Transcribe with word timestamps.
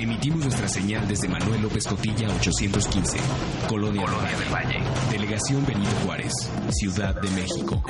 Emitimos 0.00 0.40
nuestra 0.40 0.66
señal 0.66 1.06
desde 1.06 1.28
Manuel 1.28 1.60
López 1.60 1.86
Cotilla 1.86 2.26
815, 2.36 3.18
Colonia, 3.68 4.06
Colonia 4.06 4.38
del 4.38 4.48
Valle. 4.48 4.78
Delegación 5.10 5.66
Benito 5.66 5.90
Juárez, 6.06 6.32
Ciudad 6.70 7.20
de 7.20 7.28
México. 7.32 7.84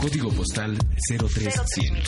Código 0.00 0.30
postal 0.30 0.78
03100. 1.06 2.02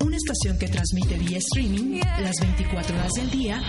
Una 0.00 0.16
estación 0.16 0.58
que 0.58 0.66
transmite 0.66 1.16
vía 1.16 1.38
streaming 1.38 2.00
las 2.18 2.34
24 2.40 2.96
horas 2.96 3.12
del 3.12 3.30
día, 3.30 3.62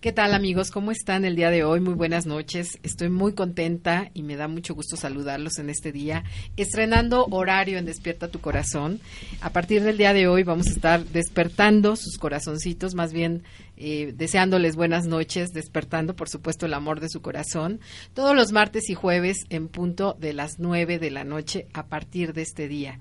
¿Qué 0.00 0.12
tal 0.12 0.32
amigos? 0.32 0.70
¿Cómo 0.70 0.92
están 0.92 1.26
el 1.26 1.36
día 1.36 1.50
de 1.50 1.62
hoy? 1.62 1.78
Muy 1.78 1.92
buenas 1.92 2.24
noches. 2.24 2.78
Estoy 2.82 3.10
muy 3.10 3.34
contenta 3.34 4.10
y 4.14 4.22
me 4.22 4.34
da 4.34 4.48
mucho 4.48 4.74
gusto 4.74 4.96
saludarlos 4.96 5.58
en 5.58 5.68
este 5.68 5.92
día, 5.92 6.24
estrenando 6.56 7.26
horario 7.30 7.76
en 7.76 7.84
Despierta 7.84 8.28
tu 8.28 8.40
Corazón. 8.40 8.98
A 9.42 9.50
partir 9.50 9.82
del 9.82 9.98
día 9.98 10.14
de 10.14 10.26
hoy 10.26 10.42
vamos 10.42 10.68
a 10.68 10.70
estar 10.70 11.04
despertando 11.04 11.96
sus 11.96 12.16
corazoncitos, 12.16 12.94
más 12.94 13.12
bien 13.12 13.42
eh, 13.76 14.14
deseándoles 14.16 14.74
buenas 14.74 15.04
noches, 15.04 15.50
despertando 15.50 16.16
por 16.16 16.30
supuesto 16.30 16.64
el 16.64 16.72
amor 16.72 17.00
de 17.00 17.10
su 17.10 17.20
corazón, 17.20 17.80
todos 18.14 18.34
los 18.34 18.52
martes 18.52 18.88
y 18.88 18.94
jueves 18.94 19.44
en 19.50 19.68
punto 19.68 20.16
de 20.18 20.32
las 20.32 20.58
nueve 20.58 20.98
de 20.98 21.10
la 21.10 21.24
noche 21.24 21.66
a 21.74 21.88
partir 21.88 22.32
de 22.32 22.40
este 22.40 22.68
día. 22.68 23.00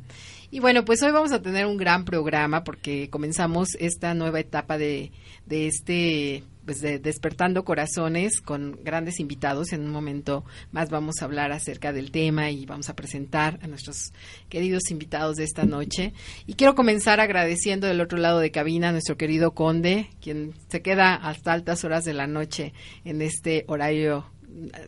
Y 0.51 0.59
bueno, 0.59 0.83
pues 0.83 1.01
hoy 1.03 1.13
vamos 1.13 1.31
a 1.31 1.41
tener 1.41 1.65
un 1.65 1.77
gran 1.77 2.03
programa 2.03 2.65
porque 2.65 3.09
comenzamos 3.09 3.69
esta 3.79 4.13
nueva 4.15 4.41
etapa 4.41 4.77
de, 4.77 5.13
de 5.45 5.67
este 5.67 6.43
pues 6.69 6.81
de 6.81 6.99
despertando 6.99 7.65
corazones 7.65 8.41
con 8.41 8.77
grandes 8.83 9.19
invitados. 9.19 9.73
En 9.73 9.81
un 9.81 9.89
momento 9.89 10.45
más 10.71 10.91
vamos 10.91 11.15
a 11.19 11.25
hablar 11.25 11.51
acerca 11.51 11.91
del 11.91 12.11
tema 12.11 12.51
y 12.51 12.67
vamos 12.67 12.89
a 12.89 12.95
presentar 12.95 13.57
a 13.63 13.67
nuestros 13.67 14.13
queridos 14.49 14.91
invitados 14.91 15.37
de 15.37 15.45
esta 15.45 15.63
noche. 15.63 16.13
Y 16.45 16.53
quiero 16.53 16.75
comenzar 16.75 17.21
agradeciendo 17.21 17.87
del 17.87 18.01
otro 18.01 18.19
lado 18.19 18.37
de 18.37 18.51
cabina 18.51 18.89
a 18.89 18.91
nuestro 18.91 19.17
querido 19.17 19.55
Conde, 19.55 20.11
quien 20.21 20.53
se 20.67 20.83
queda 20.83 21.15
hasta 21.15 21.53
altas 21.53 21.83
horas 21.85 22.05
de 22.05 22.13
la 22.13 22.27
noche 22.27 22.73
en 23.03 23.23
este 23.23 23.65
horario 23.67 24.27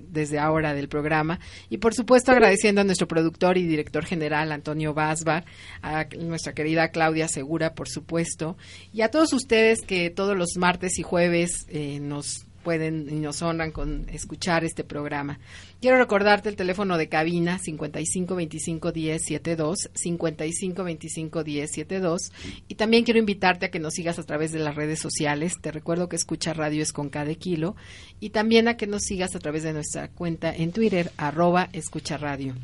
desde 0.02 0.40
ahora 0.40 0.74
del 0.74 0.90
programa. 0.90 1.40
Y 1.70 1.78
por 1.78 1.94
supuesto 1.94 2.32
agradeciendo 2.32 2.82
a 2.82 2.84
nuestro 2.84 3.08
productor 3.08 3.58
y 3.58 3.68
director 3.68 4.06
general 4.06 4.52
Antonio 4.52 4.94
Basbar, 4.94 5.46
a 5.82 6.06
nuestra 6.18 6.54
querida 6.54 6.90
Claudia 6.90 7.28
Segura 7.28 7.74
por 7.74 7.88
supuesto 7.88 8.58
y 8.94 9.02
a 9.02 9.12
todos 9.12 9.34
ustedes 9.34 9.82
que 9.82 10.10
todos 10.10 10.38
los 10.38 10.58
martes 10.58 11.00
y 11.00 11.04
jueves 11.04 11.66
eh, 11.70 12.00
nos 12.00 12.46
pueden 12.64 13.08
y 13.10 13.20
nos 13.20 13.42
honran 13.42 13.72
con 13.72 14.08
escuchar 14.10 14.64
este 14.64 14.84
programa. 14.84 15.40
Quiero 15.82 15.98
recordarte 15.98 16.50
el 16.50 16.56
teléfono 16.56 16.98
de 16.98 17.10
cabina 17.10 17.60
55 17.60 18.36
25 18.36 18.92
10 18.92 19.24
72 19.24 19.90
55 19.94 20.84
25 20.84 21.44
10 21.44 21.72
72 21.72 22.32
y 22.68 22.76
también 22.76 23.04
quiero 23.04 23.20
invitarte 23.20 23.66
a 23.66 23.72
que 23.72 23.80
nos 23.80 23.94
sigas 23.94 24.20
a 24.20 24.24
través 24.24 24.52
de 24.52 24.60
las 24.60 24.76
redes 24.76 25.00
sociales. 25.00 25.60
Te 25.62 25.72
recuerdo 25.72 26.10
que 26.10 26.16
escucha 26.16 26.54
radio 26.54 26.84
es 26.84 26.94
con 26.94 27.10
cada 27.10 27.34
kilo 27.36 27.76
y 28.20 28.32
también 28.32 28.68
a 28.68 28.78
que 28.78 28.88
nos 28.88 29.04
sigas 29.04 29.36
a 29.36 29.40
través 29.40 29.64
de 29.64 29.74
nuestra 29.74 30.10
cuenta 30.10 30.56
en 30.56 30.72
Twitter 30.72 31.12
arroba 31.18 31.70
escucha 31.74 32.18
radio 32.18 32.56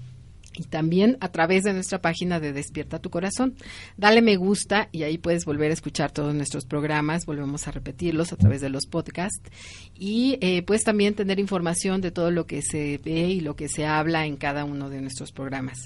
y 0.57 0.63
también 0.63 1.18
a 1.22 1.31
través 1.31 1.63
de 1.63 1.73
nuestra 1.73 2.01
página 2.01 2.40
de 2.40 2.53
Despierta 2.53 3.00
tu 3.00 3.09
Corazón. 3.09 3.56
Dale 3.95 4.22
me 4.22 4.35
gusta 4.35 4.90
y 4.91 5.03
ahí 5.03 5.18
puedes 5.18 5.45
volver 5.45 5.72
a 5.72 5.73
escuchar 5.73 6.12
todos 6.12 6.34
nuestros 6.34 6.66
programas, 6.66 7.25
volvemos 7.25 7.68
a 7.68 7.72
repetirlos 7.72 8.34
a 8.34 8.38
través 8.38 8.62
de 8.62 8.69
los 8.69 8.88
podcasts 8.88 9.50
y 9.96 10.38
eh, 10.41 10.63
puedes 10.63 10.84
también 10.84 11.13
tener 11.13 11.40
información 11.40 12.01
de 12.01 12.12
todo 12.12 12.31
lo 12.31 12.46
que 12.47 12.62
se 12.62 13.00
ve 13.03 13.29
y 13.29 13.40
lo 13.41 13.56
que 13.56 13.69
se 13.69 13.85
habla 13.85 14.25
en 14.25 14.38
cada 14.38 14.66
uno 14.66 14.90
de 14.90 15.01
nuestros 15.01 15.31
programas. 15.31 15.78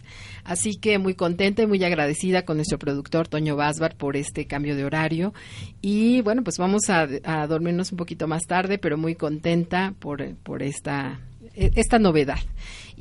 Así 0.44 0.76
que 0.76 0.98
muy 0.98 1.14
contenta 1.14 1.62
y 1.62 1.68
muy 1.68 1.84
agradecida 1.84 2.44
con 2.44 2.58
nuestro 2.58 2.80
productor 2.80 3.28
Toño 3.28 3.56
Basbar 3.56 3.96
por 3.96 4.16
este 4.16 4.46
cambio 4.46 4.76
de 4.76 4.86
horario 4.86 5.34
y 5.82 6.22
bueno, 6.22 6.44
pues 6.44 6.58
vamos 6.58 6.90
a, 6.90 7.08
a 7.24 7.48
dormirnos 7.48 7.92
un 7.92 7.98
poquito 7.98 8.28
más 8.28 8.44
tarde, 8.44 8.78
pero 8.78 8.98
muy 8.98 9.16
contenta 9.16 9.94
por, 10.00 10.36
por 10.38 10.64
esta, 10.64 11.20
esta 11.56 12.00
novedad. 12.00 12.40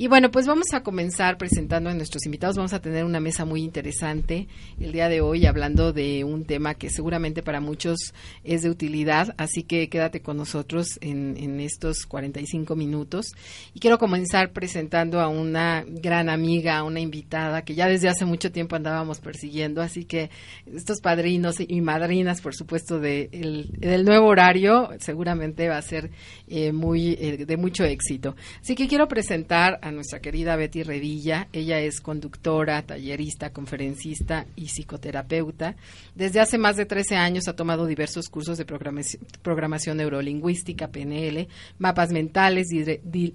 Y 0.00 0.08
bueno, 0.08 0.30
pues 0.30 0.46
vamos 0.46 0.72
a 0.72 0.82
comenzar 0.82 1.36
presentando 1.36 1.90
a 1.90 1.94
nuestros 1.94 2.24
invitados. 2.24 2.56
Vamos 2.56 2.72
a 2.72 2.80
tener 2.80 3.04
una 3.04 3.20
mesa 3.20 3.44
muy 3.44 3.60
interesante 3.60 4.48
el 4.80 4.92
día 4.92 5.10
de 5.10 5.20
hoy 5.20 5.44
hablando 5.44 5.92
de 5.92 6.24
un 6.24 6.46
tema 6.46 6.72
que 6.72 6.88
seguramente 6.88 7.42
para 7.42 7.60
muchos 7.60 8.14
es 8.42 8.62
de 8.62 8.70
utilidad, 8.70 9.34
así 9.36 9.62
que 9.62 9.90
quédate 9.90 10.22
con 10.22 10.38
nosotros 10.38 10.98
en, 11.02 11.36
en 11.36 11.60
estos 11.60 12.06
45 12.06 12.76
minutos. 12.76 13.26
Y 13.74 13.80
quiero 13.80 13.98
comenzar 13.98 14.52
presentando 14.52 15.20
a 15.20 15.28
una 15.28 15.84
gran 15.86 16.30
amiga, 16.30 16.82
una 16.82 17.00
invitada 17.00 17.60
que 17.66 17.74
ya 17.74 17.86
desde 17.86 18.08
hace 18.08 18.24
mucho 18.24 18.50
tiempo 18.50 18.76
andábamos 18.76 19.20
persiguiendo, 19.20 19.82
así 19.82 20.06
que 20.06 20.30
estos 20.74 21.02
padrinos 21.02 21.56
y 21.60 21.78
madrinas, 21.82 22.40
por 22.40 22.54
supuesto, 22.54 23.00
de 23.00 23.28
el, 23.32 23.70
del 23.72 24.06
nuevo 24.06 24.28
horario 24.28 24.88
seguramente 24.98 25.68
va 25.68 25.76
a 25.76 25.82
ser 25.82 26.10
eh, 26.48 26.72
muy 26.72 27.18
eh, 27.20 27.44
de 27.44 27.56
mucho 27.58 27.84
éxito. 27.84 28.34
Así 28.62 28.74
que 28.74 28.88
quiero 28.88 29.06
presentar 29.06 29.78
a 29.82 29.89
nuestra 29.90 30.20
querida 30.20 30.56
Betty 30.56 30.82
Revilla. 30.82 31.48
Ella 31.52 31.80
es 31.80 32.00
conductora, 32.00 32.82
tallerista, 32.82 33.52
conferencista 33.52 34.46
y 34.56 34.66
psicoterapeuta. 34.66 35.76
Desde 36.14 36.40
hace 36.40 36.58
más 36.58 36.76
de 36.76 36.86
13 36.86 37.16
años 37.16 37.48
ha 37.48 37.56
tomado 37.56 37.86
diversos 37.86 38.28
cursos 38.28 38.58
de 38.58 38.64
programación, 38.64 39.22
programación 39.42 39.96
neurolingüística, 39.96 40.88
PNL, 40.88 41.48
mapas 41.78 42.10
mentales, 42.10 42.68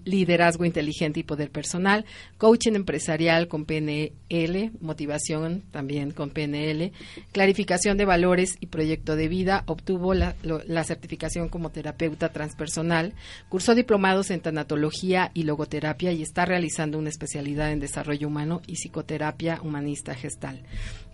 liderazgo 0.06 0.66
inteligente 0.66 1.20
y 1.20 1.24
poder 1.24 1.52
personal, 1.52 2.06
coaching 2.38 2.74
empresarial 2.74 3.48
con 3.48 3.66
PNL, 3.66 4.72
motivación 4.82 5.64
también 5.72 6.12
con 6.12 6.30
PNL, 6.30 6.92
clarificación 7.32 7.98
de 7.98 8.06
valores 8.06 8.56
y 8.60 8.68
proyecto 8.68 9.16
de 9.16 9.28
vida. 9.28 9.64
Obtuvo 9.68 10.14
la, 10.14 10.36
la 10.44 10.84
certificación 10.84 11.50
como 11.50 11.70
terapeuta 11.70 12.30
transpersonal, 12.30 13.14
cursó 13.50 13.76
diplomados 13.76 14.32
en 14.32 14.42
tanatología 14.42 15.32
y 15.34 15.44
logoterapia 15.44 16.12
y 16.12 16.22
está 16.22 16.35
realizando 16.44 16.98
una 16.98 17.10
especialidad 17.10 17.72
en 17.72 17.80
desarrollo 17.80 18.28
humano 18.28 18.62
y 18.68 18.76
psicoterapia 18.76 19.62
humanista 19.62 20.14
gestal. 20.16 20.64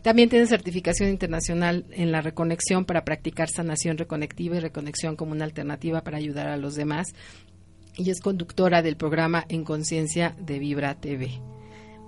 También 0.02 0.30
tiene 0.30 0.48
certificación 0.48 1.10
internacional 1.10 1.86
en 1.92 2.12
la 2.12 2.22
reconexión 2.22 2.86
para 2.86 3.04
practicar 3.06 3.50
sanación 3.50 4.00
reconectiva 4.00 4.58
y 4.58 4.60
reconexión 4.60 5.16
como 5.16 5.34
una 5.34 5.46
alternativa 5.46 6.02
para 6.02 6.18
ayudar 6.18 6.48
a 6.48 6.58
los 6.58 6.74
demás. 6.74 7.10
Y 7.98 8.10
es 8.10 8.20
conductora 8.20 8.82
del 8.82 8.96
programa 8.96 9.46
En 9.48 9.64
Conciencia 9.64 10.36
de 10.40 10.58
Vibra 10.58 10.96
TV. 10.96 11.40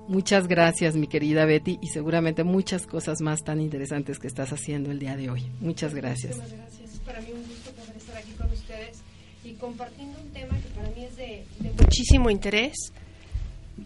Muchas 0.08 0.48
gracias, 0.48 0.96
mi 0.96 1.08
querida 1.08 1.46
Betty, 1.46 1.78
y 1.82 1.88
seguramente 1.88 2.44
muchas 2.44 2.88
cosas 2.88 3.22
más 3.22 3.44
tan 3.44 3.62
interesantes 3.62 4.18
que 4.18 4.28
estás 4.28 4.52
haciendo 4.52 4.92
el 4.92 5.00
día 5.00 5.16
de 5.16 5.30
hoy. 5.30 5.44
Muchas 5.62 5.94
gracias. 5.94 6.36
Muchas 6.36 6.54
gracias. 6.54 7.00
Para 7.06 7.22
mí 7.22 7.28
un 7.34 7.44
gusto 7.48 7.72
poder 7.72 7.96
estar 7.96 8.18
aquí 8.18 8.32
con 8.32 8.52
ustedes 8.52 9.02
y 9.46 9.54
compartiendo 9.54 10.20
un 10.20 10.30
tema 10.32 10.58
que 10.58 10.70
para 10.76 10.90
mí 10.90 11.06
es 11.06 11.16
de 11.16 11.46
muchísimo 11.80 12.30
interés 12.30 12.74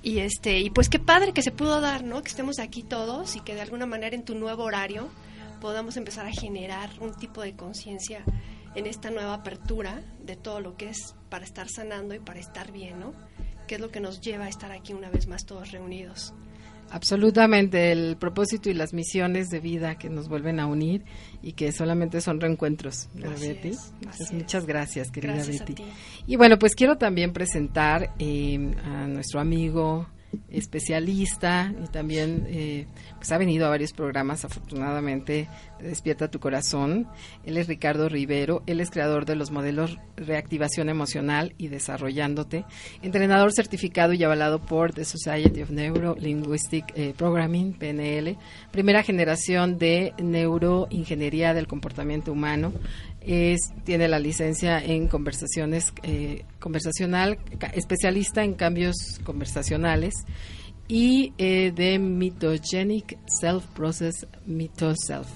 y 0.04 0.20
este 0.20 0.60
y 0.60 0.70
pues 0.70 0.90
qué 0.90 1.00
padre 1.00 1.34
que 1.34 1.42
se 1.42 1.52
pudo 1.52 1.82
dar 1.82 2.04
no 2.04 2.22
que 2.22 2.30
estemos 2.30 2.60
aquí 2.60 2.84
todos 2.84 3.36
y 3.36 3.42
que 3.42 3.56
de 3.56 3.62
alguna 3.62 3.86
manera 3.86 4.16
en 4.16 4.24
tu 4.24 4.36
nuevo 4.36 4.64
horario 4.64 5.10
podamos 5.62 5.98
empezar 5.98 6.26
a 6.26 6.32
generar 6.32 6.90
un 7.00 7.16
tipo 7.16 7.42
de 7.42 7.56
conciencia 7.56 8.24
en 8.76 8.86
esta 8.86 9.10
nueva 9.10 9.34
apertura 9.34 10.02
de 10.22 10.36
todo 10.36 10.60
lo 10.60 10.78
que 10.78 10.90
es 10.90 11.16
para 11.30 11.46
estar 11.46 11.68
sanando 11.70 12.14
y 12.14 12.20
para 12.20 12.40
estar 12.40 12.72
bien 12.72 13.00
no 13.00 13.14
que 13.68 13.76
es 13.76 13.82
lo 13.82 13.90
que 13.90 14.00
nos 14.00 14.22
lleva 14.22 14.46
a 14.46 14.50
estar 14.50 14.72
aquí 14.72 14.94
una 14.94 15.10
vez 15.10 15.28
más 15.28 15.46
todos 15.46 15.72
reunidos 15.72 16.34
Absolutamente, 16.90 17.92
el 17.92 18.18
propósito 18.18 18.70
y 18.70 18.74
las 18.74 18.94
misiones 18.94 19.50
de 19.50 19.60
vida 19.60 19.98
que 19.98 20.10
nos 20.10 20.30
vuelven 20.30 20.60
a 20.60 20.68
unir 20.68 21.04
y 21.42 21.54
que 21.54 21.72
solamente 21.72 22.22
son 22.22 22.40
reencuentros, 22.40 23.10
Betty? 23.14 23.70
es, 23.70 23.92
Entonces, 23.96 24.28
así 24.28 24.36
muchas 24.36 24.66
gracias, 24.66 25.12
querida 25.12 25.34
Gracias 25.34 25.60
Betty. 25.60 25.84
Y 26.26 26.36
bueno, 26.38 26.58
pues 26.58 26.76
quiero 26.76 26.98
también 26.98 27.34
presentar 27.34 28.14
eh, 28.20 28.76
a 28.84 29.08
nuestro 29.08 29.40
amigo 29.40 30.08
especialista 30.50 31.74
y 31.84 31.88
también 31.88 32.46
eh, 32.48 32.88
pues 33.16 33.32
ha 33.32 33.38
venido 33.38 33.66
a 33.66 33.70
varios 33.70 33.94
programas 33.94 34.46
afortunadamente 34.46 35.48
de 35.80 35.88
Despierta 35.88 36.30
tu 36.30 36.40
Corazón. 36.40 37.08
Él 37.44 37.58
es 37.58 37.68
Ricardo 37.68 38.10
Rivero, 38.10 38.64
él 38.66 38.80
es 38.80 38.90
creador 38.90 39.26
de 39.26 39.36
los 39.36 39.52
modelos 39.52 39.98
Reactivación 40.16 40.90
Emocional 40.90 41.54
y 41.58 41.68
Desarrollándote, 41.68 42.66
entrenador 43.02 43.54
certificado 43.54 44.14
y 44.14 44.24
avalado 44.24 44.60
por 44.60 44.94
The 44.94 45.06
Society 45.06 45.62
of 45.62 45.70
Neuro 45.70 46.16
Linguistic 46.16 46.86
eh, 46.96 47.14
Programming, 47.16 47.74
PNL, 47.74 48.38
primera 48.72 49.04
generación 49.04 49.78
de 49.78 50.14
neuroingeniería 50.18 51.54
del 51.54 51.68
comportamiento 51.68 52.32
humano, 52.32 52.74
es, 53.28 53.60
tiene 53.84 54.08
la 54.08 54.20
licencia 54.20 54.84
en 54.84 55.08
conversaciones 55.08 55.94
eh, 56.04 56.46
conversacional, 56.60 57.38
especialista 57.74 58.44
en 58.44 58.54
cambios 58.54 58.96
conversacionales 59.24 60.14
y 60.88 61.34
eh, 61.38 61.74
de 61.76 62.00
Mitogenic 62.00 63.18
Self 63.28 63.66
Process 63.68 64.26
Mitoself. 64.46 65.28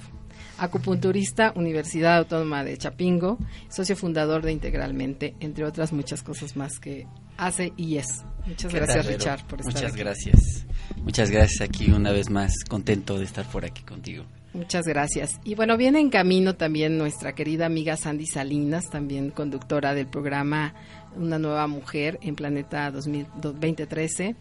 Acupunturista, 0.57 1.53
Universidad 1.55 2.17
Autónoma 2.17 2.63
de 2.63 2.77
Chapingo, 2.77 3.39
socio 3.67 3.95
fundador 3.95 4.43
de 4.43 4.51
Integralmente, 4.51 5.35
entre 5.39 5.65
otras 5.65 5.91
muchas 5.91 6.21
cosas 6.23 6.55
más 6.55 6.79
que 6.79 7.07
hace 7.35 7.73
y 7.77 7.97
es. 7.97 8.23
Muchas 8.45 8.73
gracias, 8.73 9.05
Richard, 9.05 9.47
por 9.47 9.59
estar 9.59 9.73
Muchas 9.73 9.91
aquí. 9.93 9.99
gracias. 9.99 10.65
Muchas 10.97 11.31
gracias 11.31 11.61
aquí 11.61 11.91
una 11.91 12.11
vez 12.11 12.29
más. 12.29 12.63
Contento 12.63 13.17
de 13.17 13.25
estar 13.25 13.45
por 13.49 13.65
aquí 13.65 13.81
contigo. 13.83 14.23
Muchas 14.53 14.85
gracias. 14.85 15.39
Y 15.45 15.55
bueno, 15.55 15.77
viene 15.77 16.01
en 16.01 16.09
camino 16.09 16.55
también 16.55 16.97
nuestra 16.97 17.33
querida 17.33 17.67
amiga 17.67 17.95
Sandy 17.95 18.25
Salinas, 18.25 18.89
también 18.89 19.31
conductora 19.31 19.93
del 19.93 20.07
programa 20.07 20.73
Una 21.15 21.39
nueva 21.39 21.67
mujer 21.67 22.19
en 22.21 22.35
Planeta 22.35 22.91
2000 22.91 23.27
2013. 23.41 24.35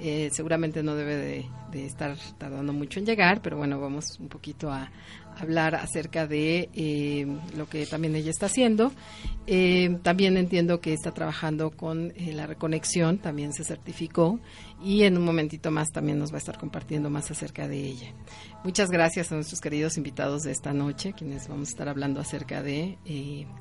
Eh, 0.00 0.28
seguramente 0.32 0.82
no 0.82 0.94
debe 0.96 1.16
de, 1.16 1.46
de 1.70 1.86
estar 1.86 2.16
tardando 2.36 2.72
mucho 2.72 2.98
en 2.98 3.06
llegar, 3.06 3.40
pero 3.40 3.56
bueno, 3.56 3.80
vamos 3.80 4.18
un 4.20 4.28
poquito 4.28 4.70
a 4.70 4.90
hablar 5.36 5.74
acerca 5.74 6.26
de 6.26 6.68
eh, 6.74 7.26
lo 7.56 7.68
que 7.68 7.86
también 7.86 8.14
ella 8.16 8.30
está 8.30 8.46
haciendo. 8.46 8.92
Eh, 9.46 9.98
también 10.02 10.36
entiendo 10.36 10.80
que 10.80 10.92
está 10.92 11.12
trabajando 11.12 11.70
con 11.70 12.12
eh, 12.16 12.32
la 12.32 12.46
reconexión, 12.46 13.18
también 13.18 13.52
se 13.52 13.64
certificó 13.64 14.40
y 14.82 15.02
en 15.02 15.18
un 15.18 15.24
momentito 15.24 15.70
más 15.70 15.88
también 15.92 16.18
nos 16.18 16.32
va 16.32 16.36
a 16.36 16.38
estar 16.38 16.58
compartiendo 16.58 17.10
más 17.10 17.30
acerca 17.30 17.68
de 17.68 17.78
ella. 17.78 18.12
Muchas 18.64 18.90
gracias 18.90 19.30
a 19.32 19.34
nuestros 19.34 19.60
queridos 19.60 19.96
invitados 19.96 20.42
de 20.42 20.52
esta 20.52 20.72
noche, 20.72 21.12
quienes 21.12 21.48
vamos 21.48 21.68
a 21.68 21.70
estar 21.72 21.88
hablando 21.88 22.20
acerca 22.20 22.62
de 22.62 22.98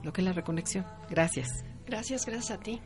lo 0.03 0.13
que 0.13 0.21
es 0.21 0.25
la 0.25 0.33
reconexión. 0.33 0.85
Gracias. 1.09 1.49
Gracias, 1.85 2.25
gracias 2.25 2.51
a 2.51 2.61
ti. 2.61 2.79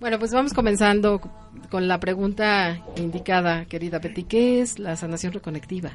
Bueno, 0.00 0.18
pues 0.18 0.32
vamos 0.32 0.54
comenzando 0.54 1.20
con 1.68 1.86
la 1.86 2.00
pregunta 2.00 2.82
indicada, 2.96 3.66
querida 3.66 3.98
Betty. 3.98 4.22
¿Qué 4.22 4.62
es 4.62 4.78
la 4.78 4.96
sanación 4.96 5.34
reconectiva? 5.34 5.90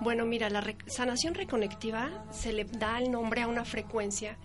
Bueno, 0.00 0.24
mira, 0.24 0.48
la 0.48 0.60
re- 0.60 0.76
sanación 0.86 1.34
reconectiva 1.34 2.10
se 2.30 2.52
le 2.52 2.64
da 2.64 2.98
el 2.98 3.10
nombre 3.10 3.42
a 3.42 3.46
una 3.48 3.64
frecuencia 3.64 4.36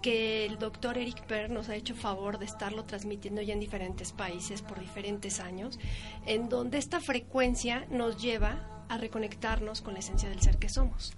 que 0.00 0.46
el 0.46 0.58
doctor 0.58 0.98
Eric 0.98 1.22
Per 1.26 1.50
nos 1.50 1.68
ha 1.68 1.76
hecho 1.76 1.94
favor 1.94 2.38
de 2.38 2.44
estarlo 2.44 2.84
transmitiendo 2.84 3.40
ya 3.42 3.52
en 3.52 3.60
diferentes 3.60 4.12
países 4.12 4.62
por 4.62 4.80
diferentes 4.80 5.38
años, 5.40 5.78
en 6.26 6.48
donde 6.48 6.78
esta 6.78 7.00
frecuencia 7.00 7.86
nos 7.90 8.20
lleva 8.20 8.84
a 8.88 8.98
reconectarnos 8.98 9.80
con 9.80 9.94
la 9.94 10.00
esencia 10.00 10.28
del 10.28 10.40
ser 10.40 10.58
que 10.58 10.68
somos. 10.68 11.12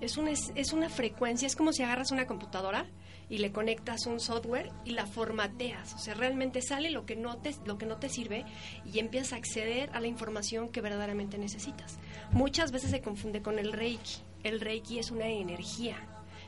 Es 0.00 0.16
una, 0.16 0.30
es, 0.30 0.52
es 0.54 0.72
una 0.72 0.88
frecuencia, 0.88 1.46
es 1.46 1.56
como 1.56 1.72
si 1.72 1.82
agarras 1.82 2.10
una 2.12 2.26
computadora 2.26 2.86
y 3.30 3.38
le 3.38 3.52
conectas 3.52 4.06
un 4.06 4.20
software 4.20 4.70
y 4.84 4.90
la 4.90 5.06
formateas. 5.06 5.94
O 5.94 5.98
sea, 5.98 6.14
realmente 6.14 6.60
sale 6.60 6.90
lo 6.90 7.06
que 7.06 7.16
no 7.16 7.38
te, 7.38 7.54
lo 7.64 7.78
que 7.78 7.86
no 7.86 7.96
te 7.96 8.10
sirve 8.10 8.44
y 8.84 8.98
empiezas 8.98 9.32
a 9.32 9.36
acceder 9.36 9.88
a 9.94 10.00
la 10.00 10.08
información 10.08 10.68
que 10.68 10.80
verdaderamente 10.80 11.38
necesitas. 11.38 11.98
Muchas 12.32 12.72
veces 12.72 12.90
se 12.90 13.00
confunde 13.00 13.40
con 13.40 13.58
el 13.58 13.72
Reiki. 13.72 14.16
El 14.42 14.60
Reiki 14.60 14.98
es 14.98 15.10
una 15.10 15.28
energía. 15.28 15.96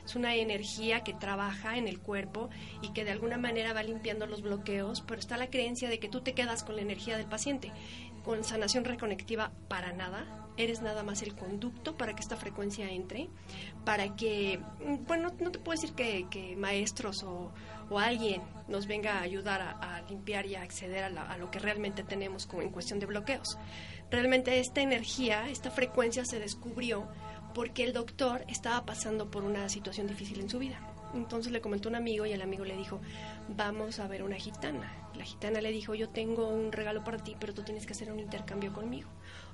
Es 0.05 0.15
una 0.15 0.35
energía 0.35 1.01
que 1.01 1.13
trabaja 1.13 1.77
en 1.77 1.87
el 1.87 1.99
cuerpo 1.99 2.49
y 2.81 2.91
que 2.91 3.05
de 3.05 3.11
alguna 3.11 3.37
manera 3.37 3.71
va 3.71 3.83
limpiando 3.83 4.25
los 4.25 4.41
bloqueos, 4.41 5.01
pero 5.01 5.19
está 5.19 5.37
la 5.37 5.49
creencia 5.49 5.89
de 5.89 5.99
que 5.99 6.09
tú 6.09 6.19
te 6.19 6.33
quedas 6.33 6.63
con 6.63 6.75
la 6.75 6.81
energía 6.81 7.15
del 7.15 7.27
paciente. 7.27 7.71
Con 8.23 8.43
sanación 8.43 8.85
reconectiva, 8.85 9.51
para 9.67 9.93
nada. 9.93 10.25
Eres 10.55 10.81
nada 10.81 11.03
más 11.03 11.23
el 11.23 11.35
conducto 11.35 11.97
para 11.97 12.13
que 12.13 12.21
esta 12.21 12.37
frecuencia 12.37 12.89
entre, 12.91 13.27
para 13.85 14.15
que, 14.15 14.59
mm, 14.85 15.05
bueno, 15.07 15.31
no 15.39 15.51
te 15.51 15.57
puedo 15.57 15.79
decir 15.79 15.95
que, 15.95 16.55
maestros 16.57 17.23
o, 17.23 17.51
o 17.89 17.99
alguien 17.99 18.41
nos 18.67 18.85
venga 18.85 19.17
a 19.17 19.21
ayudar 19.21 19.61
a, 19.61 20.01
limpiar 20.07 20.45
y 20.45 20.55
a 20.55 20.61
acceder 20.61 21.03
a, 21.03 21.07
a 21.07 21.37
lo 21.37 21.49
que 21.49 21.57
realmente 21.59 22.03
tenemos 22.03 22.47
en 22.53 22.69
cuestión 22.69 22.99
de 22.99 23.07
bloqueos. 23.07 23.57
Realmente 24.11 24.59
esta 24.59 24.81
energía, 24.81 25.49
esta 25.49 25.71
frecuencia 25.71 26.23
se 26.23 26.39
descubrió 26.39 27.07
porque 27.53 27.83
el 27.83 27.93
doctor 27.93 28.45
estaba 28.47 28.85
pasando 28.85 29.29
por 29.31 29.43
una 29.43 29.69
situación 29.69 30.07
difícil 30.07 30.39
en 30.39 30.49
su 30.49 30.59
vida. 30.59 30.79
Entonces 31.13 31.51
le 31.51 31.61
comentó 31.61 31.89
un 31.89 31.95
amigo 31.95 32.25
y 32.25 32.31
el 32.31 32.41
amigo 32.41 32.65
le 32.65 32.75
dijo, 32.75 32.99
vamos 33.49 33.99
a 33.99 34.07
ver 34.07 34.23
una 34.23 34.35
gitana. 34.35 34.91
La 35.15 35.23
gitana 35.23 35.61
le 35.61 35.71
dijo, 35.71 35.93
yo 35.95 36.09
tengo 36.09 36.47
un 36.47 36.71
regalo 36.71 37.03
para 37.03 37.17
ti, 37.17 37.35
pero 37.39 37.53
tú 37.53 37.63
tienes 37.63 37.85
que 37.85 37.93
hacer 37.93 38.11
un 38.11 38.19
intercambio 38.19 38.73
conmigo. 38.73 39.09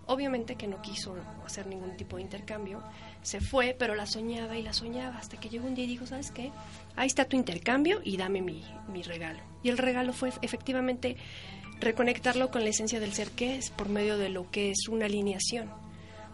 Obviamente 0.06 0.56
que 0.56 0.68
no 0.68 0.82
quiso 0.82 1.16
hacer 1.46 1.68
ningún 1.68 1.96
tipo 1.96 2.16
de 2.16 2.24
intercambio, 2.24 2.82
se 3.22 3.42
fue, 3.42 3.76
pero 3.78 3.94
la 3.94 4.06
soñaba 4.06 4.58
y 4.58 4.64
la 4.64 4.74
soñaba 4.74 5.18
hasta 5.18 5.40
que 5.40 5.50
llegó 5.50 5.68
un 5.68 5.76
día 5.76 5.86
y 5.86 5.90
dijo, 5.90 6.08
¿sabes 6.08 6.32
qué? 6.32 6.52
Ahí 6.96 7.08
está 7.08 7.26
tu 7.26 7.36
intercambio 7.36 8.02
y 8.04 8.18
dame 8.18 8.42
mi, 8.42 8.64
mi 8.88 9.04
regalo. 9.04 9.40
Y 9.62 9.70
el 9.70 9.78
regalo 9.78 10.14
fue 10.14 10.32
efectivamente 10.42 11.18
reconectarlo 11.80 12.50
con 12.50 12.64
la 12.64 12.70
esencia 12.70 13.00
del 13.00 13.14
ser 13.14 13.32
que 13.32 13.58
es 13.58 13.70
por 13.70 13.90
medio 13.90 14.18
de 14.18 14.30
lo 14.30 14.50
que 14.50 14.72
es 14.72 14.88
una 14.88 15.06
alineación 15.06 15.70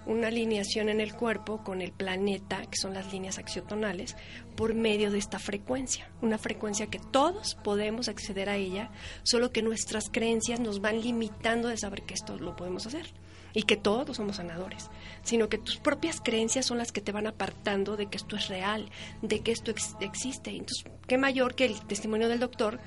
una 0.05 0.27
alineación 0.27 0.89
en 0.89 0.99
el 1.01 1.13
cuerpo 1.15 1.63
con 1.63 1.81
el 1.81 1.91
planeta, 1.91 2.61
que 2.65 2.77
son 2.77 2.93
las 2.93 3.11
líneas 3.11 3.37
axiotonales, 3.37 4.15
por 4.55 4.73
medio 4.73 5.11
de 5.11 5.17
esta 5.17 5.39
frecuencia. 5.39 6.09
Una 6.21 6.37
frecuencia 6.37 6.87
que 6.87 6.99
todos 6.99 7.55
podemos 7.63 8.07
acceder 8.07 8.49
a 8.49 8.55
ella, 8.55 8.91
solo 9.23 9.51
que 9.51 9.61
nuestras 9.61 10.09
creencias 10.09 10.59
nos 10.59 10.79
van 10.81 11.01
limitando 11.01 11.67
de 11.69 11.77
saber 11.77 12.03
que 12.03 12.13
esto 12.13 12.37
lo 12.37 12.55
podemos 12.55 12.85
hacer 12.87 13.07
y 13.53 13.63
que 13.63 13.77
todos 13.77 14.17
somos 14.17 14.35
sanadores, 14.35 14.89
sino 15.23 15.47
que 15.47 15.57
tus 15.57 15.77
propias 15.77 16.19
creencias 16.21 16.65
son 16.65 16.77
las 16.77 16.91
que 16.91 17.01
te 17.01 17.11
van 17.13 17.25
apartando 17.25 17.95
de 17.95 18.07
que 18.07 18.17
esto 18.17 18.35
es 18.35 18.47
real, 18.49 18.89
de 19.21 19.39
que 19.39 19.51
esto 19.53 19.71
ex- 19.71 19.95
existe. 20.01 20.51
Entonces, 20.51 20.85
qué 21.07 21.17
mayor 21.17 21.55
que 21.55 21.65
el 21.65 21.79
testimonio 21.87 22.27
del 22.27 22.39
doctor 22.39 22.79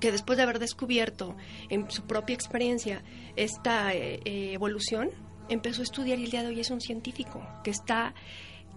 que 0.00 0.10
después 0.10 0.36
de 0.36 0.42
haber 0.42 0.58
descubierto 0.58 1.36
en 1.68 1.88
su 1.88 2.02
propia 2.06 2.34
experiencia 2.34 3.04
esta 3.36 3.94
eh, 3.94 4.18
eh, 4.24 4.52
evolución, 4.52 5.10
empezó 5.48 5.80
a 5.82 5.84
estudiar 5.84 6.18
y 6.18 6.24
el 6.24 6.30
día 6.30 6.42
de 6.42 6.48
hoy 6.48 6.60
es 6.60 6.70
un 6.70 6.80
científico 6.80 7.46
que 7.64 7.70
está 7.70 8.14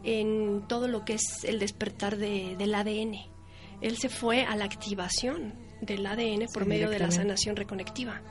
en 0.04 0.64
todo 0.68 0.88
lo 0.88 1.04
que 1.06 1.14
es 1.14 1.44
el 1.46 1.60
despertar 1.60 2.18
de- 2.18 2.56
del 2.58 2.74
ADN. 2.76 3.28
Él 3.82 3.98
se 3.98 4.10
fue 4.10 4.44
a 4.44 4.56
la 4.56 4.66
activación 4.66 5.54
del 5.82 6.06
ADN 6.06 6.46
por 6.54 6.64
Sí, 6.64 6.70
medio 6.70 6.90
de 6.90 7.00
la 7.00 7.12
sanación 7.12 7.56
reconectiva. 7.56 8.22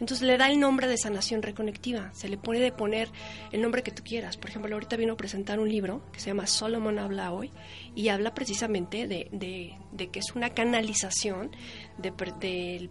Entonces 0.00 0.26
le 0.26 0.36
da 0.36 0.48
el 0.48 0.60
nombre 0.60 0.86
de 0.86 0.96
sanación 0.96 1.42
reconectiva. 1.42 2.10
Se 2.14 2.28
le 2.28 2.38
puede 2.38 2.60
de 2.60 2.72
poner 2.72 3.08
el 3.52 3.60
nombre 3.62 3.82
que 3.82 3.90
tú 3.90 4.02
quieras. 4.04 4.36
Por 4.36 4.50
ejemplo, 4.50 4.72
ahorita 4.74 4.96
vino 4.96 5.14
a 5.14 5.16
presentar 5.16 5.58
un 5.58 5.68
libro 5.68 6.02
que 6.12 6.20
se 6.20 6.26
llama 6.30 6.46
Solomon 6.46 6.98
habla 6.98 7.32
hoy 7.32 7.50
y 7.96 8.08
habla 8.08 8.32
precisamente 8.34 9.06
de, 9.08 9.28
de- 9.32 9.76
de 9.92 10.08
que 10.08 10.20
es 10.20 10.34
una 10.36 10.50
canalización 10.50 11.50
de 11.98 12.12
del 12.40 12.90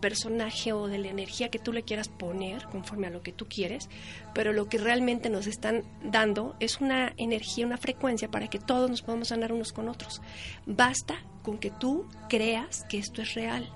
personaje 0.00 0.72
o 0.72 0.86
de 0.86 0.98
la 0.98 1.08
energía 1.08 1.48
que 1.48 1.58
tú 1.58 1.72
le 1.72 1.82
quieras 1.82 2.08
poner 2.08 2.66
conforme 2.66 3.06
a 3.06 3.10
lo 3.10 3.22
que 3.22 3.32
tú 3.32 3.46
quieres, 3.48 3.88
pero 4.34 4.52
lo 4.52 4.68
que 4.68 4.78
realmente 4.78 5.30
nos 5.30 5.46
están 5.46 5.84
dando 6.02 6.56
es 6.60 6.80
una 6.80 7.12
energía, 7.16 7.66
una 7.66 7.78
frecuencia 7.78 8.30
para 8.30 8.48
que 8.48 8.58
todos 8.58 8.90
nos 8.90 9.02
podamos 9.02 9.28
sanar 9.28 9.52
unos 9.52 9.72
con 9.72 9.88
otros. 9.88 10.20
Basta 10.66 11.22
con 11.42 11.58
que 11.58 11.70
tú 11.70 12.06
creas 12.28 12.84
que 12.88 12.98
esto 12.98 13.22
es 13.22 13.34
real, 13.34 13.68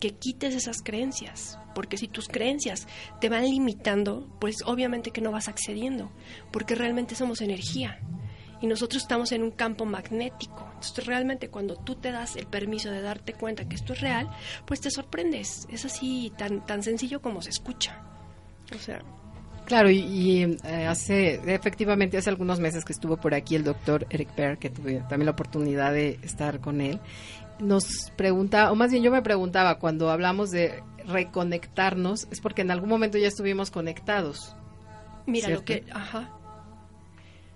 que 0.00 0.14
quites 0.14 0.54
esas 0.54 0.82
creencias, 0.82 1.58
porque 1.74 1.96
si 1.96 2.08
tus 2.08 2.28
creencias 2.28 2.86
te 3.20 3.28
van 3.28 3.44
limitando, 3.44 4.28
pues 4.40 4.56
obviamente 4.64 5.10
que 5.10 5.20
no 5.20 5.32
vas 5.32 5.48
accediendo, 5.48 6.10
porque 6.52 6.74
realmente 6.74 7.14
somos 7.14 7.40
energía 7.40 8.00
y 8.66 8.68
nosotros 8.68 9.02
estamos 9.02 9.32
en 9.32 9.42
un 9.42 9.52
campo 9.52 9.84
magnético. 9.84 10.68
Entonces 10.74 11.06
realmente 11.06 11.48
cuando 11.48 11.76
tú 11.76 11.94
te 11.94 12.10
das 12.10 12.36
el 12.36 12.46
permiso 12.46 12.90
de 12.90 13.00
darte 13.00 13.32
cuenta 13.32 13.68
que 13.68 13.76
esto 13.76 13.92
es 13.92 14.00
real, 14.00 14.28
pues 14.66 14.80
te 14.80 14.90
sorprendes. 14.90 15.66
Es 15.70 15.84
así 15.84 16.32
tan 16.36 16.66
tan 16.66 16.82
sencillo 16.82 17.22
como 17.22 17.40
se 17.42 17.50
escucha. 17.50 18.02
O 18.74 18.78
sea, 18.78 19.00
Claro, 19.66 19.90
y, 19.90 19.98
y, 19.98 20.58
eh, 20.64 20.86
hace, 20.86 21.40
efectivamente, 21.52 22.16
hace 22.16 22.30
algunos 22.30 22.60
meses 22.60 22.84
que 22.84 22.92
estuvo 22.92 23.16
por 23.16 23.34
aquí 23.34 23.56
el 23.56 23.64
doctor 23.64 24.06
Eric 24.10 24.28
Pear, 24.30 24.58
que 24.58 24.70
tuve 24.70 25.02
también 25.08 25.26
la 25.26 25.32
oportunidad 25.32 25.92
de 25.92 26.20
estar 26.22 26.60
con 26.60 26.80
él, 26.80 27.00
nos 27.58 28.12
pregunta, 28.14 28.70
o 28.70 28.76
más 28.76 28.92
bien 28.92 29.02
yo 29.02 29.10
me 29.10 29.22
preguntaba, 29.22 29.80
cuando 29.80 30.10
hablamos 30.10 30.52
de 30.52 30.84
reconectarnos, 31.04 32.28
es 32.30 32.40
porque 32.40 32.62
en 32.62 32.70
algún 32.70 32.88
momento 32.88 33.18
ya 33.18 33.26
estuvimos 33.26 33.72
conectados. 33.72 34.54
mira 35.26 35.48
lo 35.48 35.64
que, 35.64 35.84
ajá. 35.90 36.30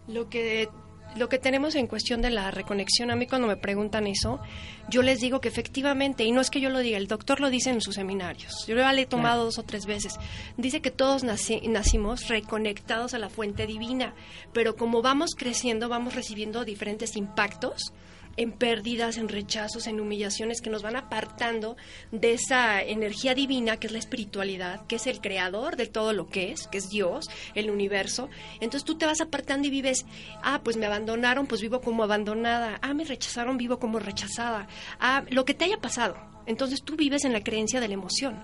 Lo 0.08 0.28
que 0.28 0.68
lo 1.16 1.28
que 1.28 1.38
tenemos 1.38 1.74
en 1.74 1.86
cuestión 1.86 2.22
de 2.22 2.30
la 2.30 2.50
reconexión, 2.50 3.10
a 3.10 3.16
mí 3.16 3.26
cuando 3.26 3.48
me 3.48 3.56
preguntan 3.56 4.06
eso, 4.06 4.40
yo 4.88 5.02
les 5.02 5.20
digo 5.20 5.40
que 5.40 5.48
efectivamente, 5.48 6.24
y 6.24 6.32
no 6.32 6.40
es 6.40 6.50
que 6.50 6.60
yo 6.60 6.70
lo 6.70 6.78
diga, 6.78 6.98
el 6.98 7.08
doctor 7.08 7.40
lo 7.40 7.50
dice 7.50 7.70
en 7.70 7.80
sus 7.80 7.96
seminarios, 7.96 8.64
yo 8.66 8.74
lo 8.74 8.88
he 8.88 9.06
tomado 9.06 9.44
dos 9.44 9.58
o 9.58 9.62
tres 9.62 9.86
veces, 9.86 10.14
dice 10.56 10.80
que 10.80 10.90
todos 10.90 11.24
nacimos 11.24 12.28
reconectados 12.28 13.14
a 13.14 13.18
la 13.18 13.28
fuente 13.28 13.66
divina, 13.66 14.14
pero 14.52 14.76
como 14.76 15.02
vamos 15.02 15.30
creciendo, 15.36 15.88
vamos 15.88 16.14
recibiendo 16.14 16.64
diferentes 16.64 17.16
impactos, 17.16 17.92
en 18.40 18.52
pérdidas, 18.52 19.18
en 19.18 19.28
rechazos, 19.28 19.86
en 19.86 20.00
humillaciones 20.00 20.62
que 20.62 20.70
nos 20.70 20.82
van 20.82 20.96
apartando 20.96 21.76
de 22.10 22.32
esa 22.32 22.80
energía 22.82 23.34
divina 23.34 23.76
que 23.76 23.86
es 23.86 23.92
la 23.92 23.98
espiritualidad, 23.98 24.86
que 24.86 24.96
es 24.96 25.06
el 25.06 25.20
creador 25.20 25.76
de 25.76 25.86
todo 25.86 26.14
lo 26.14 26.26
que 26.26 26.50
es, 26.50 26.66
que 26.68 26.78
es 26.78 26.88
Dios, 26.88 27.28
el 27.54 27.70
universo. 27.70 28.30
Entonces 28.54 28.84
tú 28.84 28.96
te 28.96 29.04
vas 29.04 29.20
apartando 29.20 29.68
y 29.68 29.70
vives, 29.70 30.06
ah, 30.42 30.62
pues 30.64 30.78
me 30.78 30.86
abandonaron, 30.86 31.46
pues 31.46 31.60
vivo 31.60 31.82
como 31.82 32.02
abandonada, 32.02 32.78
ah, 32.80 32.94
me 32.94 33.04
rechazaron, 33.04 33.58
vivo 33.58 33.78
como 33.78 33.98
rechazada, 33.98 34.68
ah, 35.00 35.22
lo 35.28 35.44
que 35.44 35.52
te 35.52 35.66
haya 35.66 35.76
pasado. 35.76 36.16
Entonces 36.46 36.82
tú 36.82 36.96
vives 36.96 37.26
en 37.26 37.34
la 37.34 37.42
creencia 37.42 37.78
de 37.78 37.88
la 37.88 37.94
emoción 37.94 38.42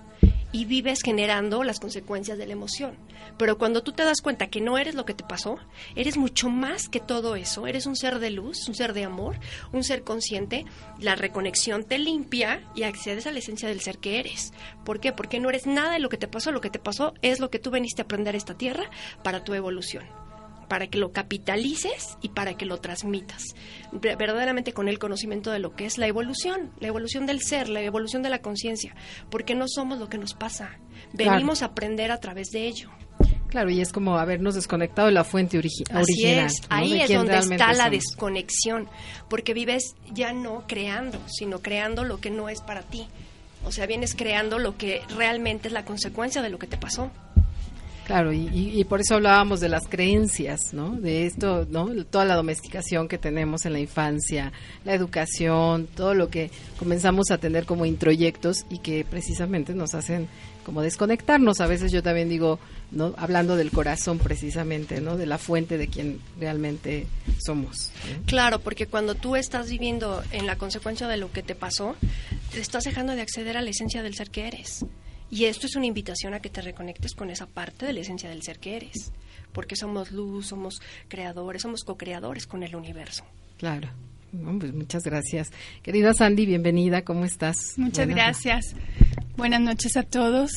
y 0.57 0.65
vives 0.65 1.03
generando 1.03 1.63
las 1.63 1.79
consecuencias 1.79 2.39
de 2.39 2.47
la 2.47 2.53
emoción. 2.53 2.95
Pero 3.37 3.59
cuando 3.59 3.83
tú 3.83 3.91
te 3.91 4.03
das 4.03 4.21
cuenta 4.21 4.47
que 4.47 4.59
no 4.59 4.79
eres 4.79 4.95
lo 4.95 5.05
que 5.05 5.13
te 5.13 5.23
pasó, 5.23 5.59
eres 5.95 6.17
mucho 6.17 6.49
más 6.49 6.89
que 6.89 6.99
todo 6.99 7.35
eso. 7.35 7.67
Eres 7.67 7.85
un 7.85 7.95
ser 7.95 8.17
de 8.17 8.31
luz, 8.31 8.67
un 8.67 8.73
ser 8.73 8.93
de 8.93 9.03
amor, 9.03 9.35
un 9.71 9.83
ser 9.83 10.03
consciente. 10.03 10.65
La 10.99 11.13
reconexión 11.13 11.83
te 11.83 11.99
limpia 11.99 12.63
y 12.73 12.83
accedes 12.83 13.27
a 13.27 13.31
la 13.31 13.37
esencia 13.37 13.69
del 13.69 13.81
ser 13.81 13.99
que 13.99 14.19
eres. 14.19 14.51
¿Por 14.83 14.99
qué? 14.99 15.11
Porque 15.11 15.39
no 15.39 15.49
eres 15.49 15.67
nada 15.67 15.91
de 15.91 15.99
lo 15.99 16.09
que 16.09 16.17
te 16.17 16.27
pasó. 16.27 16.51
Lo 16.51 16.61
que 16.61 16.71
te 16.71 16.79
pasó 16.79 17.13
es 17.21 17.39
lo 17.39 17.51
que 17.51 17.59
tú 17.59 17.69
veniste 17.69 18.01
a 18.01 18.05
aprender 18.05 18.35
esta 18.35 18.55
tierra 18.55 18.89
para 19.21 19.43
tu 19.43 19.53
evolución 19.53 20.26
para 20.67 20.87
que 20.87 20.97
lo 20.97 21.11
capitalices 21.11 22.17
y 22.21 22.29
para 22.29 22.55
que 22.55 22.65
lo 22.65 22.77
transmitas. 22.79 23.43
Verdaderamente 23.91 24.73
con 24.73 24.87
el 24.87 24.99
conocimiento 24.99 25.51
de 25.51 25.59
lo 25.59 25.75
que 25.75 25.85
es 25.85 25.97
la 25.97 26.07
evolución, 26.07 26.71
la 26.79 26.87
evolución 26.87 27.25
del 27.25 27.41
ser, 27.41 27.69
la 27.69 27.81
evolución 27.81 28.23
de 28.23 28.29
la 28.29 28.41
conciencia, 28.41 28.95
porque 29.29 29.55
no 29.55 29.65
somos 29.67 29.99
lo 29.99 30.09
que 30.09 30.17
nos 30.17 30.33
pasa. 30.33 30.77
Venimos 31.13 31.61
a 31.61 31.67
aprender 31.67 32.11
a 32.11 32.19
través 32.19 32.49
de 32.49 32.67
ello. 32.67 32.89
Claro, 33.47 33.69
y 33.69 33.79
es 33.79 33.93
como 33.93 34.17
habernos 34.17 34.55
desconectado 34.55 35.07
de 35.07 35.13
la 35.13 35.23
fuente 35.23 35.57
original. 35.57 36.03
Así 36.03 36.25
es, 36.25 36.61
ahí 36.69 37.01
es 37.01 37.09
donde 37.13 37.37
está 37.37 37.73
la 37.73 37.89
desconexión, 37.89 38.89
porque 39.29 39.53
vives 39.53 39.95
ya 40.11 40.33
no 40.33 40.65
creando, 40.67 41.17
sino 41.27 41.59
creando 41.59 42.03
lo 42.03 42.19
que 42.19 42.29
no 42.29 42.49
es 42.49 42.61
para 42.61 42.81
ti. 42.81 43.07
O 43.65 43.71
sea, 43.71 43.85
vienes 43.85 44.15
creando 44.15 44.59
lo 44.59 44.77
que 44.77 45.01
realmente 45.15 45.69
es 45.69 45.73
la 45.73 45.85
consecuencia 45.85 46.41
de 46.41 46.49
lo 46.49 46.59
que 46.59 46.67
te 46.67 46.77
pasó. 46.77 47.11
Claro, 48.07 48.31
y, 48.31 48.81
por 48.85 49.01
eso 49.01 49.15
hablábamos 49.15 49.59
de 49.59 49.67
las 49.67 49.85
creencias, 49.85 50.73
¿no? 50.73 50.91
De 50.91 51.25
esto, 51.25 51.67
¿no? 51.69 51.89
Toda 52.05 52.23
la 52.23 52.35
domesticación 52.35 53.09
que 53.09 53.17
tenemos 53.17 53.65
en 53.65 53.73
la 53.73 53.81
infancia, 53.81 54.53
la 54.85 54.93
educación, 54.93 55.89
todo 55.93 56.13
lo 56.13 56.29
que 56.29 56.49
comenzamos 56.79 57.31
a 57.31 57.37
tener 57.37 57.65
como 57.65 57.85
introyectos 57.85 58.65
y 58.69 58.77
que 58.77 59.03
precisamente 59.03 59.73
nos 59.73 59.93
hacen 59.93 60.29
como 60.63 60.83
desconectarnos. 60.83 61.59
A 61.59 61.67
veces 61.67 61.91
yo 61.91 62.01
también 62.01 62.29
digo, 62.29 62.59
¿no? 62.91 63.13
Hablando 63.17 63.57
del 63.57 63.71
corazón 63.71 64.19
precisamente, 64.19 65.01
¿no? 65.01 65.17
De 65.17 65.25
la 65.25 65.37
fuente 65.37 65.77
de 65.77 65.89
quien 65.89 66.21
realmente 66.39 67.07
somos. 67.39 67.91
Claro, 68.25 68.59
porque 68.59 68.87
cuando 68.87 69.15
tú 69.15 69.35
estás 69.35 69.69
viviendo 69.69 70.23
en 70.31 70.45
la 70.45 70.55
consecuencia 70.55 71.09
de 71.09 71.17
lo 71.17 71.33
que 71.33 71.43
te 71.43 71.55
pasó, 71.55 71.97
te 72.53 72.61
estás 72.61 72.85
dejando 72.85 73.15
de 73.15 73.21
acceder 73.21 73.57
a 73.57 73.61
la 73.61 73.69
esencia 73.69 74.01
del 74.01 74.15
ser 74.15 74.29
que 74.29 74.47
eres. 74.47 74.85
Y 75.29 75.45
esto 75.45 75.67
es 75.67 75.75
una 75.75 75.85
invitación 75.85 76.33
a 76.33 76.39
que 76.39 76.49
te 76.49 76.61
reconectes 76.61 77.13
con 77.13 77.29
esa 77.29 77.45
parte 77.45 77.85
de 77.85 77.93
la 77.93 77.99
esencia 77.99 78.29
del 78.29 78.43
ser 78.43 78.59
que 78.59 78.77
eres, 78.77 79.11
porque 79.51 79.75
somos 79.75 80.11
luz, 80.11 80.47
somos 80.47 80.81
creadores, 81.07 81.61
somos 81.61 81.83
co-creadores 81.83 82.47
con 82.47 82.63
el 82.63 82.75
universo. 82.75 83.25
Claro. 83.57 83.89
pues 84.59 84.73
muchas 84.73 85.03
gracias. 85.03 85.49
Querida 85.83 86.13
Sandy, 86.13 86.45
bienvenida, 86.45 87.03
¿cómo 87.03 87.25
estás? 87.25 87.57
Muchas 87.77 88.07
gracias. 88.07 88.75
Buenas 89.35 89.61
noches 89.61 89.97
a 89.97 90.03
todos. 90.03 90.51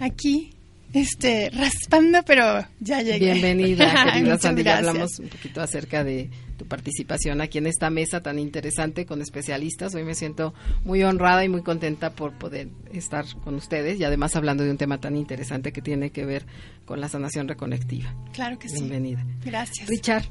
Aquí 0.00 0.54
este, 0.94 1.50
raspando, 1.50 2.22
pero 2.24 2.66
ya 2.80 3.02
llegué. 3.02 3.32
Bienvenida, 3.32 4.12
querida 4.12 4.38
Sandy. 4.40 4.62
Ya 4.62 4.78
hablamos 4.78 5.18
un 5.18 5.28
poquito 5.28 5.60
acerca 5.60 6.04
de 6.04 6.30
tu 6.56 6.66
participación 6.66 7.40
aquí 7.40 7.58
en 7.58 7.66
esta 7.66 7.90
mesa 7.90 8.22
tan 8.22 8.38
interesante 8.38 9.06
con 9.06 9.20
especialistas. 9.20 9.94
Hoy 9.94 10.04
me 10.04 10.14
siento 10.14 10.54
muy 10.84 11.02
honrada 11.02 11.44
y 11.44 11.48
muy 11.48 11.62
contenta 11.62 12.10
por 12.10 12.32
poder 12.38 12.68
estar 12.92 13.24
con 13.42 13.54
ustedes 13.54 13.98
y 14.00 14.04
además 14.04 14.36
hablando 14.36 14.64
de 14.64 14.70
un 14.70 14.78
tema 14.78 14.98
tan 14.98 15.16
interesante 15.16 15.72
que 15.72 15.82
tiene 15.82 16.10
que 16.10 16.24
ver 16.24 16.46
con 16.84 17.00
la 17.00 17.08
sanación 17.08 17.48
reconectiva. 17.48 18.14
Claro 18.32 18.58
que 18.58 18.68
sí. 18.68 18.76
Bienvenida. 18.76 19.24
Gracias. 19.44 19.88
Richard. 19.88 20.24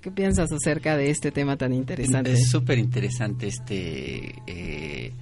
¿Qué 0.00 0.10
piensas 0.12 0.52
acerca 0.52 0.96
de 0.96 1.10
este 1.10 1.32
tema 1.32 1.56
tan 1.56 1.72
interesante? 1.72 2.32
Es 2.32 2.48
súper 2.48 2.78
interesante 2.78 3.48
este 3.48 4.36
eh, 4.46 5.12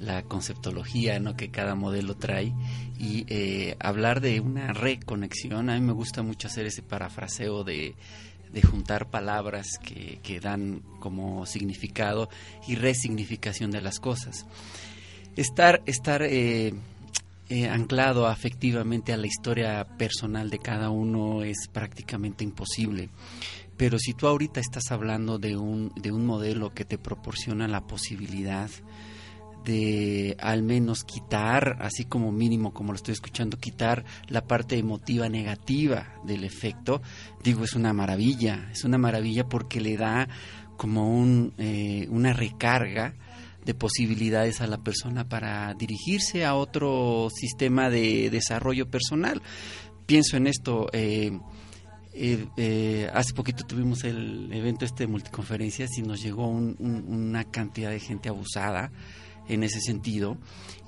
la 0.00 0.22
conceptología 0.22 1.18
¿no? 1.18 1.34
que 1.34 1.50
cada 1.50 1.74
modelo 1.74 2.16
trae 2.16 2.52
y 2.98 3.24
eh, 3.28 3.76
hablar 3.80 4.20
de 4.20 4.40
una 4.40 4.72
reconexión. 4.72 5.70
A 5.70 5.74
mí 5.74 5.80
me 5.80 5.92
gusta 5.92 6.22
mucho 6.22 6.48
hacer 6.48 6.66
ese 6.66 6.82
parafraseo 6.82 7.64
de, 7.64 7.94
de 8.54 8.62
juntar 8.62 9.10
palabras 9.10 9.66
que, 9.82 10.20
que, 10.22 10.40
dan 10.40 10.80
como 11.00 11.44
significado 11.44 12.30
y 12.66 12.76
resignificación 12.76 13.70
de 13.70 13.82
las 13.82 14.00
cosas. 14.00 14.46
Estar, 15.36 15.82
estar 15.84 16.22
eh, 16.22 16.72
eh, 17.48 17.68
anclado 17.68 18.26
afectivamente 18.26 19.12
a 19.12 19.16
la 19.16 19.26
historia 19.26 19.84
personal 19.98 20.48
de 20.48 20.60
cada 20.60 20.90
uno 20.90 21.42
es 21.42 21.68
prácticamente 21.70 22.44
imposible. 22.44 23.10
Pero 23.76 23.98
si 23.98 24.14
tú 24.14 24.28
ahorita 24.28 24.60
estás 24.60 24.92
hablando 24.92 25.38
de 25.38 25.56
un, 25.56 25.92
de 25.96 26.12
un 26.12 26.24
modelo 26.24 26.72
que 26.72 26.84
te 26.84 26.96
proporciona 26.96 27.66
la 27.66 27.80
posibilidad 27.80 28.70
de 29.64 30.36
al 30.40 30.62
menos 30.62 31.04
quitar, 31.04 31.78
así 31.80 32.04
como 32.04 32.32
mínimo, 32.32 32.72
como 32.72 32.92
lo 32.92 32.96
estoy 32.96 33.12
escuchando, 33.12 33.58
quitar 33.58 34.04
la 34.28 34.46
parte 34.46 34.78
emotiva 34.78 35.28
negativa 35.28 36.14
del 36.24 36.44
efecto, 36.44 37.02
digo, 37.42 37.64
es 37.64 37.74
una 37.74 37.92
maravilla, 37.92 38.68
es 38.72 38.84
una 38.84 38.98
maravilla 38.98 39.48
porque 39.48 39.80
le 39.80 39.96
da 39.96 40.28
como 40.76 41.08
un, 41.08 41.54
eh, 41.58 42.06
una 42.10 42.32
recarga 42.32 43.14
de 43.64 43.74
posibilidades 43.74 44.60
a 44.60 44.66
la 44.66 44.78
persona 44.78 45.28
para 45.28 45.72
dirigirse 45.74 46.44
a 46.44 46.54
otro 46.54 47.28
sistema 47.34 47.88
de 47.88 48.28
desarrollo 48.30 48.90
personal. 48.90 49.40
Pienso 50.06 50.36
en 50.36 50.46
esto, 50.46 50.88
eh, 50.92 51.38
eh, 52.14 53.10
hace 53.12 53.32
poquito 53.32 53.64
tuvimos 53.64 54.04
el 54.04 54.52
evento 54.52 54.84
este 54.84 55.04
de 55.04 55.08
multiconferencias 55.08 55.96
y 55.98 56.02
nos 56.02 56.22
llegó 56.22 56.46
una 56.46 57.44
cantidad 57.44 57.90
de 57.90 58.00
gente 58.00 58.28
abusada, 58.28 58.92
en 59.48 59.62
ese 59.62 59.80
sentido 59.80 60.38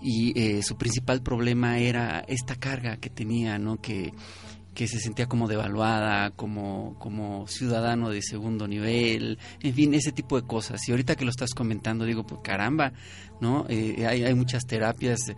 y 0.02 0.38
eh, 0.38 0.62
su 0.62 0.76
principal 0.76 1.22
problema 1.22 1.78
era 1.78 2.20
esta 2.28 2.56
carga 2.56 2.98
que 2.98 3.10
tenía, 3.10 3.58
¿no? 3.58 3.80
Que, 3.80 4.12
que 4.74 4.86
se 4.86 5.00
sentía 5.00 5.26
como 5.26 5.48
devaluada, 5.48 6.30
como, 6.32 6.96
como 6.98 7.46
ciudadano 7.48 8.10
de 8.10 8.20
segundo 8.20 8.68
nivel, 8.68 9.38
en 9.62 9.74
fin, 9.74 9.94
ese 9.94 10.12
tipo 10.12 10.40
de 10.40 10.46
cosas. 10.46 10.86
Y 10.86 10.92
ahorita 10.92 11.16
que 11.16 11.24
lo 11.24 11.30
estás 11.30 11.54
comentando, 11.54 12.04
digo, 12.04 12.26
pues 12.26 12.42
caramba, 12.44 12.92
¿no? 13.40 13.64
Eh, 13.68 14.06
hay, 14.06 14.24
hay 14.24 14.34
muchas 14.34 14.66
terapias, 14.66 15.32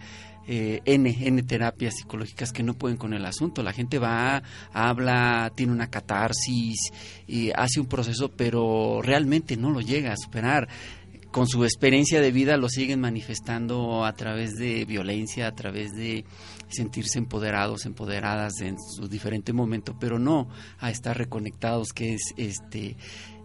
eh, 0.48 0.80
N, 0.84 1.16
N 1.20 1.42
terapias 1.44 1.94
psicológicas 1.94 2.52
que 2.52 2.64
no 2.64 2.74
pueden 2.74 2.96
con 2.96 3.14
el 3.14 3.24
asunto. 3.24 3.62
La 3.62 3.72
gente 3.72 4.00
va, 4.00 4.42
habla, 4.72 5.52
tiene 5.54 5.72
una 5.72 5.88
catarsis, 5.88 6.90
y 7.28 7.52
hace 7.52 7.78
un 7.78 7.86
proceso, 7.86 8.32
pero 8.32 9.00
realmente 9.02 9.56
no 9.56 9.70
lo 9.70 9.80
llega 9.80 10.12
a 10.12 10.16
superar 10.16 10.68
con 11.30 11.46
su 11.46 11.64
experiencia 11.64 12.20
de 12.20 12.32
vida 12.32 12.56
lo 12.56 12.68
siguen 12.68 13.00
manifestando 13.00 14.04
a 14.04 14.12
través 14.14 14.54
de 14.54 14.84
violencia, 14.84 15.46
a 15.46 15.54
través 15.54 15.92
de 15.92 16.24
sentirse 16.68 17.18
empoderados, 17.18 17.86
empoderadas 17.86 18.60
en 18.60 18.76
su 18.78 19.08
diferente 19.08 19.52
momento, 19.52 19.96
pero 19.98 20.18
no 20.18 20.48
a 20.78 20.90
estar 20.90 21.16
reconectados, 21.16 21.92
que 21.92 22.14
es 22.14 22.34
este, 22.36 22.96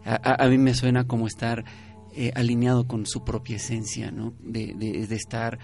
a, 0.05 0.47
mí 0.47 0.57
me 0.57 0.73
suena 0.73 1.07
como 1.07 1.27
estar 1.27 1.63
eh, 2.15 2.31
alineado 2.35 2.87
con 2.87 3.05
su 3.05 3.23
propia 3.23 3.57
esencia, 3.57 4.11
¿no? 4.11 4.33
De, 4.41 4.73
de, 4.75 5.07
de 5.07 5.15
estar 5.15 5.59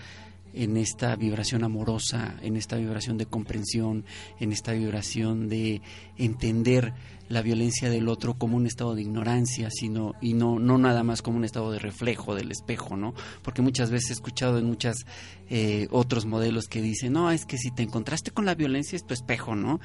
en 0.53 0.77
esta 0.77 1.15
vibración 1.15 1.63
amorosa, 1.63 2.35
en 2.41 2.55
esta 2.55 2.77
vibración 2.77 3.17
de 3.17 3.25
comprensión, 3.25 4.05
en 4.39 4.51
esta 4.51 4.73
vibración 4.73 5.49
de 5.49 5.81
entender 6.17 6.93
la 7.29 7.43
violencia 7.43 7.89
del 7.89 8.09
otro 8.09 8.33
como 8.33 8.57
un 8.57 8.65
estado 8.65 8.95
de 8.95 9.03
ignorancia, 9.03 9.69
sino 9.71 10.15
y 10.19 10.33
no 10.33 10.59
no 10.59 10.77
nada 10.77 11.03
más 11.03 11.21
como 11.21 11.37
un 11.37 11.45
estado 11.45 11.71
de 11.71 11.79
reflejo 11.79 12.35
del 12.35 12.51
espejo, 12.51 12.97
¿no? 12.97 13.13
Porque 13.43 13.61
muchas 13.61 13.91
veces 13.91 14.09
he 14.09 14.13
escuchado 14.13 14.57
en 14.57 14.65
muchas 14.65 15.05
eh, 15.49 15.87
otros 15.91 16.25
modelos 16.25 16.67
que 16.67 16.81
dicen, 16.81 17.13
no, 17.13 17.31
es 17.31 17.45
que 17.45 17.57
si 17.57 17.71
te 17.71 17.83
encontraste 17.83 18.31
con 18.31 18.45
la 18.45 18.55
violencia 18.55 18.95
es 18.95 19.05
tu 19.05 19.13
espejo, 19.13 19.55
¿no? 19.55 19.79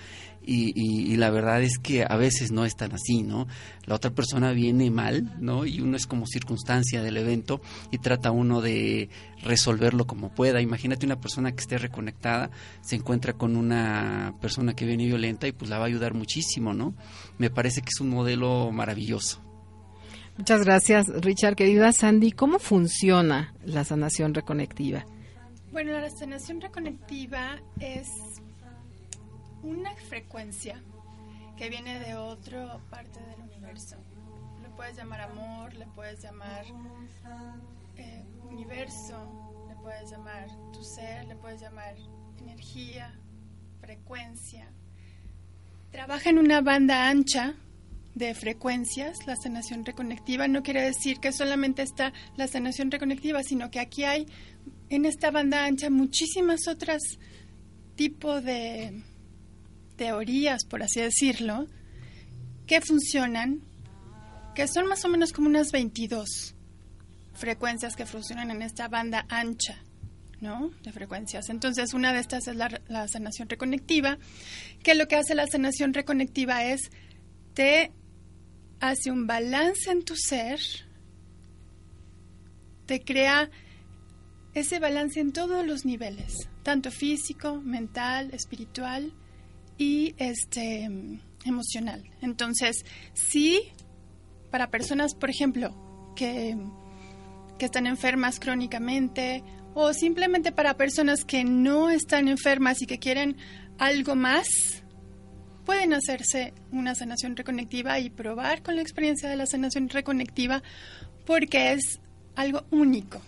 Y, 0.46 0.72
y, 0.76 1.16
la 1.16 1.30
verdad 1.30 1.62
es 1.62 1.78
que 1.78 2.04
a 2.06 2.16
veces 2.16 2.52
no 2.52 2.64
es 2.64 2.76
tan 2.76 2.92
así, 2.92 3.22
¿no? 3.22 3.46
La 3.86 3.94
otra 3.94 4.10
persona 4.10 4.52
viene 4.52 4.90
mal, 4.90 5.32
¿no? 5.40 5.64
Y 5.64 5.80
uno 5.80 5.96
es 5.96 6.06
como 6.06 6.26
circunstancia 6.26 7.02
del 7.02 7.16
evento 7.16 7.60
y 7.90 7.98
trata 7.98 8.30
uno 8.30 8.60
de 8.60 9.08
resolverlo 9.42 10.06
como 10.06 10.34
pueda. 10.34 10.60
Imagínate 10.60 11.06
una 11.06 11.20
persona 11.20 11.52
que 11.52 11.60
esté 11.60 11.78
reconectada, 11.78 12.50
se 12.82 12.96
encuentra 12.96 13.32
con 13.32 13.56
una 13.56 14.34
persona 14.40 14.74
que 14.74 14.84
viene 14.84 15.06
violenta 15.06 15.46
y 15.46 15.52
pues 15.52 15.70
la 15.70 15.78
va 15.78 15.84
a 15.84 15.88
ayudar 15.88 16.14
muchísimo, 16.14 16.74
¿no? 16.74 16.94
Me 17.38 17.50
parece 17.50 17.80
que 17.80 17.88
es 17.94 18.00
un 18.00 18.10
modelo 18.10 18.70
maravilloso. 18.70 19.40
Muchas 20.36 20.64
gracias, 20.64 21.06
Richard. 21.22 21.54
Querida 21.54 21.92
Sandy, 21.92 22.32
¿cómo 22.32 22.58
funciona 22.58 23.54
la 23.64 23.84
sanación 23.84 24.34
reconectiva? 24.34 25.06
Bueno, 25.70 25.92
la 25.92 26.10
sanación 26.10 26.60
reconectiva 26.60 27.60
es 27.80 28.08
una 29.64 29.94
frecuencia 29.96 30.80
que 31.56 31.68
viene 31.68 31.98
de 31.98 32.14
otra 32.14 32.78
parte 32.90 33.20
del 33.20 33.40
universo. 33.40 33.96
Le 34.62 34.68
puedes 34.70 34.96
llamar 34.96 35.22
amor, 35.22 35.74
le 35.74 35.86
puedes 35.86 36.22
llamar 36.22 36.64
eh, 37.96 38.24
universo, 38.44 39.66
le 39.68 39.74
puedes 39.76 40.10
llamar 40.10 40.48
tu 40.72 40.82
ser, 40.82 41.24
le 41.26 41.36
puedes 41.36 41.60
llamar 41.60 41.94
energía, 42.38 43.18
frecuencia. 43.80 44.68
Trabaja 45.90 46.30
en 46.30 46.38
una 46.38 46.60
banda 46.60 47.08
ancha 47.08 47.54
de 48.14 48.34
frecuencias, 48.34 49.26
la 49.26 49.36
sanación 49.36 49.84
reconectiva. 49.84 50.46
No 50.46 50.62
quiere 50.62 50.82
decir 50.82 51.20
que 51.20 51.32
solamente 51.32 51.82
está 51.82 52.12
la 52.36 52.48
sanación 52.48 52.90
reconectiva, 52.90 53.42
sino 53.42 53.70
que 53.70 53.80
aquí 53.80 54.04
hay 54.04 54.26
en 54.90 55.06
esta 55.06 55.30
banda 55.30 55.64
ancha 55.64 55.88
muchísimas 55.90 56.68
otras 56.68 57.00
tipos 57.96 58.44
de 58.44 59.02
teorías, 59.96 60.64
por 60.64 60.82
así 60.82 61.00
decirlo, 61.00 61.66
que 62.66 62.80
funcionan, 62.80 63.60
que 64.54 64.66
son 64.68 64.86
más 64.86 65.04
o 65.04 65.08
menos 65.08 65.32
como 65.32 65.48
unas 65.48 65.70
22 65.72 66.54
frecuencias 67.34 67.96
que 67.96 68.06
funcionan 68.06 68.50
en 68.50 68.62
esta 68.62 68.88
banda 68.88 69.26
ancha. 69.28 69.78
¿no? 70.40 70.72
de 70.82 70.92
frecuencias. 70.92 71.48
Entonces, 71.48 71.94
una 71.94 72.12
de 72.12 72.18
estas 72.18 72.48
es 72.48 72.56
la, 72.56 72.82
la 72.88 73.08
sanación 73.08 73.48
reconectiva, 73.48 74.18
que 74.82 74.94
lo 74.94 75.08
que 75.08 75.16
hace 75.16 75.34
la 75.34 75.46
sanación 75.46 75.94
reconectiva 75.94 76.66
es 76.66 76.90
te 77.54 77.92
hace 78.78 79.10
un 79.10 79.26
balance 79.26 79.90
en 79.90 80.04
tu 80.04 80.14
ser, 80.16 80.60
te 82.84 83.02
crea 83.02 83.48
ese 84.52 84.80
balance 84.80 85.18
en 85.18 85.32
todos 85.32 85.64
los 85.66 85.86
niveles, 85.86 86.46
tanto 86.62 86.90
físico, 86.90 87.62
mental, 87.62 88.28
espiritual 88.34 89.14
y 89.78 90.14
este 90.18 90.88
emocional. 91.44 92.02
Entonces, 92.20 92.84
sí, 93.12 93.62
para 94.50 94.70
personas, 94.70 95.14
por 95.14 95.30
ejemplo, 95.30 95.74
que, 96.16 96.56
que 97.58 97.64
están 97.64 97.86
enfermas 97.86 98.40
crónicamente 98.40 99.42
o 99.74 99.92
simplemente 99.92 100.52
para 100.52 100.76
personas 100.76 101.24
que 101.24 101.44
no 101.44 101.90
están 101.90 102.28
enfermas 102.28 102.80
y 102.82 102.86
que 102.86 102.98
quieren 102.98 103.36
algo 103.78 104.14
más, 104.14 104.46
pueden 105.64 105.92
hacerse 105.92 106.54
una 106.70 106.94
sanación 106.94 107.36
reconectiva 107.36 107.98
y 107.98 108.10
probar 108.10 108.62
con 108.62 108.76
la 108.76 108.82
experiencia 108.82 109.28
de 109.28 109.36
la 109.36 109.46
sanación 109.46 109.88
reconectiva 109.88 110.62
porque 111.26 111.72
es 111.72 112.00
algo 112.36 112.64
único. 112.70 113.20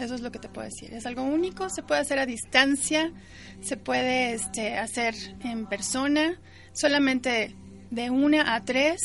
Eso 0.00 0.14
es 0.14 0.22
lo 0.22 0.32
que 0.32 0.38
te 0.38 0.48
puedo 0.48 0.66
decir. 0.66 0.94
Es 0.94 1.04
algo 1.06 1.22
único, 1.22 1.68
se 1.68 1.82
puede 1.82 2.00
hacer 2.00 2.18
a 2.18 2.26
distancia, 2.26 3.12
se 3.60 3.76
puede 3.76 4.32
este, 4.32 4.78
hacer 4.78 5.14
en 5.44 5.66
persona, 5.66 6.40
solamente 6.72 7.54
de 7.90 8.10
una 8.10 8.54
a 8.54 8.64
tres 8.64 9.00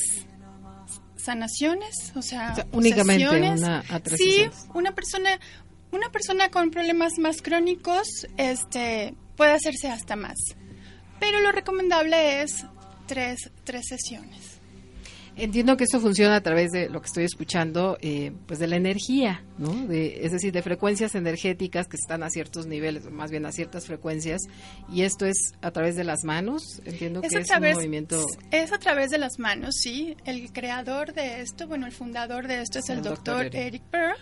sanaciones, 1.17 2.13
o 2.15 2.21
sea, 2.21 2.55
únicamente 2.71 3.27
una 3.27 3.83
a 3.89 3.99
tres. 3.99 4.19
Sí, 4.19 4.49
una 4.73 4.93
persona, 4.93 5.31
una 5.91 6.09
persona 6.11 6.49
con 6.49 6.71
problemas 6.71 7.13
más 7.19 7.41
crónicos, 7.41 8.27
este, 8.37 9.15
puede 9.35 9.51
hacerse 9.51 9.89
hasta 9.89 10.15
más. 10.15 10.37
Pero 11.19 11.41
lo 11.41 11.51
recomendable 11.51 12.41
es 12.41 12.65
tres, 13.07 13.51
tres 13.63 13.87
sesiones. 13.87 14.54
Entiendo 15.37 15.75
que 15.75 15.83
eso 15.83 15.99
funciona 15.99 16.37
a 16.37 16.41
través 16.41 16.71
de 16.71 16.87
lo 16.87 17.01
que 17.01 17.07
estoy 17.07 17.25
escuchando, 17.25 17.97
eh, 18.01 18.31
pues 18.45 18.57
de 18.57 18.67
la 18.67 18.77
energía, 18.77 19.43
¿no? 19.57 19.73
De, 19.85 20.25
es 20.25 20.31
decir, 20.31 20.53
de 20.53 20.61
frecuencias 20.61 21.13
energéticas 21.13 21.87
que 21.87 21.97
están 21.97 22.23
a 22.23 22.29
ciertos 22.29 22.67
niveles, 22.67 23.11
más 23.11 23.31
bien 23.31 23.45
a 23.45 23.51
ciertas 23.51 23.85
frecuencias, 23.85 24.41
y 24.89 25.01
esto 25.01 25.25
es 25.25 25.53
a 25.61 25.71
través 25.71 25.97
de 25.97 26.05
las 26.05 26.23
manos. 26.23 26.81
Entiendo 26.85 27.19
que 27.19 27.27
es 27.27 27.33
un 27.33 27.73
movimiento. 27.73 28.25
Es 28.51 28.71
a 28.71 28.79
través 28.79 29.09
de 29.09 29.17
las 29.17 29.37
manos, 29.37 29.75
sí. 29.77 30.15
El 30.23 30.53
creador 30.53 31.13
de 31.13 31.41
esto, 31.41 31.67
bueno, 31.67 31.85
el 31.85 31.91
fundador 31.91 32.47
de 32.47 32.61
esto 32.61 32.79
es 32.79 32.89
el, 32.89 33.01
doctor, 33.01 33.53
Eric 33.53 33.83
Pearl. 33.91 34.17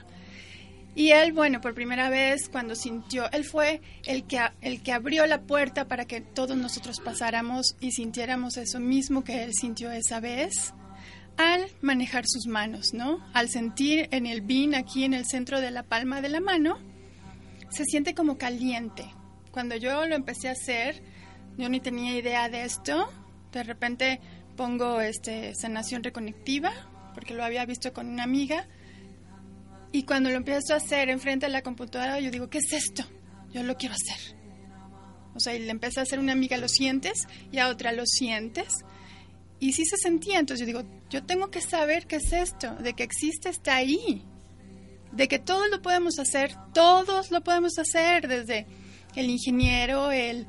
Y 0.95 1.09
él, 1.09 1.31
bueno, 1.31 1.61
por 1.61 1.73
primera 1.75 2.09
vez 2.09 2.49
cuando 2.49 2.75
sintió, 2.75 3.31
él 3.31 3.43
fue 3.43 3.81
el 4.05 4.25
que, 4.25 4.39
el 4.61 4.81
que 4.81 4.91
abrió 4.91 5.25
la 5.25 5.41
puerta 5.41 5.87
para 5.87 6.05
que 6.05 6.21
todos 6.21 6.55
nosotros 6.55 6.99
pasáramos 6.99 7.75
y 7.79 7.91
sintiéramos 7.91 8.57
eso 8.57 8.79
mismo 8.79 9.23
que 9.23 9.43
él 9.43 9.53
sintió 9.53 9.91
esa 9.91 10.19
vez 10.19 10.73
al 11.37 11.67
manejar 11.81 12.25
sus 12.27 12.47
manos, 12.47 12.93
¿no? 12.93 13.19
Al 13.33 13.49
sentir 13.49 14.07
en 14.11 14.25
el 14.25 14.41
bin 14.41 14.75
aquí 14.75 15.03
en 15.03 15.13
el 15.13 15.25
centro 15.25 15.61
de 15.61 15.71
la 15.71 15.83
palma 15.83 16.21
de 16.21 16.29
la 16.29 16.39
mano, 16.39 16.77
se 17.69 17.85
siente 17.85 18.13
como 18.13 18.37
caliente. 18.37 19.05
Cuando 19.51 19.75
yo 19.75 20.05
lo 20.05 20.15
empecé 20.15 20.49
a 20.49 20.53
hacer, 20.53 21.01
yo 21.57 21.69
ni 21.69 21.79
tenía 21.79 22.17
idea 22.17 22.49
de 22.49 22.63
esto. 22.63 23.11
De 23.51 23.63
repente 23.63 24.19
pongo 24.55 25.01
este 25.01 25.53
sanación 25.55 26.03
reconectiva, 26.03 26.71
porque 27.13 27.33
lo 27.33 27.43
había 27.43 27.65
visto 27.65 27.93
con 27.93 28.07
una 28.07 28.23
amiga. 28.23 28.67
Y 29.91 30.03
cuando 30.03 30.29
lo 30.29 30.37
empiezo 30.37 30.73
a 30.73 30.77
hacer 30.77 31.09
enfrente 31.09 31.45
de 31.45 31.51
la 31.51 31.61
computadora, 31.61 32.19
yo 32.19 32.31
digo, 32.31 32.49
¿qué 32.49 32.59
es 32.59 32.73
esto? 32.73 33.03
Yo 33.51 33.63
lo 33.63 33.77
quiero 33.77 33.95
hacer. 33.95 34.35
O 35.35 35.39
sea, 35.39 35.55
y 35.55 35.59
le 35.59 35.71
empecé 35.71 35.99
a 35.99 36.03
hacer 36.03 36.19
una 36.19 36.33
amiga, 36.33 36.57
¿lo 36.57 36.67
sientes? 36.67 37.27
Y 37.51 37.59
a 37.59 37.69
otra, 37.69 37.91
¿lo 37.91 38.05
sientes? 38.05 38.85
Y 39.63 39.71
sí 39.71 39.85
se 39.85 39.95
sentía, 39.95 40.39
entonces 40.39 40.59
yo 40.59 40.65
digo, 40.65 40.89
yo 41.09 41.23
tengo 41.23 41.49
que 41.49 41.61
saber 41.61 42.05
qué 42.05 42.17
es 42.17 42.33
esto, 42.33 42.75
de 42.75 42.95
que 42.95 43.03
existe, 43.03 43.47
está 43.47 43.77
ahí, 43.77 44.21
de 45.13 45.29
que 45.29 45.39
todos 45.39 45.69
lo 45.69 45.81
podemos 45.81 46.19
hacer, 46.19 46.53
todos 46.73 47.31
lo 47.31 47.41
podemos 47.45 47.79
hacer, 47.79 48.27
desde 48.27 48.67
el 49.15 49.29
ingeniero, 49.29 50.11
el 50.11 50.47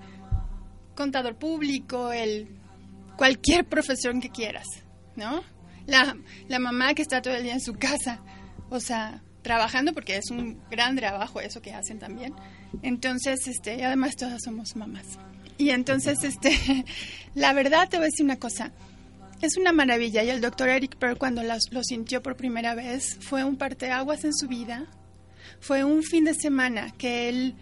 contador 0.96 1.36
público, 1.36 2.10
el 2.10 2.58
cualquier 3.16 3.64
profesión 3.64 4.20
que 4.20 4.30
quieras, 4.30 4.66
¿no? 5.14 5.44
La, 5.86 6.16
la 6.48 6.58
mamá 6.58 6.94
que 6.94 7.02
está 7.02 7.22
todo 7.22 7.36
el 7.36 7.44
día 7.44 7.52
en 7.52 7.60
su 7.60 7.74
casa, 7.74 8.20
o 8.68 8.80
sea, 8.80 9.22
trabajando 9.42 9.92
porque 9.92 10.16
es 10.16 10.28
un 10.32 10.60
gran 10.72 10.96
trabajo 10.96 11.40
eso 11.40 11.62
que 11.62 11.72
hacen 11.72 12.00
también. 12.00 12.34
Entonces, 12.82 13.46
este, 13.46 13.76
y 13.76 13.82
además 13.82 14.16
todas 14.16 14.42
somos 14.42 14.74
mamás. 14.74 15.06
Y 15.56 15.70
entonces, 15.70 16.24
este, 16.24 16.84
la 17.36 17.52
verdad 17.52 17.88
te 17.88 17.98
voy 17.98 18.06
a 18.06 18.10
decir 18.10 18.24
una 18.24 18.40
cosa, 18.40 18.72
es 19.44 19.56
una 19.58 19.72
maravilla 19.72 20.22
y 20.22 20.30
el 20.30 20.40
doctor 20.40 20.68
Eric 20.68 20.96
Pearl 20.96 21.18
cuando 21.18 21.42
lo 21.42 21.84
sintió 21.84 22.22
por 22.22 22.36
primera 22.36 22.74
vez 22.74 23.18
fue 23.20 23.44
un 23.44 23.56
parteaguas 23.56 24.24
en 24.24 24.34
su 24.34 24.48
vida. 24.48 24.86
Fue 25.60 25.84
un 25.84 26.02
fin 26.02 26.24
de 26.24 26.34
semana 26.34 26.92
que 26.96 27.28
él, 27.28 27.54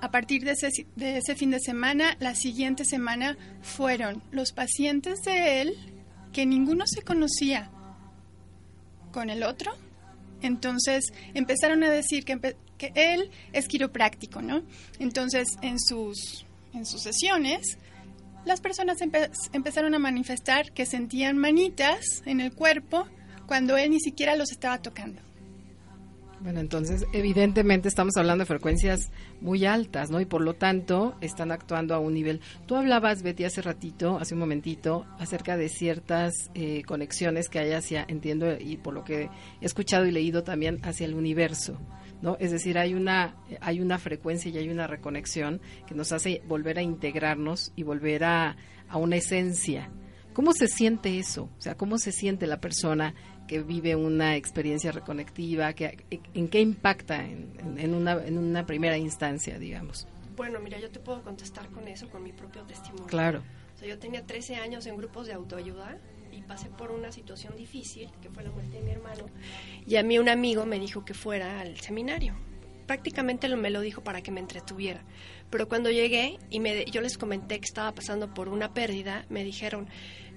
a 0.00 0.10
partir 0.10 0.44
de 0.44 0.52
ese, 0.52 0.68
de 0.96 1.18
ese 1.18 1.36
fin 1.36 1.50
de 1.50 1.60
semana, 1.60 2.16
la 2.18 2.34
siguiente 2.34 2.84
semana 2.84 3.36
fueron 3.62 4.22
los 4.32 4.52
pacientes 4.52 5.20
de 5.22 5.60
él 5.62 5.76
que 6.32 6.44
ninguno 6.44 6.84
se 6.86 7.02
conocía 7.02 7.70
con 9.12 9.30
el 9.30 9.44
otro. 9.44 9.72
Entonces 10.42 11.04
empezaron 11.34 11.84
a 11.84 11.90
decir 11.90 12.24
que, 12.24 12.56
que 12.78 12.92
él 12.94 13.30
es 13.52 13.68
quiropráctico, 13.68 14.42
¿no? 14.42 14.62
Entonces 14.98 15.46
en 15.62 15.78
sus, 15.78 16.44
en 16.74 16.84
sus 16.84 17.02
sesiones 17.02 17.78
las 18.44 18.60
personas 18.60 18.98
empezaron 19.52 19.94
a 19.94 19.98
manifestar 19.98 20.72
que 20.72 20.86
sentían 20.86 21.38
manitas 21.38 22.22
en 22.26 22.40
el 22.40 22.52
cuerpo 22.52 23.06
cuando 23.46 23.76
él 23.76 23.90
ni 23.90 24.00
siquiera 24.00 24.36
los 24.36 24.50
estaba 24.52 24.78
tocando. 24.78 25.20
Bueno, 26.40 26.60
entonces 26.60 27.04
evidentemente 27.12 27.88
estamos 27.88 28.16
hablando 28.16 28.42
de 28.42 28.46
frecuencias 28.46 29.10
muy 29.42 29.66
altas, 29.66 30.10
¿no? 30.10 30.22
Y 30.22 30.24
por 30.24 30.40
lo 30.40 30.54
tanto 30.54 31.14
están 31.20 31.52
actuando 31.52 31.94
a 31.94 31.98
un 31.98 32.14
nivel. 32.14 32.40
Tú 32.66 32.76
hablabas, 32.76 33.22
Betty, 33.22 33.44
hace 33.44 33.60
ratito, 33.60 34.16
hace 34.18 34.32
un 34.32 34.40
momentito, 34.40 35.04
acerca 35.18 35.58
de 35.58 35.68
ciertas 35.68 36.32
eh, 36.54 36.82
conexiones 36.86 37.50
que 37.50 37.58
hay 37.58 37.72
hacia, 37.72 38.06
entiendo, 38.08 38.46
y 38.58 38.78
por 38.78 38.94
lo 38.94 39.04
que 39.04 39.28
he 39.60 39.66
escuchado 39.66 40.06
y 40.06 40.12
leído 40.12 40.42
también, 40.42 40.78
hacia 40.82 41.04
el 41.04 41.14
universo. 41.14 41.78
¿no? 42.22 42.38
Es 42.40 42.52
decir, 42.52 42.78
hay 42.78 42.94
una, 42.94 43.36
hay 43.60 43.80
una 43.80 43.98
frecuencia 43.98 44.50
y 44.50 44.56
hay 44.56 44.70
una 44.70 44.86
reconexión 44.86 45.60
que 45.86 45.94
nos 45.94 46.10
hace 46.10 46.40
volver 46.48 46.78
a 46.78 46.82
integrarnos 46.82 47.70
y 47.76 47.82
volver 47.82 48.24
a, 48.24 48.56
a 48.88 48.96
una 48.96 49.16
esencia. 49.16 49.90
¿Cómo 50.32 50.52
se 50.54 50.68
siente 50.68 51.18
eso? 51.18 51.50
O 51.58 51.60
sea, 51.60 51.74
¿cómo 51.74 51.98
se 51.98 52.12
siente 52.12 52.46
la 52.46 52.60
persona 52.60 53.14
que 53.50 53.64
vive 53.64 53.96
una 53.96 54.36
experiencia 54.36 54.92
reconectiva? 54.92 55.72
Que, 55.72 56.04
¿En 56.34 56.46
qué 56.46 56.60
impacta 56.60 57.24
en, 57.24 57.50
en, 57.78 57.94
una, 57.94 58.12
en 58.24 58.38
una 58.38 58.64
primera 58.64 58.96
instancia, 58.96 59.58
digamos? 59.58 60.06
Bueno, 60.36 60.60
mira, 60.60 60.78
yo 60.78 60.88
te 60.88 61.00
puedo 61.00 61.20
contestar 61.22 61.68
con 61.70 61.88
eso, 61.88 62.08
con 62.08 62.22
mi 62.22 62.32
propio 62.32 62.62
testimonio. 62.62 63.08
Claro. 63.08 63.42
O 63.74 63.78
sea, 63.78 63.88
yo 63.88 63.98
tenía 63.98 64.24
13 64.24 64.54
años 64.54 64.86
en 64.86 64.96
grupos 64.96 65.26
de 65.26 65.32
autoayuda 65.32 65.98
y 66.30 66.42
pasé 66.42 66.68
por 66.68 66.92
una 66.92 67.10
situación 67.10 67.56
difícil, 67.56 68.08
que 68.22 68.30
fue 68.30 68.44
la 68.44 68.52
muerte 68.52 68.76
de 68.76 68.82
mi 68.84 68.92
hermano, 68.92 69.26
y 69.84 69.96
a 69.96 70.04
mí 70.04 70.16
un 70.20 70.28
amigo 70.28 70.64
me 70.64 70.78
dijo 70.78 71.04
que 71.04 71.14
fuera 71.14 71.60
al 71.60 71.76
seminario. 71.80 72.36
Prácticamente 72.86 73.48
me 73.56 73.70
lo 73.70 73.80
dijo 73.80 74.04
para 74.04 74.22
que 74.22 74.30
me 74.30 74.38
entretuviera. 74.38 75.02
Pero 75.50 75.68
cuando 75.68 75.90
llegué 75.90 76.38
y 76.50 76.60
me, 76.60 76.84
yo 76.84 77.00
les 77.00 77.18
comenté 77.18 77.58
que 77.58 77.66
estaba 77.66 77.90
pasando 77.92 78.32
por 78.32 78.48
una 78.48 78.72
pérdida, 78.72 79.26
me 79.28 79.42
dijeron, 79.42 79.88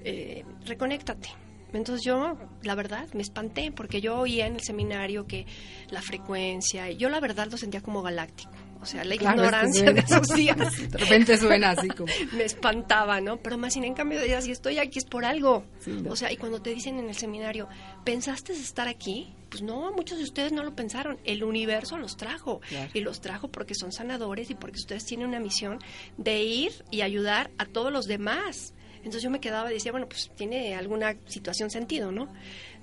eh, 0.04 0.44
reconéctate. 0.66 1.30
Entonces 1.74 2.06
yo, 2.06 2.38
la 2.62 2.76
verdad, 2.76 3.08
me 3.14 3.22
espanté 3.22 3.72
porque 3.72 4.02
yo 4.02 4.18
oía 4.18 4.48
en 4.48 4.56
el 4.56 4.62
seminario 4.62 5.26
que 5.26 5.46
la 5.90 6.02
frecuencia, 6.02 6.92
yo 6.92 7.10
la 7.10 7.20
verdad 7.20 7.48
lo 7.50 7.58
sentía 7.58 7.82
como 7.82 8.02
galáctico. 8.02 8.52
O 8.84 8.86
sea, 8.86 9.06
la 9.06 9.16
ignorancia 9.16 9.94
de 9.94 10.02
esos 10.02 10.28
días. 10.28 10.58
De 10.92 10.98
repente 10.98 11.38
suena 11.38 11.70
así 11.70 11.88
como. 11.88 12.12
me 12.34 12.44
espantaba, 12.44 13.22
¿no? 13.22 13.38
Pero 13.38 13.58
más 13.58 13.74
sin 13.74 13.86
en 13.86 13.94
cambio 13.94 14.20
si 14.42 14.52
estoy 14.52 14.78
aquí 14.78 15.00
es 15.00 15.06
por 15.06 15.24
algo. 15.24 15.64
O 16.10 16.18
sea, 16.18 16.34
y 16.34 16.36
cuando 16.36 16.62
te 16.62 16.72
dicen 16.72 17.00
en 17.00 17.08
el 17.08 17.16
seminario, 17.16 17.70
¿pensaste 18.04 18.52
estar 18.52 18.90
aquí? 18.90 19.34
Pues 19.50 19.64
no, 19.64 19.94
muchos 19.94 20.18
de 20.18 20.26
ustedes 20.26 20.52
no 20.52 20.64
lo 20.66 20.76
pensaron. 20.76 21.18
El 21.24 21.46
universo 21.46 21.98
los 21.98 22.18
trajo. 22.18 22.60
Y 22.94 23.00
los 23.00 23.22
trajo 23.22 23.48
porque 23.48 23.74
son 23.74 23.94
sanadores 23.94 24.50
y 24.50 24.56
porque 24.56 24.80
ustedes 24.80 25.06
tienen 25.06 25.28
una 25.28 25.40
misión 25.40 25.80
de 26.18 26.44
ir 26.44 26.84
y 26.92 27.02
ayudar 27.02 27.52
a 27.58 27.66
todos 27.66 27.92
los 27.92 28.06
demás. 28.06 28.74
Entonces 29.04 29.24
yo 29.24 29.30
me 29.30 29.42
quedaba 29.42 29.70
y 29.70 29.74
decía, 29.74 29.92
bueno, 29.92 30.08
pues 30.08 30.32
tiene 30.36 30.76
alguna 30.76 31.18
situación 31.26 31.70
sentido, 31.70 32.12
¿no? 32.12 32.30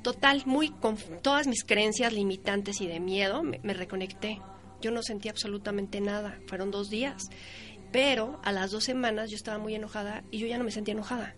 Total, 0.02 0.42
muy 0.44 0.68
con 0.68 0.98
todas 1.22 1.46
mis 1.46 1.64
creencias 1.64 2.12
limitantes 2.12 2.80
y 2.83 2.87
de 2.87 3.00
miedo, 3.00 3.42
me, 3.42 3.74
reconecté. 3.74 4.40
Yo 4.83 4.90
no 4.90 5.02
sentí 5.02 5.28
absolutamente 5.28 6.00
nada. 6.00 6.38
Fueron 6.46 6.70
dos 6.70 6.90
días. 6.90 7.30
Pero 7.90 8.40
a 8.44 8.52
las 8.52 8.70
dos 8.70 8.85
semanas 8.85 9.30
yo 9.30 9.37
estaba 9.37 9.59
muy 9.59 9.74
enojada 9.74 10.22
y 10.30 10.38
yo 10.38 10.46
ya 10.46 10.59
no 10.59 10.64
me 10.64 10.70
sentía 10.70 10.92
enojada. 10.92 11.35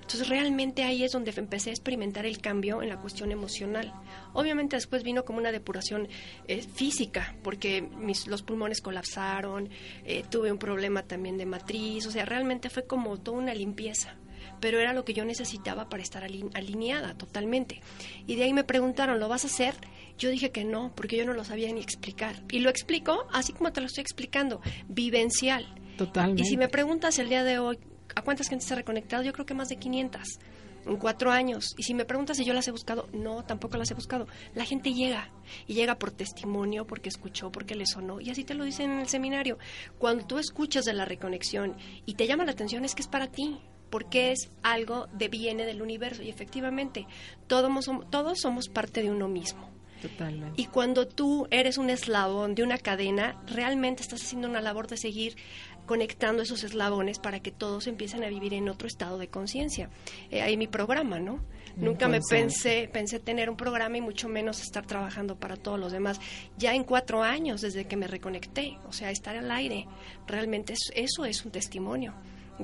Entonces 0.00 0.28
realmente 0.28 0.82
ahí 0.82 1.04
es 1.04 1.12
donde 1.12 1.32
empecé 1.36 1.70
a 1.70 1.72
experimentar 1.72 2.26
el 2.26 2.38
cambio 2.38 2.82
en 2.82 2.88
la 2.88 3.00
cuestión 3.00 3.30
emocional. 3.30 3.94
Obviamente 4.32 4.76
después 4.76 5.04
vino 5.04 5.24
como 5.24 5.38
una 5.38 5.52
depuración 5.52 6.08
eh, 6.48 6.62
física, 6.62 7.36
porque 7.42 7.82
mis, 7.82 8.26
los 8.26 8.42
pulmones 8.42 8.80
colapsaron, 8.80 9.70
eh, 10.04 10.24
tuve 10.28 10.50
un 10.50 10.58
problema 10.58 11.02
también 11.04 11.38
de 11.38 11.46
matriz, 11.46 12.06
o 12.06 12.10
sea, 12.10 12.24
realmente 12.24 12.68
fue 12.68 12.84
como 12.84 13.16
toda 13.18 13.38
una 13.38 13.54
limpieza 13.54 14.16
pero 14.62 14.78
era 14.78 14.92
lo 14.92 15.04
que 15.04 15.12
yo 15.12 15.24
necesitaba 15.24 15.88
para 15.88 16.04
estar 16.04 16.22
alineada 16.22 17.14
totalmente. 17.14 17.82
Y 18.28 18.36
de 18.36 18.44
ahí 18.44 18.52
me 18.52 18.62
preguntaron, 18.62 19.18
¿lo 19.18 19.28
vas 19.28 19.42
a 19.42 19.48
hacer? 19.48 19.74
Yo 20.16 20.30
dije 20.30 20.52
que 20.52 20.62
no, 20.62 20.92
porque 20.94 21.16
yo 21.16 21.26
no 21.26 21.32
lo 21.32 21.42
sabía 21.42 21.70
ni 21.72 21.80
explicar. 21.80 22.36
Y 22.48 22.60
lo 22.60 22.70
explico 22.70 23.26
así 23.32 23.52
como 23.52 23.72
te 23.72 23.80
lo 23.80 23.88
estoy 23.88 24.02
explicando, 24.02 24.60
vivencial. 24.86 25.66
Totalmente. 25.98 26.42
Y 26.42 26.44
si 26.44 26.56
me 26.56 26.68
preguntas 26.68 27.18
el 27.18 27.28
día 27.28 27.42
de 27.42 27.58
hoy, 27.58 27.76
¿a 28.14 28.22
cuántas 28.22 28.48
gente 28.48 28.64
se 28.64 28.72
ha 28.72 28.76
reconectado? 28.76 29.24
Yo 29.24 29.32
creo 29.32 29.46
que 29.46 29.54
más 29.54 29.68
de 29.68 29.78
500 29.78 30.38
en 30.86 30.96
cuatro 30.96 31.32
años. 31.32 31.74
Y 31.76 31.82
si 31.82 31.92
me 31.92 32.04
preguntas 32.04 32.36
si 32.36 32.44
yo 32.44 32.54
las 32.54 32.68
he 32.68 32.70
buscado, 32.70 33.08
no, 33.12 33.44
tampoco 33.44 33.76
las 33.76 33.90
he 33.90 33.94
buscado. 33.94 34.28
La 34.54 34.64
gente 34.64 34.94
llega 34.94 35.28
y 35.66 35.74
llega 35.74 35.98
por 35.98 36.12
testimonio, 36.12 36.86
porque 36.86 37.08
escuchó, 37.08 37.50
porque 37.50 37.74
le 37.74 37.86
sonó. 37.86 38.20
Y 38.20 38.30
así 38.30 38.44
te 38.44 38.54
lo 38.54 38.62
dicen 38.62 38.92
en 38.92 39.00
el 39.00 39.08
seminario. 39.08 39.58
Cuando 39.98 40.24
tú 40.24 40.38
escuchas 40.38 40.84
de 40.84 40.92
la 40.92 41.04
reconexión 41.04 41.76
y 42.06 42.14
te 42.14 42.28
llama 42.28 42.44
la 42.44 42.52
atención 42.52 42.84
es 42.84 42.94
que 42.94 43.02
es 43.02 43.08
para 43.08 43.26
ti 43.26 43.60
porque 43.92 44.32
es 44.32 44.48
algo 44.62 45.06
de 45.12 45.28
viene 45.28 45.66
del 45.66 45.82
universo 45.82 46.22
y 46.22 46.30
efectivamente 46.30 47.06
todos 47.46 47.84
somos, 47.84 48.08
todos 48.08 48.40
somos 48.40 48.70
parte 48.70 49.02
de 49.02 49.10
uno 49.10 49.28
mismo. 49.28 49.68
Totalmente. 50.00 50.60
Y 50.60 50.64
cuando 50.64 51.06
tú 51.06 51.46
eres 51.50 51.76
un 51.76 51.90
eslabón 51.90 52.54
de 52.54 52.62
una 52.62 52.78
cadena, 52.78 53.40
realmente 53.46 54.02
estás 54.02 54.22
haciendo 54.22 54.48
una 54.48 54.62
labor 54.62 54.88
de 54.88 54.96
seguir 54.96 55.36
conectando 55.84 56.42
esos 56.42 56.64
eslabones 56.64 57.18
para 57.18 57.40
que 57.40 57.50
todos 57.50 57.86
empiecen 57.86 58.24
a 58.24 58.28
vivir 58.28 58.54
en 58.54 58.70
otro 58.70 58.88
estado 58.88 59.18
de 59.18 59.28
conciencia. 59.28 59.90
Eh, 60.30 60.40
ahí 60.40 60.56
mi 60.56 60.68
programa, 60.68 61.20
¿no? 61.20 61.40
Nunca 61.76 62.08
me 62.08 62.20
pensé, 62.20 62.88
pensé 62.90 63.20
tener 63.20 63.50
un 63.50 63.56
programa 63.56 63.98
y 63.98 64.00
mucho 64.00 64.26
menos 64.26 64.62
estar 64.62 64.86
trabajando 64.86 65.36
para 65.36 65.56
todos 65.56 65.78
los 65.78 65.92
demás. 65.92 66.18
Ya 66.56 66.74
en 66.74 66.84
cuatro 66.84 67.22
años 67.22 67.60
desde 67.60 67.84
que 67.84 67.96
me 67.96 68.06
reconecté, 68.06 68.78
o 68.88 68.92
sea, 68.92 69.10
estar 69.10 69.36
al 69.36 69.50
aire, 69.50 69.86
realmente 70.26 70.74
eso 70.94 71.24
es 71.26 71.44
un 71.44 71.50
testimonio. 71.50 72.14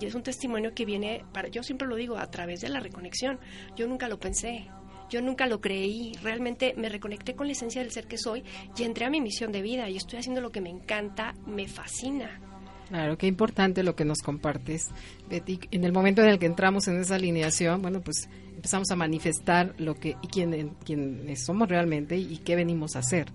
Y 0.00 0.04
es 0.04 0.14
un 0.14 0.22
testimonio 0.22 0.74
que 0.74 0.84
viene, 0.84 1.24
para, 1.32 1.48
yo 1.48 1.62
siempre 1.62 1.88
lo 1.88 1.96
digo, 1.96 2.18
a 2.18 2.30
través 2.30 2.60
de 2.60 2.68
la 2.68 2.80
reconexión. 2.80 3.38
Yo 3.76 3.86
nunca 3.86 4.08
lo 4.08 4.18
pensé, 4.18 4.68
yo 5.08 5.22
nunca 5.22 5.46
lo 5.46 5.60
creí. 5.60 6.12
Realmente 6.22 6.74
me 6.76 6.88
reconecté 6.88 7.34
con 7.34 7.46
la 7.46 7.52
esencia 7.52 7.82
del 7.82 7.90
ser 7.90 8.06
que 8.06 8.18
soy 8.18 8.44
y 8.76 8.82
entré 8.84 9.06
a 9.06 9.10
mi 9.10 9.20
misión 9.20 9.52
de 9.52 9.62
vida 9.62 9.88
y 9.88 9.96
estoy 9.96 10.18
haciendo 10.18 10.40
lo 10.40 10.50
que 10.50 10.60
me 10.60 10.70
encanta, 10.70 11.34
me 11.46 11.66
fascina. 11.66 12.40
Claro, 12.88 13.18
qué 13.18 13.26
importante 13.26 13.82
lo 13.82 13.94
que 13.94 14.06
nos 14.06 14.18
compartes, 14.18 14.88
Betty. 15.28 15.60
En 15.70 15.84
el 15.84 15.92
momento 15.92 16.22
en 16.22 16.28
el 16.28 16.38
que 16.38 16.46
entramos 16.46 16.88
en 16.88 16.98
esa 16.98 17.16
alineación, 17.16 17.82
bueno, 17.82 18.00
pues 18.00 18.30
empezamos 18.54 18.90
a 18.90 18.96
manifestar 18.96 19.74
lo 19.78 19.94
que 19.94 20.16
y 20.22 20.28
quién, 20.28 20.74
quiénes 20.84 21.44
somos 21.44 21.68
realmente 21.68 22.16
y 22.16 22.38
qué 22.38 22.56
venimos 22.56 22.96
a 22.96 23.00
hacer 23.00 23.26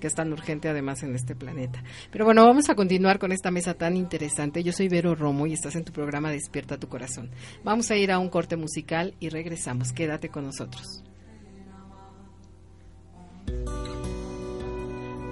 que 0.00 0.08
es 0.08 0.14
tan 0.14 0.32
urgente 0.32 0.68
además 0.68 1.02
en 1.02 1.14
este 1.14 1.36
planeta. 1.36 1.82
Pero 2.10 2.24
bueno, 2.24 2.44
vamos 2.44 2.68
a 2.68 2.74
continuar 2.74 3.18
con 3.18 3.30
esta 3.30 3.50
mesa 3.50 3.74
tan 3.74 3.96
interesante. 3.96 4.64
Yo 4.64 4.72
soy 4.72 4.88
Vero 4.88 5.14
Romo 5.14 5.46
y 5.46 5.52
estás 5.52 5.76
en 5.76 5.84
tu 5.84 5.92
programa 5.92 6.30
Despierta 6.30 6.78
tu 6.78 6.88
Corazón. 6.88 7.30
Vamos 7.62 7.90
a 7.90 7.96
ir 7.96 8.10
a 8.10 8.18
un 8.18 8.28
corte 8.28 8.56
musical 8.56 9.14
y 9.20 9.28
regresamos. 9.28 9.92
Quédate 9.92 10.30
con 10.30 10.46
nosotros. 10.46 11.04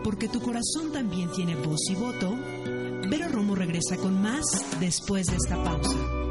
Porque 0.05 0.29
tu 0.29 0.41
corazón 0.41 0.93
también 0.93 1.31
tiene 1.33 1.55
voz 1.57 1.81
y 1.91 1.95
voto, 1.95 2.37
Vero 3.11 3.29
Romo 3.29 3.55
regresa 3.55 3.97
con 3.97 4.21
más 4.21 4.45
después 4.81 5.27
de 5.27 5.37
esta 5.37 5.63
pausa. 5.63 6.28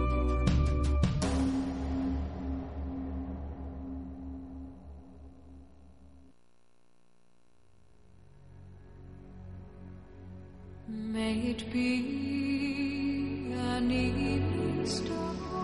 May 11.06 11.34
it 11.52 11.72
be 11.72 12.00
an 13.54 13.92
evening 13.92 14.86
star 14.86 15.57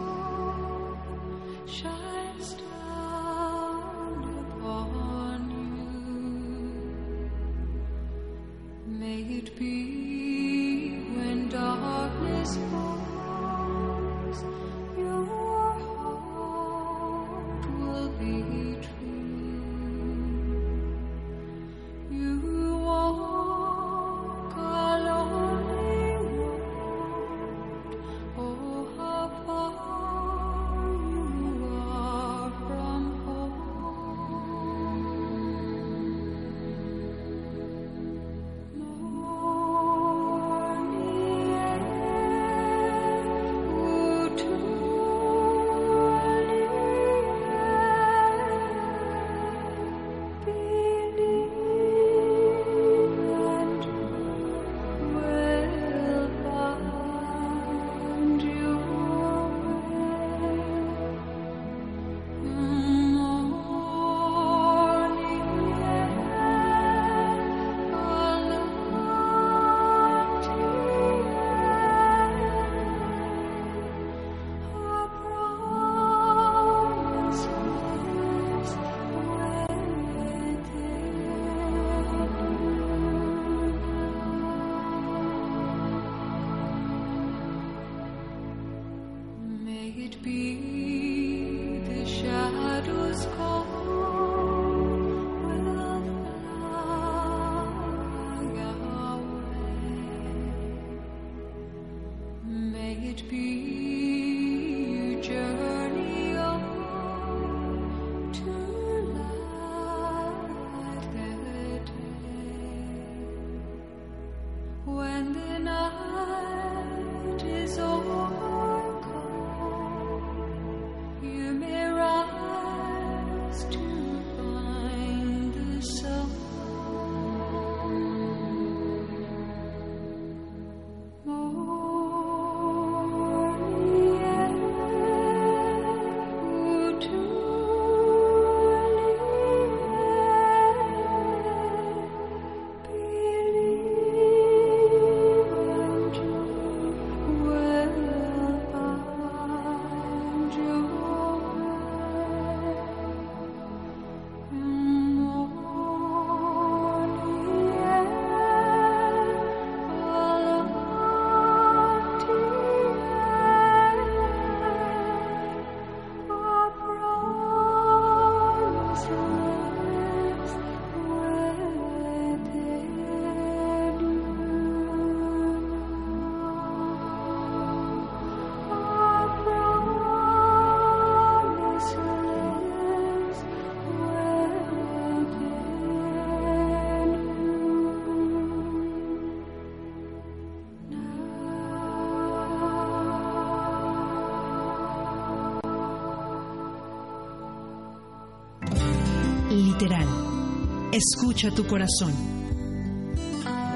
Escucha 201.11 201.51
tu 201.51 201.67
corazón. 201.67 202.13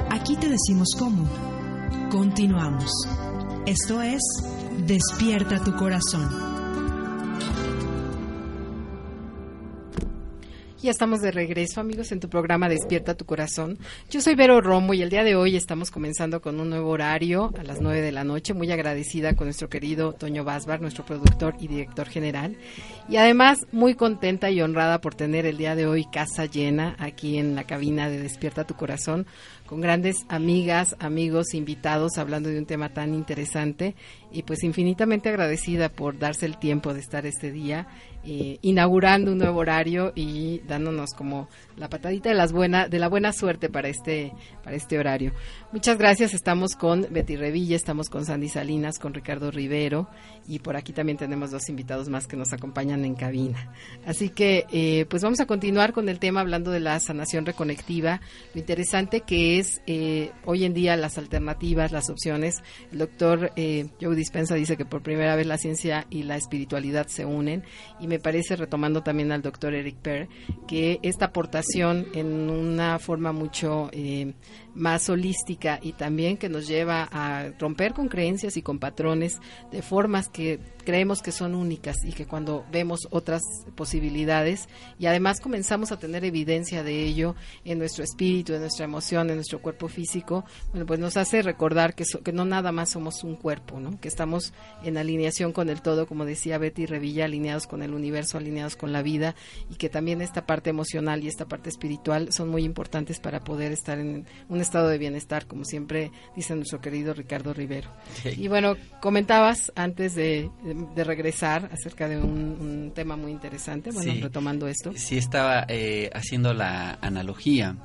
Aquí 0.09 0.37
te 0.37 0.47
decimos 0.47 0.87
cómo. 0.97 1.27
Continuamos. 2.09 2.89
Esto 3.65 4.01
es 4.01 4.21
Despierta 4.85 5.61
tu 5.61 5.75
corazón. 5.75 6.46
Ya 10.87 10.91
estamos 10.91 11.19
de 11.19 11.31
regreso, 11.31 11.81
amigos, 11.81 12.13
en 12.13 12.21
tu 12.21 12.29
programa 12.29 12.69
Despierta 12.69 13.17
tu 13.17 13.25
Corazón. 13.25 13.77
Yo 14.09 14.21
soy 14.21 14.35
Vero 14.35 14.61
Romo 14.61 14.93
y 14.93 15.01
el 15.01 15.09
día 15.09 15.25
de 15.25 15.35
hoy 15.35 15.57
estamos 15.57 15.91
comenzando 15.91 16.41
con 16.41 16.61
un 16.61 16.69
nuevo 16.69 16.91
horario 16.91 17.51
a 17.59 17.63
las 17.63 17.81
9 17.81 17.99
de 17.99 18.13
la 18.13 18.23
noche. 18.23 18.53
Muy 18.53 18.71
agradecida 18.71 19.35
con 19.35 19.47
nuestro 19.47 19.67
querido 19.67 20.13
Toño 20.13 20.45
Basbar, 20.45 20.79
nuestro 20.79 21.05
productor 21.05 21.55
y 21.59 21.67
director 21.67 22.07
general. 22.07 22.55
Y 23.09 23.17
además 23.17 23.67
muy 23.73 23.95
contenta 23.95 24.49
y 24.49 24.61
honrada 24.61 25.01
por 25.01 25.13
tener 25.13 25.45
el 25.45 25.57
día 25.57 25.75
de 25.75 25.87
hoy 25.87 26.05
casa 26.05 26.45
llena 26.45 26.95
aquí 26.99 27.37
en 27.37 27.55
la 27.55 27.65
cabina 27.65 28.09
de 28.09 28.21
Despierta 28.21 28.65
tu 28.65 28.75
Corazón 28.75 29.27
con 29.67 29.81
grandes 29.81 30.25
amigas, 30.29 30.95
amigos, 30.99 31.53
invitados 31.53 32.17
hablando 32.17 32.47
de 32.47 32.57
un 32.57 32.65
tema 32.65 32.93
tan 32.93 33.13
interesante 33.13 33.95
y 34.31 34.43
pues 34.43 34.63
infinitamente 34.63 35.29
agradecida 35.29 35.89
por 35.89 36.19
darse 36.19 36.45
el 36.45 36.57
tiempo 36.57 36.93
de 36.93 36.99
estar 36.99 37.25
este 37.25 37.51
día 37.51 37.87
eh, 38.29 38.59
inaugurando 38.61 39.31
un 39.31 39.37
nuevo 39.37 39.59
horario 39.59 40.11
y 40.13 40.59
dándonos 40.67 41.11
como 41.13 41.47
la 41.77 41.89
patadita 41.89 42.27
de 42.27 42.35
las 42.35 42.51
buena 42.51 42.89
de 42.89 42.99
la 42.99 43.07
buena 43.07 43.31
suerte 43.31 43.69
para 43.69 43.87
este 43.87 44.33
para 44.65 44.75
este 44.75 44.99
horario. 44.99 45.31
Muchas 45.71 45.97
gracias. 45.97 46.33
Estamos 46.33 46.75
con 46.75 47.07
Betty 47.09 47.37
Revilla, 47.37 47.77
estamos 47.77 48.09
con 48.09 48.25
Sandy 48.25 48.49
Salinas, 48.49 48.99
con 48.99 49.13
Ricardo 49.13 49.49
Rivero 49.49 50.09
y 50.45 50.59
por 50.59 50.75
aquí 50.75 50.91
también 50.91 51.17
tenemos 51.17 51.51
dos 51.51 51.69
invitados 51.69 52.09
más 52.09 52.27
que 52.27 52.35
nos 52.35 52.51
acompañan 52.51 53.05
en 53.05 53.15
cabina. 53.15 53.71
Así 54.05 54.27
que 54.29 54.65
eh, 54.73 55.05
pues 55.09 55.23
vamos 55.23 55.39
a 55.39 55.45
continuar 55.45 55.93
con 55.93 56.09
el 56.09 56.19
tema 56.19 56.41
hablando 56.41 56.71
de 56.71 56.81
la 56.81 56.99
sanación 56.99 57.45
reconectiva. 57.45 58.19
Lo 58.53 58.59
interesante 58.59 59.21
que 59.21 59.59
es 59.59 59.81
eh, 59.87 60.31
hoy 60.43 60.65
en 60.65 60.73
día 60.73 60.97
las 60.97 61.17
alternativas, 61.17 61.93
las 61.93 62.09
opciones. 62.09 62.61
El 62.91 62.99
doctor 62.99 63.53
eh, 63.55 63.87
Dispensa 64.17 64.55
dice 64.55 64.75
que 64.75 64.85
por 64.85 65.01
primera 65.01 65.35
vez 65.35 65.47
la 65.47 65.57
ciencia 65.57 66.05
y 66.09 66.23
la 66.23 66.35
espiritualidad 66.35 67.07
se 67.07 67.25
unen 67.25 67.63
y 67.99 68.07
me 68.07 68.19
parece 68.19 68.55
retomando 68.55 69.03
también 69.03 69.31
al 69.31 69.41
doctor 69.41 69.73
Eric 69.73 69.95
Per 69.97 70.27
que 70.67 70.99
esta 71.03 71.25
aportación 71.25 72.07
en 72.13 72.49
una 72.49 72.99
forma 72.99 73.31
mucho 73.31 73.89
eh, 73.93 74.33
más 74.77 75.09
holística 75.09 75.79
y 75.81 75.93
también 75.93 76.37
que 76.37 76.49
nos 76.49 76.67
lleva 76.67 77.09
a 77.11 77.49
romper 77.59 77.93
con 77.93 78.07
creencias 78.07 78.57
y 78.57 78.61
con 78.61 78.77
patrones 78.79 79.39
de 79.71 79.81
formas 79.81 80.29
que 80.29 80.59
creemos 80.85 81.21
que 81.21 81.31
son 81.33 81.55
únicas 81.55 81.97
y 82.05 82.13
que 82.13 82.25
cuando 82.27 82.63
vemos 82.71 83.07
otras 83.11 83.41
posibilidades 83.75 84.67
y 84.99 85.05
además 85.07 85.39
comenzamos 85.39 85.91
a 85.91 85.97
tener 85.99 86.23
evidencia 86.25 86.83
de 86.83 87.03
ello 87.05 87.35
en 87.65 87.79
nuestro 87.79 88.03
espíritu, 88.03 88.53
en 88.53 88.61
nuestra 88.61 88.85
emoción, 88.85 89.29
en 89.29 89.35
nuestro 89.37 89.61
cuerpo 89.61 89.87
físico, 89.87 90.45
bueno, 90.71 90.85
pues 90.85 90.99
nos 90.99 91.17
hace 91.17 91.41
recordar 91.41 91.95
que, 91.95 92.05
so- 92.05 92.21
que 92.21 92.31
no 92.33 92.45
nada 92.45 92.71
más 92.71 92.91
somos 92.91 93.23
un 93.23 93.35
cuerpo, 93.35 93.79
¿no? 93.79 93.99
que 93.99 94.07
estamos 94.07 94.53
en 94.83 94.97
alineación 94.97 95.51
con 95.53 95.69
el 95.69 95.81
todo, 95.81 96.05
como 96.05 96.25
decía 96.25 96.57
Betty 96.57 96.85
Revilla, 96.85 97.25
alineados 97.25 97.65
con 97.67 97.81
el 97.81 97.93
universo, 97.93 98.37
alineados 98.37 98.75
con 98.75 98.91
la 98.93 99.01
vida 99.01 99.35
y 99.71 99.75
que 99.75 99.89
también 99.89 100.21
esta 100.21 100.45
parte 100.45 100.69
emocional 100.69 101.23
y 101.23 101.27
esta 101.27 101.45
parte 101.45 101.69
espiritual 101.69 102.31
son 102.31 102.49
muy 102.49 102.63
importantes 102.63 103.19
para 103.19 103.43
poder 103.43 103.71
estar 103.71 103.97
en 103.99 104.25
un 104.49 104.61
estado 104.67 104.87
de 104.89 104.97
bienestar, 104.97 105.47
como 105.47 105.63
siempre 105.65 106.11
dice 106.35 106.55
nuestro 106.55 106.79
querido 106.81 107.13
Ricardo 107.13 107.53
Rivero. 107.53 107.89
Y 108.37 108.47
bueno, 108.47 108.75
comentabas 109.01 109.71
antes 109.75 110.13
de, 110.15 110.49
de 110.95 111.03
regresar 111.03 111.69
acerca 111.71 112.07
de 112.07 112.17
un, 112.17 112.57
un 112.59 112.91
tema 112.93 113.15
muy 113.15 113.31
interesante, 113.31 113.91
bueno, 113.91 114.11
Sí. 114.13 114.21
retomando 114.21 114.67
esto. 114.67 114.91
Sí 114.95 115.17
estaba 115.17 115.65
eh, 115.67 116.09
haciendo 116.13 116.53
la 116.53 116.99
analogía 117.01 117.75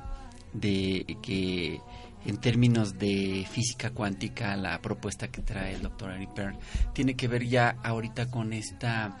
de 0.53 1.17
que 1.23 1.79
en 2.25 2.37
términos 2.37 2.97
de 2.97 3.45
física 3.51 3.89
cuántica 3.89 4.55
la 4.55 4.79
propuesta 4.81 5.27
que 5.29 5.41
trae 5.41 5.73
el 5.75 5.81
doctor 5.81 6.11
Eric 6.11 6.29
Berne 6.35 6.59
tiene 6.93 7.15
que 7.15 7.27
ver 7.27 7.45
ya 7.45 7.75
ahorita 7.83 8.29
con 8.29 8.53
esta 8.53 9.17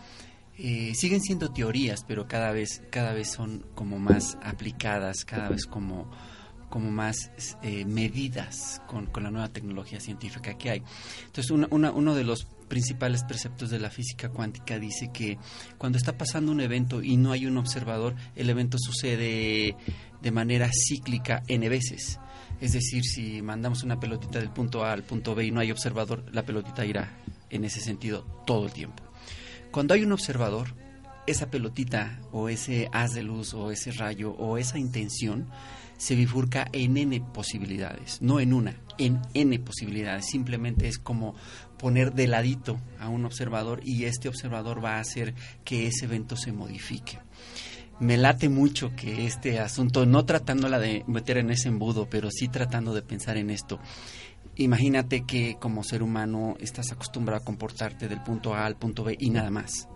eh, 0.57 0.93
siguen 0.95 1.19
siendo 1.21 1.51
teorías 1.51 2.05
pero 2.07 2.27
cada 2.27 2.51
vez 2.51 2.81
cada 2.91 3.11
vez 3.13 3.29
son 3.31 3.65
como 3.75 3.99
más 3.99 4.37
aplicadas 4.43 5.25
cada 5.25 5.49
vez 5.49 5.65
como 5.65 6.09
como 6.73 6.89
más 6.89 7.29
eh, 7.61 7.85
medidas 7.85 8.81
con, 8.87 9.05
con 9.05 9.21
la 9.21 9.29
nueva 9.29 9.49
tecnología 9.49 9.99
científica 9.99 10.57
que 10.57 10.71
hay. 10.71 10.83
Entonces, 11.27 11.51
una- 11.51 11.91
uno 11.91 12.15
de 12.15 12.23
los 12.23 12.45
principales 12.67 13.23
preceptos 13.23 13.69
de 13.69 13.77
la 13.77 13.91
física 13.91 14.29
cuántica 14.29 14.79
dice 14.79 15.11
que 15.13 15.37
cuando 15.77 15.99
está 15.99 16.17
pasando 16.17 16.51
un 16.51 16.61
evento 16.61 17.03
y 17.03 17.15
no 17.15 17.31
hay 17.31 17.45
un 17.45 17.57
observador, 17.57 18.15
el 18.35 18.49
evento 18.49 18.79
sucede 18.79 19.75
de 20.19 20.31
manera 20.31 20.67
cíclica 20.73 21.43
n 21.47 21.69
veces. 21.69 22.19
Es 22.59 22.73
decir, 22.73 23.03
si 23.03 23.43
mandamos 23.43 23.83
una 23.83 23.99
pelotita 23.99 24.39
del 24.39 24.49
punto 24.49 24.83
A 24.83 24.93
al 24.93 25.03
punto 25.03 25.35
B 25.35 25.45
y 25.45 25.51
no 25.51 25.59
hay 25.59 25.69
observador, 25.69 26.25
la 26.33 26.41
pelotita 26.43 26.83
irá 26.87 27.15
en 27.51 27.65
ese 27.65 27.81
sentido 27.81 28.23
todo 28.47 28.65
el 28.65 28.71
tiempo. 28.73 29.03
Cuando 29.69 29.93
hay 29.93 30.01
un 30.03 30.11
observador, 30.11 30.73
esa 31.27 31.51
pelotita 31.51 32.19
o 32.31 32.49
ese 32.49 32.89
haz 32.91 33.13
de 33.13 33.21
luz 33.21 33.53
o 33.53 33.69
ese 33.69 33.91
rayo 33.91 34.31
o 34.31 34.57
esa 34.57 34.79
intención 34.79 35.47
se 35.97 36.15
bifurca 36.15 36.67
en 36.71 36.97
n 36.97 37.21
posibilidades, 37.33 38.21
no 38.21 38.39
en 38.39 38.53
una, 38.53 38.75
en 38.97 39.21
n 39.33 39.59
posibilidades. 39.59 40.25
Simplemente 40.27 40.87
es 40.87 40.97
como 40.97 41.35
poner 41.77 42.13
de 42.13 42.27
ladito 42.27 42.79
a 42.99 43.09
un 43.09 43.25
observador 43.25 43.81
y 43.83 44.05
este 44.05 44.29
observador 44.29 44.83
va 44.83 44.97
a 44.97 44.99
hacer 44.99 45.33
que 45.63 45.87
ese 45.87 46.05
evento 46.05 46.35
se 46.35 46.51
modifique. 46.51 47.19
Me 47.99 48.17
late 48.17 48.49
mucho 48.49 48.95
que 48.95 49.25
este 49.25 49.59
asunto, 49.59 50.05
no 50.05 50.25
tratándola 50.25 50.79
de 50.79 51.03
meter 51.07 51.37
en 51.37 51.51
ese 51.51 51.69
embudo, 51.69 52.07
pero 52.09 52.29
sí 52.31 52.47
tratando 52.47 52.93
de 52.93 53.01
pensar 53.01 53.37
en 53.37 53.49
esto. 53.49 53.79
Imagínate 54.55 55.25
que 55.25 55.57
como 55.59 55.83
ser 55.83 56.03
humano 56.03 56.55
estás 56.59 56.91
acostumbrado 56.91 57.41
a 57.41 57.45
comportarte 57.45 58.07
del 58.07 58.21
punto 58.21 58.53
A 58.53 58.65
al 58.65 58.75
punto 58.75 59.03
B 59.03 59.15
y 59.19 59.29
nada 59.29 59.49
más 59.49 59.87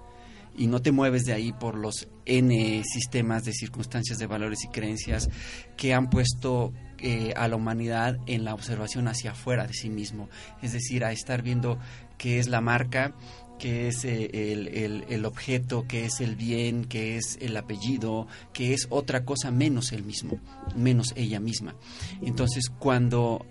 y 0.58 0.67
no 0.67 0.82
te 0.82 0.91
mueves 0.91 1.24
de 1.24 1.34
ahí 1.34 1.54
por 1.54 1.76
los 1.78 2.08
N 2.26 2.84
sistemas 2.84 3.46
de 3.46 3.54
circunstancias, 3.54 4.17
de 4.17 4.28
valores 4.28 4.63
y 4.65 4.67
creencias 4.67 5.30
que 5.78 5.93
han 5.93 6.10
puesto 6.10 6.74
eh, 6.98 7.34
a 7.38 7.48
la 7.48 7.56
humanidad 7.56 8.17
en 8.26 8.43
la 8.43 8.54
observación 8.54 9.08
hacia 9.08 9.32
afuera 9.32 9.67
de 9.67 9.74
sí 9.74 9.89
mismo. 9.89 10.30
Es 10.62 10.74
decir, 10.74 11.06
a 11.06 11.12
estar 11.12 11.43
viendo 11.43 11.78
qué 12.17 12.39
es 12.39 12.48
la 12.48 12.60
marca, 12.60 13.13
qué 13.60 13.88
es 13.88 14.04
eh, 14.04 14.52
el, 14.52 15.06
el- 15.08 15.26
objeto, 15.26 15.86
qué 15.88 16.06
es 16.06 16.20
el 16.22 16.36
bien, 16.36 16.86
qué 16.86 17.17
es 17.17 17.38
el 17.41 17.56
apellido, 17.56 18.28
qué 18.54 18.74
es 18.74 18.88
otra 18.89 19.26
cosa 19.26 19.52
menos 19.52 19.91
el 19.91 20.04
mismo, 20.04 20.39
menos 20.76 21.13
ella 21.15 21.39
misma. 21.39 21.76
Entonces, 22.22 22.70
cuando 22.70 23.46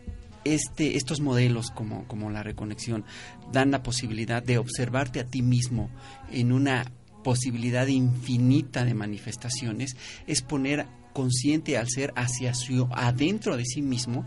este, 0.45 0.97
estos 0.97 1.21
modelos 1.21 1.71
como, 1.73 2.07
como 2.07 2.31
la 2.31 2.43
reconexión 2.45 3.05
dan 3.53 3.73
la 3.73 3.83
posibilidad 3.83 4.43
de 4.43 4.59
observarte 4.59 5.19
a 5.21 5.25
ti 5.25 5.43
mismo 5.43 5.91
en 6.31 6.53
una 6.53 6.93
posibilidad 7.27 7.89
infinita 7.89 8.85
de 8.85 8.95
manifestaciones, 8.95 9.97
es 10.29 10.43
poner 10.43 10.87
consciente 11.13 11.77
al 11.77 11.89
ser 11.89 12.13
hacia 12.15 12.55
su 12.55 12.87
adentro 12.93 13.57
de 13.57 13.65
sí 13.65 13.83
mismo 13.83 14.25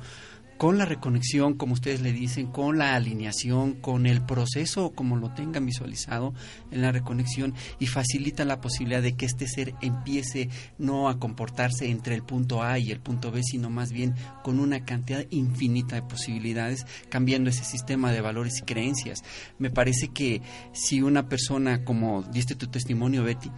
con 0.60 0.78
la 0.78 0.84
reconexión, 0.84 1.54
como 1.54 1.72
ustedes 1.72 2.02
le 2.02 2.12
dicen, 2.12 2.48
con 2.48 2.78
la 2.78 2.94
alineación, 2.94 3.76
con 3.76 4.06
el 4.06 4.22
proceso 4.22 4.92
como 4.92 5.16
lo 5.16 5.34
tengan 5.34 5.66
visualizado 5.66 6.34
en 6.70 6.82
la 6.82 6.92
reconexión 6.92 7.54
y 7.80 7.88
facilita 7.88 8.44
la 8.44 8.60
posibilidad 8.60 9.02
de 9.02 9.16
que 9.16 9.26
este 9.26 9.48
ser 9.48 9.74
empiece 9.80 10.50
no 10.78 11.08
a 11.08 11.18
comportarse 11.18 11.90
entre 11.90 12.14
el 12.14 12.24
punto 12.24 12.62
A 12.62 12.78
y 12.78 12.92
el 12.92 13.00
punto 13.00 13.32
B, 13.32 13.42
sino 13.42 13.70
más 13.70 13.94
bien 13.94 14.16
con 14.44 14.60
una 14.60 14.84
cantidad 14.84 15.26
infinita 15.30 15.96
de 15.96 16.02
posibilidades, 16.02 16.86
cambiando 17.08 17.50
ese 17.50 17.64
sistema 17.64 18.12
de 18.12 18.20
valores 18.20 18.60
y 18.60 18.64
creencias. 18.64 19.24
Me 19.60 19.70
parece 19.70 20.10
que 20.10 20.42
si 20.74 21.02
una 21.02 21.30
persona, 21.30 21.86
como 21.86 22.24
diste 22.24 22.56
tu 22.56 22.68
testimonio, 22.68 23.24
Betty, 23.24 23.50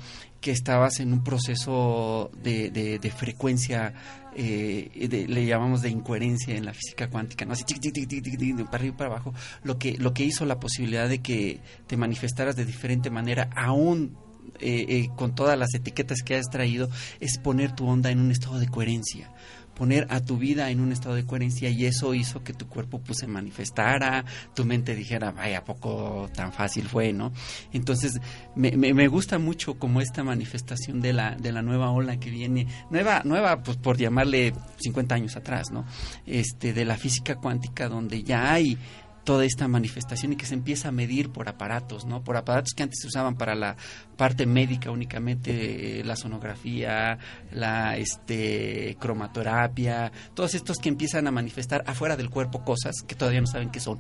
que 0.42 0.52
estabas 0.52 1.00
en 1.00 1.14
un 1.14 1.24
proceso 1.24 2.32
de, 2.44 2.70
de- 2.72 3.12
frecuencia, 3.12 3.94
eh, 4.36 5.08
de- 5.10 5.28
le 5.28 5.46
llamamos 5.46 5.82
de 5.82 5.90
incoherencia 5.90 6.56
en 6.56 6.66
la 6.66 6.74
física 6.74 7.10
cuántica, 7.10 7.46
¿no? 7.46 7.54
Así, 7.54 7.64
tic, 7.64 7.80
tic, 7.80 7.94
tic, 7.94 8.66
para 8.66 8.78
arriba 8.78 8.96
y 8.96 8.98
para 8.98 9.10
abajo, 9.12 9.34
lo 9.64 9.78
que, 9.78 9.98
lo 9.98 10.14
que 10.14 10.24
hizo 10.26 10.46
la 10.46 10.60
posibilidad 10.60 11.08
de 11.08 11.20
que 11.20 11.60
te 11.88 11.96
manifestaras 11.96 12.56
de 12.56 12.66
diferente 12.66 13.10
manera, 13.10 13.50
aún 13.56 14.18
eh, 14.60 14.86
eh, 14.90 15.10
con 15.16 15.36
todas 15.36 15.58
las 15.58 15.74
etiquetas 15.76 16.24
que 16.24 16.36
has 16.36 16.48
traído, 16.50 16.90
es 17.20 17.38
poner 17.38 17.74
tu 17.76 17.88
onda 17.88 18.10
en 18.10 18.20
un 18.20 18.32
estado 18.32 18.60
de 18.60 18.68
coherencia 18.68 19.32
poner 19.76 20.08
a 20.10 20.20
tu 20.20 20.38
vida 20.38 20.70
en 20.70 20.80
un 20.80 20.92
estado 20.92 21.16
de 21.16 21.26
coherencia 21.26 21.70
y 21.70 21.86
eso 21.86 22.14
hizo 22.14 22.44
que 22.44 22.54
tu 22.54 22.68
cuerpo 22.68 23.00
pues 23.00 23.20
se 23.20 23.28
manifestara, 23.28 24.26
tu 24.54 24.66
mente 24.66 24.96
dijera, 24.96 25.32
vaya, 25.32 25.64
poco 25.64 26.30
tan 26.34 26.54
fácil 26.54 26.88
fue, 26.88 27.14
¿no? 27.14 27.32
Entonces, 27.74 28.20
me, 28.56 28.72
me, 28.78 28.94
me 28.94 29.08
gusta 29.08 29.40
mucho 29.40 29.76
como 29.76 30.02
esta 30.02 30.24
manifestación 30.24 31.02
de 31.02 31.14
la, 31.14 31.36
de 31.36 31.52
la 31.52 31.62
nueva 31.62 31.92
ola 31.92 32.20
que 32.20 32.30
viene, 32.30 32.68
nueva, 32.90 33.22
nueva, 33.26 33.64
pues 33.64 33.78
por 33.78 33.98
llamarle 33.98 34.54
50 34.78 35.16
años 35.16 35.36
atrás, 35.36 35.72
¿no? 35.72 35.86
Este, 36.26 36.74
de 36.74 36.86
la 36.86 36.98
física 36.98 37.36
cuántica, 37.36 37.90
donde 37.90 38.24
ya 38.24 38.52
hay 38.52 38.78
toda 39.24 39.46
esta 39.46 39.68
manifestación 39.68 40.34
y 40.34 40.36
que 40.36 40.46
se 40.46 40.54
empieza 40.54 40.90
a 40.90 40.92
medir 40.92 41.30
por 41.30 41.48
aparatos, 41.48 42.06
¿no? 42.06 42.24
Por 42.24 42.38
aparatos 42.38 42.74
que 42.74 42.84
antes 42.84 43.00
se 43.02 43.08
usaban 43.08 43.36
para 43.36 43.56
la 43.56 43.76
parte 44.18 44.46
médica 44.46 44.92
únicamente, 44.92 46.04
la 46.04 46.16
sonografía, 46.16 47.18
la 47.52 47.98
este 47.98 48.98
cromaterapia, 49.00 50.12
todos 50.34 50.56
estos 50.56 50.78
que 50.78 50.90
empiezan 50.90 51.28
a 51.28 51.32
manifestar 51.32 51.84
afuera 51.88 52.18
del 52.18 52.30
cuerpo 52.30 52.64
cosas 52.64 52.96
que 53.08 53.16
todavía 53.16 53.42
no 53.42 53.48
saben 53.48 53.70
qué 53.70 53.80
son. 53.80 54.00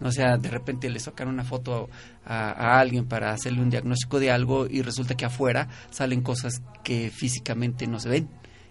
O 0.00 0.12
sea, 0.12 0.36
de 0.36 0.48
repente 0.48 0.88
le 0.90 1.00
sacan 1.00 1.26
una 1.26 1.42
foto 1.42 1.88
a 2.24 2.78
alguien 2.78 3.06
para 3.06 3.32
hacerle 3.32 3.62
un 3.62 3.70
diagnóstico 3.70 4.20
de 4.20 4.30
algo 4.30 4.66
y 4.68 4.82
resulta 4.82 5.16
que 5.16 5.24
afuera 5.24 5.68
salen 5.90 6.20
cosas 6.20 6.62
que 6.84 7.10
físicamente 7.10 7.88
no 7.88 7.98
se 7.98 8.08
ven 8.08 8.28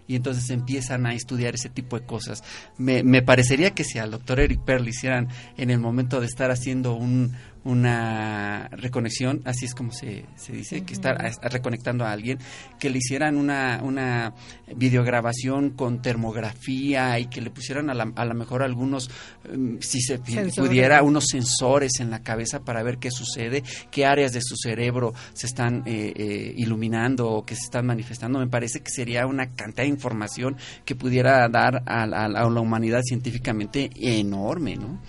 y 0.08 0.16
entonces 0.16 0.50
empiezan 0.50 1.06
a 1.06 1.14
estudiar 1.14 1.54
ese 1.54 1.68
tipo 1.68 1.96
de 1.96 2.04
cosas. 2.04 2.42
Me, 2.78 3.04
me 3.04 3.22
parecería 3.22 3.74
que 3.74 3.84
si 3.84 3.98
al 3.98 4.10
doctor 4.10 4.40
Eric 4.40 4.62
Pearl 4.64 4.88
hicieran 4.88 5.28
en 5.56 5.70
el 5.70 5.78
momento 5.78 6.18
de 6.18 6.26
estar 6.26 6.50
haciendo 6.50 6.94
un, 6.94 7.36
una 7.64 8.68
reconexión, 8.72 9.42
así 9.44 9.64
es 9.66 9.74
como 9.74 9.92
se, 9.92 10.24
se 10.36 10.52
dice, 10.52 10.82
que 10.84 10.92
estar 10.94 11.20
a- 11.24 11.28
a- 11.28 11.48
reconectando 11.48 12.04
a 12.04 12.12
alguien, 12.12 12.38
que 12.78 12.90
le 12.90 12.98
hicieran 12.98 13.36
una, 13.36 13.80
una 13.82 14.34
videograbación 14.74 15.70
con 15.70 16.00
termografía 16.02 17.18
y 17.18 17.26
que 17.26 17.40
le 17.40 17.50
pusieran 17.50 17.90
a 17.90 17.94
la, 17.94 18.12
a 18.16 18.24
lo 18.24 18.34
mejor 18.34 18.62
algunos, 18.62 19.10
em, 19.44 19.78
si 19.80 20.00
se 20.00 20.18
Sensores. 20.18 20.54
pudiera, 20.56 21.02
unos 21.02 21.24
sensores 21.26 22.00
en 22.00 22.10
la 22.10 22.22
cabeza 22.22 22.60
para 22.60 22.82
ver 22.82 22.98
qué 22.98 23.10
sucede, 23.10 23.62
qué 23.90 24.06
áreas 24.06 24.32
de 24.32 24.40
su 24.42 24.56
cerebro 24.56 25.12
se 25.34 25.46
están 25.46 25.82
eh, 25.86 26.12
eh, 26.16 26.54
iluminando 26.56 27.28
o 27.30 27.44
que 27.44 27.54
se 27.54 27.62
están 27.64 27.86
manifestando. 27.86 28.38
Me 28.38 28.46
parece 28.48 28.80
que 28.80 28.90
sería 28.90 29.26
una 29.26 29.50
cantidad 29.54 29.84
de 29.84 29.90
información 29.90 30.56
que 30.84 30.94
pudiera 30.96 31.48
dar 31.48 31.82
a, 31.86 32.06
la- 32.06 32.24
a 32.24 32.28
la 32.50 32.60
humanidad 32.60 33.02
científicamente 33.04 33.90
enorme, 33.96 34.76
¿no? 34.76 35.00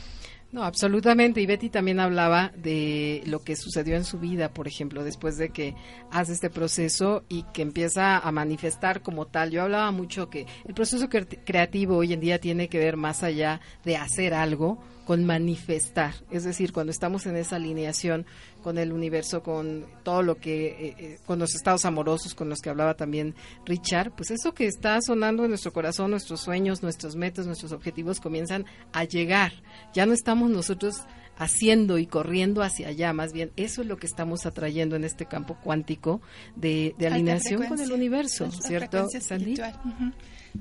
No, 0.51 0.63
absolutamente. 0.63 1.41
Y 1.41 1.45
Betty 1.45 1.69
también 1.69 1.99
hablaba 1.99 2.51
de 2.55 3.21
lo 3.27 3.43
que 3.43 3.55
sucedió 3.55 3.95
en 3.95 4.03
su 4.03 4.17
vida, 4.17 4.49
por 4.51 4.67
ejemplo, 4.67 5.03
después 5.03 5.37
de 5.37 5.49
que 5.49 5.75
hace 6.11 6.33
este 6.33 6.49
proceso 6.49 7.23
y 7.29 7.43
que 7.53 7.61
empieza 7.61 8.17
a 8.17 8.31
manifestar 8.31 9.03
como 9.03 9.27
tal. 9.27 9.51
Yo 9.51 9.61
hablaba 9.61 9.91
mucho 9.91 10.29
que 10.31 10.47
el 10.65 10.73
proceso 10.73 11.07
cre- 11.07 11.39
creativo 11.45 11.97
hoy 11.97 12.13
en 12.13 12.19
día 12.19 12.39
tiene 12.39 12.67
que 12.67 12.79
ver 12.79 12.97
más 12.97 13.21
allá 13.21 13.61
de 13.85 13.97
hacer 13.97 14.33
algo 14.33 14.79
con 15.05 15.25
manifestar. 15.25 16.13
Es 16.29 16.43
decir, 16.43 16.71
cuando 16.71 16.91
estamos 16.91 17.25
en 17.25 17.35
esa 17.35 17.55
alineación 17.55 18.27
con 18.61 18.77
el 18.77 18.91
universo, 18.91 19.41
con 19.41 19.87
todo 20.03 20.21
lo 20.21 20.35
que, 20.35 20.67
eh, 20.67 20.95
eh, 20.99 21.19
con 21.25 21.39
los 21.39 21.55
estados 21.55 21.85
amorosos 21.85 22.35
con 22.35 22.47
los 22.49 22.59
que 22.59 22.69
hablaba 22.69 22.93
también 22.93 23.33
Richard, 23.65 24.11
pues 24.11 24.29
eso 24.29 24.53
que 24.53 24.67
está 24.67 25.01
sonando 25.01 25.43
en 25.45 25.49
nuestro 25.49 25.73
corazón, 25.73 26.11
nuestros 26.11 26.41
sueños, 26.41 26.83
nuestros 26.83 27.15
metas, 27.15 27.47
nuestros 27.47 27.71
objetivos 27.71 28.19
comienzan 28.19 28.65
a 28.93 29.03
llegar. 29.05 29.53
Ya 29.95 30.05
no 30.05 30.13
estamos 30.13 30.38
nosotros 30.47 31.01
haciendo 31.37 31.97
y 31.97 32.05
corriendo 32.05 32.61
hacia 32.61 32.89
allá, 32.89 33.13
más 33.13 33.31
bien 33.33 33.51
eso 33.55 33.81
es 33.81 33.87
lo 33.87 33.97
que 33.97 34.05
estamos 34.07 34.45
atrayendo 34.45 34.95
en 34.95 35.03
este 35.05 35.25
campo 35.25 35.57
cuántico 35.63 36.21
de, 36.55 36.93
de 36.99 37.07
alineación 37.07 37.65
con 37.65 37.79
el 37.79 37.91
universo, 37.93 38.45
alta 38.45 38.61
¿cierto, 38.67 39.07
espiritual. 39.11 39.79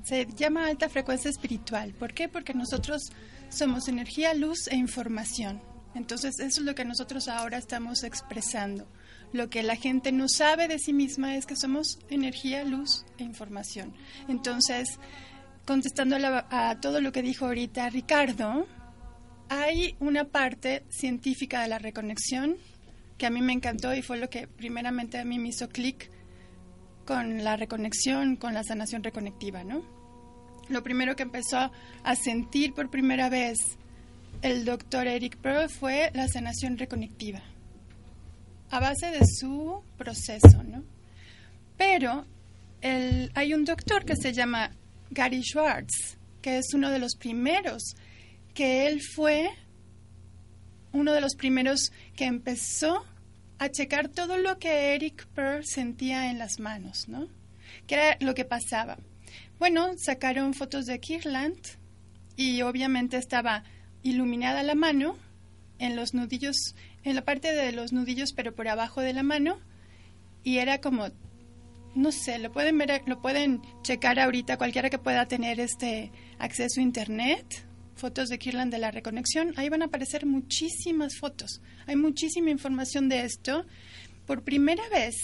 Se 0.04 0.26
llama 0.36 0.66
alta 0.68 0.88
frecuencia 0.88 1.30
espiritual. 1.30 1.94
¿Por 1.94 2.12
qué? 2.14 2.28
Porque 2.28 2.54
nosotros 2.54 3.02
somos 3.48 3.88
energía, 3.88 4.34
luz 4.34 4.68
e 4.70 4.76
información. 4.76 5.60
Entonces, 5.94 6.38
eso 6.38 6.60
es 6.60 6.66
lo 6.66 6.74
que 6.74 6.84
nosotros 6.84 7.26
ahora 7.28 7.58
estamos 7.58 8.04
expresando. 8.04 8.86
Lo 9.32 9.50
que 9.50 9.62
la 9.62 9.74
gente 9.76 10.12
no 10.12 10.28
sabe 10.28 10.68
de 10.68 10.78
sí 10.78 10.92
misma 10.92 11.34
es 11.36 11.44
que 11.46 11.56
somos 11.56 11.98
energía, 12.08 12.62
luz 12.64 13.04
e 13.18 13.24
información. 13.24 13.94
Entonces, 14.28 14.98
contestando 15.66 16.16
a, 16.16 16.18
la- 16.18 16.46
a 16.50 16.80
todo 16.80 17.00
lo 17.00 17.10
que 17.10 17.22
dijo 17.22 17.46
ahorita 17.46 17.88
Ricardo, 17.90 18.66
hay 19.48 19.96
una 20.00 20.24
parte 20.24 20.84
científica 20.90 21.62
de 21.62 21.68
la 21.68 21.78
reconexión 21.78 22.56
que 23.16 23.26
a 23.26 23.30
mí 23.30 23.40
me 23.42 23.52
encantó 23.52 23.94
y 23.94 24.02
fue 24.02 24.18
lo 24.18 24.30
que 24.30 24.46
primeramente 24.46 25.18
a 25.18 25.24
mí 25.24 25.38
me 25.38 25.48
hizo 25.48 25.68
clic 25.68 26.10
con 27.04 27.42
la 27.42 27.56
reconexión, 27.56 28.36
con 28.36 28.54
la 28.54 28.62
sanación 28.62 29.02
reconectiva, 29.02 29.64
¿no? 29.64 29.82
Lo 30.68 30.82
primero 30.82 31.16
que 31.16 31.22
empezó 31.22 31.72
a 32.04 32.14
sentir 32.14 32.74
por 32.74 32.90
primera 32.90 33.28
vez 33.28 33.56
el 34.42 34.64
doctor 34.64 35.06
Eric 35.06 35.36
Pearl 35.38 35.68
fue 35.70 36.10
la 36.14 36.28
sanación 36.28 36.76
reconectiva, 36.76 37.42
a 38.70 38.78
base 38.78 39.10
de 39.10 39.24
su 39.26 39.82
proceso, 39.96 40.62
¿no? 40.62 40.84
Pero 41.76 42.26
hay 43.34 43.54
un 43.54 43.64
doctor 43.64 44.04
que 44.04 44.14
se 44.14 44.32
llama 44.32 44.70
Gary 45.10 45.42
Schwartz, 45.42 46.18
que 46.42 46.58
es 46.58 46.66
uno 46.74 46.90
de 46.90 46.98
los 46.98 47.16
primeros, 47.16 47.96
que 48.58 48.88
él 48.88 49.00
fue 49.00 49.48
uno 50.90 51.12
de 51.12 51.20
los 51.20 51.36
primeros 51.36 51.92
que 52.16 52.24
empezó 52.24 53.04
a 53.60 53.68
checar 53.68 54.08
todo 54.08 54.36
lo 54.36 54.58
que 54.58 54.96
Eric 54.96 55.28
Pearl 55.28 55.64
sentía 55.64 56.28
en 56.28 56.40
las 56.40 56.58
manos, 56.58 57.08
¿no? 57.08 57.28
¿Qué 57.86 57.94
era 57.94 58.16
lo 58.18 58.34
que 58.34 58.44
pasaba? 58.44 58.98
Bueno, 59.60 59.92
sacaron 59.96 60.54
fotos 60.54 60.86
de 60.86 60.98
Kirland 60.98 61.56
y 62.34 62.62
obviamente 62.62 63.16
estaba 63.16 63.62
iluminada 64.02 64.64
la 64.64 64.74
mano 64.74 65.16
en 65.78 65.94
los 65.94 66.12
nudillos, 66.12 66.74
en 67.04 67.14
la 67.14 67.24
parte 67.24 67.52
de 67.52 67.70
los 67.70 67.92
nudillos, 67.92 68.32
pero 68.32 68.56
por 68.56 68.66
abajo 68.66 69.02
de 69.02 69.12
la 69.12 69.22
mano 69.22 69.60
y 70.42 70.58
era 70.58 70.80
como 70.80 71.06
no 71.94 72.10
sé, 72.10 72.40
lo 72.40 72.50
pueden 72.50 72.76
ver, 72.76 73.04
lo 73.06 73.22
pueden 73.22 73.62
checar 73.82 74.18
ahorita 74.18 74.58
cualquiera 74.58 74.90
que 74.90 74.98
pueda 74.98 75.26
tener 75.28 75.60
este 75.60 76.10
acceso 76.40 76.80
a 76.80 76.82
internet, 76.82 77.67
fotos 77.98 78.28
de 78.28 78.38
Kirland 78.38 78.72
de 78.72 78.78
la 78.78 78.90
reconexión, 78.90 79.52
ahí 79.56 79.68
van 79.68 79.82
a 79.82 79.86
aparecer 79.86 80.24
muchísimas 80.24 81.18
fotos. 81.18 81.60
Hay 81.86 81.96
muchísima 81.96 82.50
información 82.50 83.08
de 83.08 83.22
esto. 83.22 83.64
Por 84.26 84.42
primera 84.42 84.82
vez, 84.88 85.14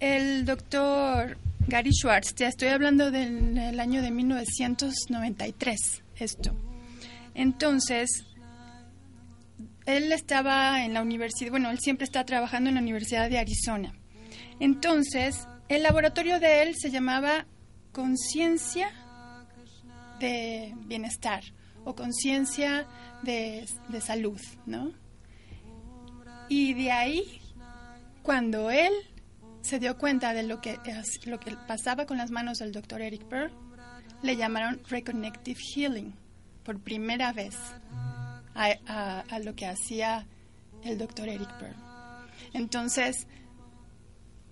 el 0.00 0.44
doctor 0.44 1.36
Gary 1.66 1.92
Schwartz, 1.92 2.34
ya 2.36 2.48
estoy 2.48 2.68
hablando 2.68 3.10
del, 3.10 3.54
del 3.54 3.80
año 3.80 4.02
de 4.02 4.10
1993, 4.10 6.02
esto. 6.16 6.54
Entonces, 7.34 8.24
él 9.86 10.12
estaba 10.12 10.84
en 10.84 10.94
la 10.94 11.02
universidad, 11.02 11.50
bueno, 11.50 11.70
él 11.70 11.78
siempre 11.78 12.04
está 12.04 12.24
trabajando 12.24 12.68
en 12.68 12.76
la 12.76 12.80
Universidad 12.80 13.28
de 13.28 13.38
Arizona. 13.38 13.94
Entonces, 14.60 15.46
el 15.68 15.82
laboratorio 15.82 16.38
de 16.38 16.62
él 16.62 16.74
se 16.76 16.90
llamaba 16.90 17.46
Conciencia 17.92 18.90
de 20.20 20.74
Bienestar 20.86 21.42
o 21.84 21.94
Conciencia 21.94 22.86
de, 23.22 23.66
de 23.88 24.00
Salud, 24.00 24.40
¿no? 24.66 24.92
Y 26.48 26.74
de 26.74 26.90
ahí, 26.92 27.40
cuando 28.22 28.70
él 28.70 28.92
se 29.62 29.78
dio 29.78 29.96
cuenta 29.96 30.34
de 30.34 30.42
lo 30.42 30.60
que, 30.60 30.78
lo 31.24 31.40
que 31.40 31.56
pasaba 31.66 32.04
con 32.06 32.18
las 32.18 32.30
manos 32.30 32.58
del 32.58 32.72
doctor 32.72 33.00
Eric 33.00 33.24
Pearl, 33.24 33.50
le 34.22 34.36
llamaron 34.36 34.80
Reconnective 34.88 35.58
Healing 35.74 36.14
por 36.64 36.80
primera 36.80 37.32
vez 37.32 37.56
a, 38.54 38.72
a- 38.86 39.20
a 39.20 39.38
lo 39.38 39.54
que 39.54 39.66
hacía 39.66 40.26
el 40.82 40.98
doctor 40.98 41.28
Eric 41.28 41.50
Pearl. 41.58 41.76
Entonces, 42.52 43.26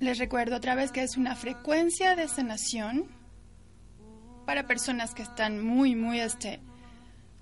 les 0.00 0.18
recuerdo 0.18 0.56
otra 0.56 0.74
vez 0.74 0.90
que 0.92 1.02
es 1.02 1.16
una 1.16 1.36
frecuencia 1.36 2.16
de 2.16 2.26
sanación 2.28 3.06
para 4.46 4.66
personas 4.66 5.14
que 5.14 5.22
están 5.22 5.62
muy, 5.64 5.94
muy, 5.94 6.18
este, 6.20 6.60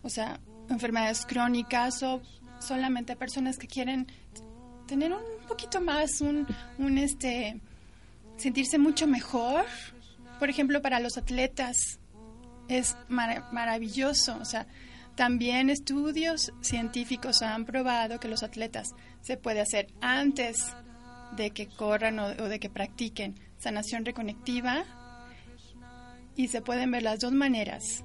o 0.03 0.09
sea, 0.09 0.41
enfermedades 0.69 1.27
crónicas 1.27 2.03
o 2.03 2.21
solamente 2.61 3.17
personas 3.17 3.59
que 3.59 3.67
quieren 3.67 4.07
tener 4.87 5.13
un 5.13 5.47
poquito 5.49 5.81
más, 5.81 6.21
un, 6.21 6.47
un 6.79 6.99
este, 6.99 7.61
sentirse 8.37 8.79
mucho 8.79 9.07
mejor. 9.07 9.65
Por 10.39 10.49
ejemplo, 10.51 10.81
para 10.83 11.01
los 11.01 11.17
atletas 11.17 11.99
es 12.69 12.97
mara- 13.09 13.49
maravilloso, 13.53 14.37
o 14.41 14.45
sea, 14.45 14.67
también 15.17 15.71
estudios 15.71 16.53
científicos 16.61 17.43
han 17.43 17.67
probado 17.67 18.21
que 18.21 18.29
los 18.29 18.43
atletas 18.43 18.89
se 19.21 19.37
puede 19.37 19.61
hacer 19.61 19.89
antes 20.01 20.57
de 21.37 21.51
que 21.51 21.67
corran 21.67 22.19
o 22.19 22.35
de 22.35 22.59
que 22.59 22.71
practiquen 22.71 23.39
sanación 23.59 24.05
reconectiva 24.05 24.85
y 26.37 26.49
se 26.49 26.63
pueden 26.63 26.91
ver 26.91 27.03
las 27.03 27.19
dos 27.21 27.33
maneras. 27.33 28.05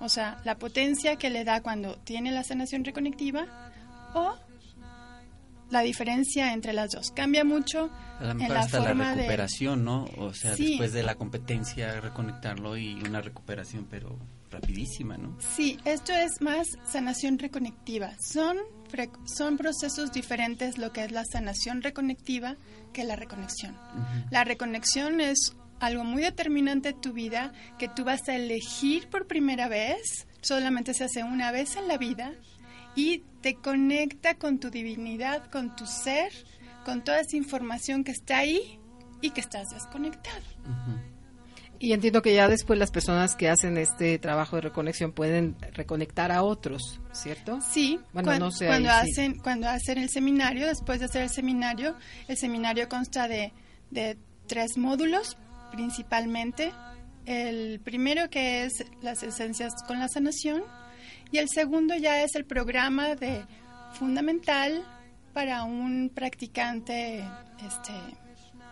O 0.00 0.08
sea, 0.08 0.40
la 0.44 0.56
potencia 0.56 1.16
que 1.16 1.30
le 1.30 1.44
da 1.44 1.62
cuando 1.62 1.96
tiene 1.96 2.30
la 2.32 2.42
sanación 2.42 2.84
reconectiva 2.84 3.46
o 4.14 4.34
la 5.70 5.80
diferencia 5.82 6.52
entre 6.52 6.72
las 6.72 6.90
dos. 6.90 7.10
Cambia 7.12 7.44
mucho 7.44 7.90
A 8.18 8.24
lo 8.24 8.30
en 8.32 8.48
la 8.52 8.60
hasta 8.60 8.80
la 8.80 8.86
forma 8.88 9.10
de... 9.10 9.14
recuperación, 9.16 9.84
¿no? 9.84 10.06
O 10.18 10.34
sea, 10.34 10.56
Sí. 10.56 10.70
después 10.70 10.92
de 10.92 11.02
la 11.04 11.14
competencia, 11.14 12.00
reconectarlo 12.00 12.76
y 12.76 12.94
una 13.06 13.20
recuperación, 13.20 13.86
pero 13.88 14.18
rapidísima, 14.50 15.16
¿no? 15.16 15.36
Sí, 15.54 15.78
esto 15.84 16.12
es 16.12 16.40
más 16.40 16.66
sanación 16.90 17.38
reconectiva. 17.38 18.10
Son, 18.20 18.56
son 19.36 19.56
procesos 19.58 20.10
diferentes 20.10 20.76
lo 20.76 20.92
que 20.92 21.04
es 21.04 21.12
la 21.12 21.22
sanación 21.24 21.82
reconectiva 21.82 22.56
que 22.92 23.04
la 23.04 23.14
reconexión. 23.14 23.76
La 24.30 24.42
reconexión 24.42 25.20
es 25.20 25.54
algo 25.80 26.04
muy 26.04 26.22
determinante 26.22 26.90
en 26.90 27.00
tu 27.00 27.12
vida 27.12 27.52
que 27.78 27.88
tú 27.88 28.04
vas 28.04 28.28
a 28.28 28.36
elegir 28.36 29.08
por 29.08 29.26
primera 29.26 29.68
vez, 29.68 30.26
solamente 30.42 30.94
se 30.94 31.04
hace 31.04 31.24
una 31.24 31.50
vez 31.52 31.76
en 31.76 31.88
la 31.88 31.96
vida 31.98 32.32
y 32.94 33.24
te 33.40 33.54
conecta 33.54 34.34
con 34.34 34.58
tu 34.58 34.70
divinidad, 34.70 35.50
con 35.50 35.74
tu 35.76 35.86
ser, 35.86 36.30
con 36.84 37.02
toda 37.02 37.20
esa 37.20 37.36
información 37.36 38.04
que 38.04 38.12
está 38.12 38.38
ahí 38.38 38.78
y 39.20 39.30
que 39.30 39.40
estás 39.40 39.68
desconectado. 39.70 40.42
Y 41.78 41.94
entiendo 41.94 42.20
que 42.20 42.34
ya 42.34 42.46
después 42.46 42.78
las 42.78 42.90
personas 42.90 43.36
que 43.36 43.48
hacen 43.48 43.78
este 43.78 44.18
trabajo 44.18 44.56
de 44.56 44.62
reconexión 44.62 45.12
pueden 45.12 45.56
reconectar 45.72 46.30
a 46.30 46.42
otros, 46.42 47.00
¿cierto? 47.12 47.58
Sí, 47.62 47.98
Bueno, 48.12 48.26
cuan- 48.28 48.38
no 48.38 48.50
sé 48.50 48.66
cuando 48.66 48.90
ahí 48.90 49.06
sí. 49.06 49.12
hacen 49.12 49.38
cuando 49.38 49.66
hacen 49.68 49.96
el 49.96 50.10
seminario, 50.10 50.66
después 50.66 50.98
de 51.00 51.06
hacer 51.06 51.22
el 51.22 51.30
seminario, 51.30 51.96
el 52.28 52.36
seminario 52.36 52.86
consta 52.90 53.28
de, 53.28 53.54
de 53.90 54.18
tres 54.46 54.76
módulos 54.76 55.38
principalmente. 55.70 56.72
El 57.26 57.80
primero 57.80 58.30
que 58.30 58.64
es 58.64 58.84
las 59.02 59.22
esencias 59.22 59.72
con 59.86 59.98
la 59.98 60.08
sanación 60.08 60.62
y 61.30 61.38
el 61.38 61.48
segundo 61.48 61.94
ya 61.94 62.22
es 62.22 62.34
el 62.34 62.44
programa 62.44 63.14
de 63.14 63.44
fundamental 63.92 64.84
para 65.32 65.64
un 65.64 66.10
practicante 66.12 67.24
este, 67.64 67.92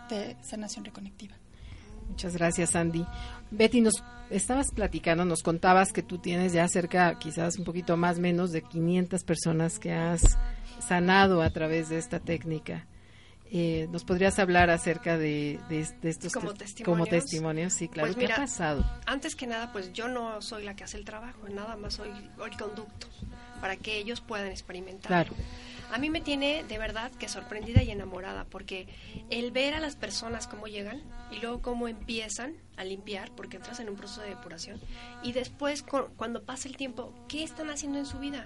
de 0.09 0.35
sanación 0.43 0.85
reconectiva. 0.85 1.35
Muchas 2.09 2.35
gracias, 2.35 2.75
Andy. 2.75 3.05
Betty, 3.51 3.81
nos 3.81 4.03
estabas 4.29 4.71
platicando, 4.71 5.25
nos 5.25 5.43
contabas 5.43 5.93
que 5.93 6.03
tú 6.03 6.17
tienes 6.17 6.53
ya 6.53 6.67
cerca, 6.67 7.17
quizás 7.19 7.57
un 7.57 7.65
poquito 7.65 7.97
más 7.97 8.19
menos 8.19 8.51
de 8.51 8.61
500 8.61 9.23
personas 9.23 9.79
que 9.79 9.93
has 9.93 10.37
sanado 10.79 11.41
a 11.41 11.49
través 11.51 11.89
de 11.89 11.97
esta 11.97 12.19
técnica. 12.19 12.87
Eh, 13.51 13.87
¿Nos 13.89 14.03
podrías 14.03 14.37
hablar 14.37 14.69
acerca 14.69 15.17
de, 15.17 15.59
de- 15.69 15.87
de 16.01 16.09
estos 16.09 16.31
Como 16.33 16.51
tes- 16.53 16.59
testimonios. 16.59 16.85
como 16.85 17.05
testimonios? 17.07 17.73
Sí, 17.73 17.87
claro. 17.87 18.13
Pues 18.13 18.27
¿Qué 18.27 18.31
ha 18.31 18.35
pasado? 18.35 18.85
Antes 19.07 19.35
que 19.35 19.47
nada, 19.47 19.71
pues 19.71 19.91
yo 19.91 20.07
no 20.07 20.41
soy 20.41 20.63
la 20.63 20.75
que 20.75 20.83
hace 20.83 20.97
el 20.97 21.05
trabajo, 21.05 21.49
nada 21.49 21.75
más 21.75 21.95
soy 21.95 22.09
el 22.09 22.57
conducto 22.57 23.07
para 23.59 23.75
que 23.75 23.97
ellos 23.97 24.21
puedan 24.21 24.47
experimentar. 24.47 25.07
Claro. 25.07 25.33
A 25.91 25.97
mí 25.97 26.11
me 26.11 26.21
tiene 26.21 26.63
de 26.63 26.77
verdad 26.77 27.11
que 27.13 27.27
sorprendida 27.27 27.81
y 27.81 27.89
enamorada 27.89 28.45
porque 28.45 28.87
el 29.31 29.49
ver 29.51 29.73
a 29.73 29.79
las 29.79 29.95
personas 29.95 30.45
cómo 30.47 30.67
llegan 30.67 31.01
y 31.31 31.39
luego 31.39 31.63
cómo 31.63 31.87
empiezan 31.87 32.53
a 32.77 32.83
limpiar, 32.83 33.31
porque 33.35 33.57
entras 33.57 33.79
en 33.79 33.89
un 33.89 33.95
proceso 33.95 34.21
de 34.21 34.29
depuración, 34.29 34.79
y 35.23 35.31
después 35.31 35.81
cu- 35.81 36.09
cuando 36.15 36.43
pasa 36.43 36.67
el 36.67 36.77
tiempo, 36.77 37.11
¿qué 37.27 37.43
están 37.43 37.71
haciendo 37.71 37.97
en 37.97 38.05
su 38.05 38.19
vida? 38.19 38.45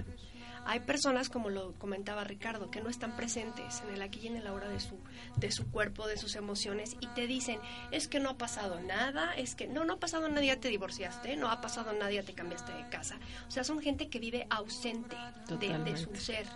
Hay 0.66 0.80
personas, 0.82 1.30
como 1.30 1.50
lo 1.50 1.74
comentaba 1.74 2.24
Ricardo, 2.24 2.72
que 2.72 2.82
no 2.82 2.90
están 2.90 3.16
presentes 3.16 3.82
en 3.82 3.96
el 3.96 4.02
aquí 4.02 4.22
y 4.24 4.28
en 4.28 4.38
el 4.38 4.48
ahora 4.48 4.70
de 4.70 4.80
su, 4.80 4.98
de 5.38 5.52
su 5.52 5.70
cuerpo, 5.70 6.08
de 6.08 6.18
sus 6.18 6.36
emociones, 6.36 6.96
y 7.00 7.08
te 7.08 7.28
dicen, 7.28 7.60
es 7.92 8.08
que 8.08 8.20
no 8.20 8.30
ha 8.30 8.38
pasado 8.38 8.80
nada, 8.80 9.34
es 9.36 9.56
que 9.56 9.68
no, 9.68 9.84
no 9.86 9.94
ha 9.94 10.00
pasado 10.00 10.30
nada, 10.30 10.44
ya 10.44 10.60
te 10.60 10.70
divorciaste, 10.70 11.36
no 11.36 11.50
ha 11.50 11.62
pasado 11.62 11.94
nada, 11.94 12.12
ya 12.12 12.24
te 12.24 12.34
cambiaste 12.34 12.72
de 12.72 12.88
casa. 12.90 13.20
O 13.48 13.52
sea, 13.52 13.64
son 13.64 13.82
gente 13.82 14.10
que 14.10 14.20
vive 14.20 14.48
ausente 14.50 15.16
de, 15.60 15.78
de 15.80 15.98
su 15.98 16.16
ser. 16.16 16.48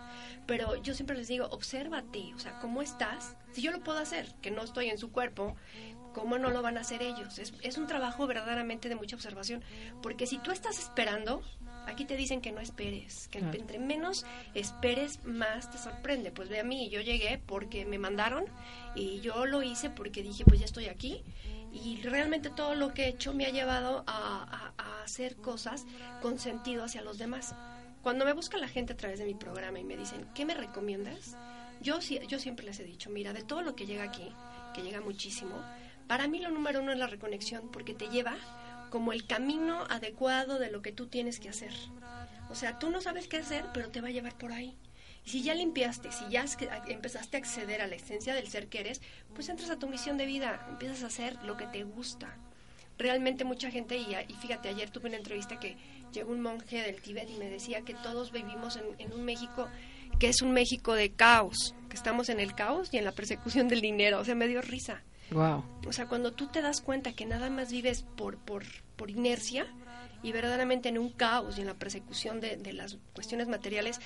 Pero 0.45 0.75
yo 0.81 0.93
siempre 0.93 1.17
les 1.17 1.27
digo, 1.27 1.47
obsérvate, 1.51 2.33
o 2.33 2.39
sea, 2.39 2.59
¿cómo 2.59 2.81
estás? 2.81 3.35
Si 3.51 3.61
yo 3.61 3.71
lo 3.71 3.81
puedo 3.81 3.99
hacer, 3.99 4.33
que 4.41 4.51
no 4.51 4.63
estoy 4.63 4.89
en 4.89 4.97
su 4.97 5.11
cuerpo, 5.11 5.55
¿cómo 6.13 6.37
no 6.37 6.49
lo 6.49 6.61
van 6.61 6.77
a 6.77 6.81
hacer 6.81 7.01
ellos? 7.01 7.37
Es, 7.37 7.53
es 7.61 7.77
un 7.77 7.85
trabajo 7.85 8.25
verdaderamente 8.27 8.87
de 8.89 8.95
mucha 8.95 9.15
observación, 9.15 9.63
porque 10.01 10.25
si 10.25 10.37
tú 10.37 10.51
estás 10.51 10.79
esperando, 10.79 11.41
aquí 11.87 12.05
te 12.05 12.15
dicen 12.15 12.41
que 12.41 12.51
no 12.51 12.61
esperes, 12.61 13.27
que 13.29 13.39
Claro. 13.39 13.57
entre 13.57 13.79
menos 13.79 14.25
esperes, 14.53 15.23
más 15.25 15.71
te 15.71 15.77
sorprende. 15.77 16.31
Pues 16.31 16.49
ve 16.49 16.59
a 16.59 16.63
mí, 16.63 16.89
yo 16.89 17.01
llegué 17.01 17.37
porque 17.43 17.85
me 17.85 17.97
mandaron 17.97 18.45
y 18.95 19.19
yo 19.21 19.45
lo 19.45 19.63
hice 19.63 19.89
porque 19.89 20.21
dije, 20.23 20.43
pues 20.45 20.59
ya 20.59 20.65
estoy 20.65 20.85
aquí. 20.87 21.23
Y 21.71 22.01
realmente 22.01 22.49
todo 22.49 22.75
lo 22.75 22.93
que 22.93 23.05
he 23.05 23.07
hecho 23.09 23.33
me 23.33 23.45
ha 23.45 23.49
llevado 23.49 24.03
a, 24.07 24.43
a- 24.43 24.73
a 24.81 25.03
hacer 25.03 25.35
cosas 25.37 25.85
con 26.21 26.39
sentido 26.39 26.83
hacia 26.83 27.01
los 27.01 27.17
demás. 27.17 27.55
Cuando 28.01 28.23
me 28.25 28.33
busca 28.33 28.57
la 28.57 28.67
gente 28.69 28.93
a 28.93 28.97
través 28.97 29.19
de 29.19 29.25
mi 29.25 29.33
programa 29.35 29.79
y 29.79 29.83
me 29.83 29.97
dicen, 29.97 30.27
¿qué 30.33 30.45
me 30.45 30.53
recomiendas? 30.53 31.35
Yo, 31.81 31.99
yo 31.99 32.39
siempre 32.39 32.65
les 32.65 32.79
he 32.79 32.83
dicho, 32.83 33.09
mira, 33.09 33.33
de 33.33 33.43
todo 33.43 33.61
lo 33.61 33.75
que 33.75 33.85
llega 33.85 34.03
aquí, 34.03 34.31
que 34.73 34.81
llega 34.81 35.01
muchísimo, 35.01 35.61
para 36.07 36.27
mí 36.27 36.39
lo 36.39 36.49
número 36.49 36.81
uno 36.81 36.91
es 36.93 36.97
la 36.97 37.07
reconexión, 37.07 37.69
porque 37.69 37.93
te 37.93 38.07
lleva 38.07 38.35
como 38.89 39.13
el 39.13 39.25
camino 39.25 39.83
adecuado 39.89 40.59
de 40.59 40.71
lo 40.71 40.81
que 40.81 40.91
tú 40.91 41.07
tienes 41.07 41.39
que 41.39 41.49
hacer. 41.49 41.71
O 42.49 42.55
sea, 42.55 42.79
tú 42.79 42.89
no 42.89 43.01
sabes 43.01 43.27
qué 43.27 43.37
hacer, 43.37 43.65
pero 43.73 43.89
te 43.89 44.01
va 44.01 44.07
a 44.07 44.11
llevar 44.11 44.37
por 44.37 44.51
ahí. 44.51 44.77
Y 45.25 45.29
si 45.29 45.43
ya 45.43 45.53
limpiaste, 45.53 46.11
si 46.11 46.29
ya 46.29 46.45
empezaste 46.87 47.37
a 47.37 47.39
acceder 47.39 47.81
a 47.81 47.87
la 47.87 47.95
esencia 47.95 48.33
del 48.33 48.47
ser 48.47 48.67
que 48.67 48.79
eres, 48.79 49.01
pues 49.33 49.49
entras 49.49 49.69
a 49.69 49.77
tu 49.77 49.87
misión 49.87 50.17
de 50.17 50.25
vida, 50.25 50.65
empiezas 50.69 51.03
a 51.03 51.07
hacer 51.07 51.35
lo 51.43 51.57
que 51.57 51.67
te 51.67 51.83
gusta. 51.83 52.37
Realmente 52.97 53.43
mucha 53.43 53.69
gente, 53.69 53.97
y, 53.97 54.15
y 54.27 54.33
fíjate, 54.35 54.69
ayer 54.69 54.89
tuve 54.89 55.09
una 55.09 55.17
entrevista 55.17 55.59
que 55.59 55.77
llegó 56.13 56.31
un 56.31 56.41
monje 56.41 56.81
del 56.81 57.01
Tíbet 57.01 57.29
y 57.29 57.37
me 57.37 57.49
decía 57.49 57.81
que 57.81 57.93
todos 57.93 58.31
vivimos 58.31 58.77
en, 58.77 58.85
en 58.99 59.13
un 59.13 59.23
México 59.25 59.67
que 60.19 60.29
es 60.29 60.41
un 60.41 60.51
México 60.51 60.93
de 60.93 61.11
caos, 61.11 61.75
que 61.89 61.95
estamos 61.95 62.29
en 62.29 62.39
el 62.39 62.55
caos 62.55 62.89
y 62.91 62.97
en 62.97 63.05
la 63.05 63.11
persecución 63.11 63.67
del 63.67 63.81
dinero. 63.81 64.19
O 64.19 64.25
sea, 64.25 64.35
me 64.35 64.47
dio 64.47 64.61
risa. 64.61 65.03
Wow. 65.31 65.63
O 65.87 65.93
sea, 65.93 66.07
cuando 66.07 66.31
tú 66.31 66.47
te 66.47 66.61
das 66.61 66.81
cuenta 66.81 67.13
que 67.13 67.25
nada 67.25 67.49
más 67.49 67.71
vives 67.71 68.03
por, 68.15 68.37
por, 68.37 68.63
por 68.95 69.09
inercia 69.09 69.67
y 70.23 70.31
verdaderamente 70.31 70.89
en 70.89 70.97
un 70.97 71.09
caos 71.09 71.57
y 71.57 71.61
en 71.61 71.67
la 71.67 71.75
persecución 71.75 72.39
de, 72.39 72.57
de 72.57 72.73
las 72.73 72.97
cuestiones 73.13 73.47
materiales, 73.47 73.99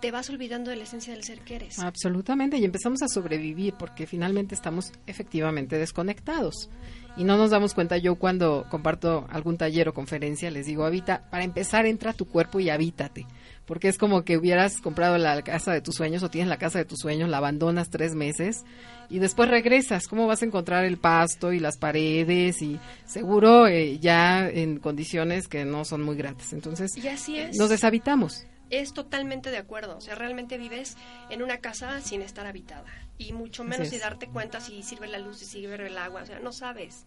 te 0.00 0.10
vas 0.10 0.30
olvidando 0.30 0.70
de 0.70 0.76
la 0.76 0.84
esencia 0.84 1.12
del 1.12 1.24
ser 1.24 1.40
que 1.40 1.56
eres. 1.56 1.78
Absolutamente, 1.78 2.56
y 2.58 2.64
empezamos 2.64 3.02
a 3.02 3.08
sobrevivir 3.08 3.74
porque 3.78 4.06
finalmente 4.06 4.54
estamos 4.54 4.92
efectivamente 5.06 5.76
desconectados. 5.76 6.70
Y 7.16 7.24
no 7.24 7.36
nos 7.36 7.50
damos 7.50 7.74
cuenta, 7.74 7.96
yo 7.96 8.14
cuando 8.14 8.66
comparto 8.70 9.26
algún 9.30 9.56
taller 9.56 9.88
o 9.88 9.94
conferencia 9.94 10.50
les 10.50 10.66
digo, 10.66 10.84
habita, 10.84 11.28
para 11.30 11.42
empezar 11.42 11.84
entra 11.86 12.12
a 12.12 12.14
tu 12.14 12.26
cuerpo 12.26 12.60
y 12.60 12.70
habítate. 12.70 13.26
Porque 13.68 13.88
es 13.88 13.98
como 13.98 14.24
que 14.24 14.38
hubieras 14.38 14.80
comprado 14.80 15.18
la 15.18 15.42
casa 15.42 15.72
de 15.72 15.82
tus 15.82 15.94
sueños 15.94 16.22
o 16.22 16.30
tienes 16.30 16.48
la 16.48 16.56
casa 16.56 16.78
de 16.78 16.86
tus 16.86 16.98
sueños, 17.00 17.28
la 17.28 17.36
abandonas 17.36 17.90
tres 17.90 18.14
meses 18.14 18.64
y 19.10 19.18
después 19.18 19.50
regresas. 19.50 20.08
¿Cómo 20.08 20.26
vas 20.26 20.40
a 20.40 20.46
encontrar 20.46 20.86
el 20.86 20.96
pasto 20.96 21.52
y 21.52 21.60
las 21.60 21.76
paredes? 21.76 22.62
Y 22.62 22.80
seguro 23.04 23.66
eh, 23.66 23.98
ya 23.98 24.48
en 24.48 24.78
condiciones 24.78 25.48
que 25.48 25.66
no 25.66 25.84
son 25.84 26.02
muy 26.02 26.16
gratas. 26.16 26.54
Entonces, 26.54 26.96
Y 26.96 27.08
así 27.08 27.38
es. 27.38 27.58
nos 27.58 27.68
deshabitamos. 27.68 28.46
Es 28.70 28.94
totalmente 28.94 29.50
de 29.50 29.58
acuerdo. 29.58 29.98
O 29.98 30.00
sea, 30.00 30.14
realmente 30.14 30.56
vives 30.56 30.96
en 31.28 31.42
una 31.42 31.58
casa 31.58 32.00
sin 32.00 32.22
estar 32.22 32.46
habitada. 32.46 32.90
Y 33.18 33.34
mucho 33.34 33.64
menos 33.64 33.92
y 33.92 33.98
darte 33.98 34.28
cuenta 34.28 34.60
si 34.60 34.82
sirve 34.82 35.08
la 35.08 35.18
luz, 35.18 35.38
si 35.38 35.44
sirve 35.44 35.86
el 35.86 35.98
agua. 35.98 36.22
O 36.22 36.26
sea, 36.26 36.38
no 36.40 36.52
sabes. 36.52 37.04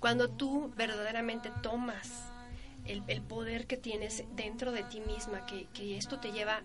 Cuando 0.00 0.28
tú 0.28 0.70
verdaderamente 0.76 1.50
tomas 1.62 2.10
el, 2.84 3.02
el 3.08 3.22
poder 3.22 3.66
que 3.66 3.76
tienes 3.76 4.24
dentro 4.34 4.72
de 4.72 4.82
ti 4.84 5.00
misma, 5.00 5.46
que, 5.46 5.66
que 5.72 5.96
esto 5.96 6.20
te 6.20 6.32
lleva... 6.32 6.62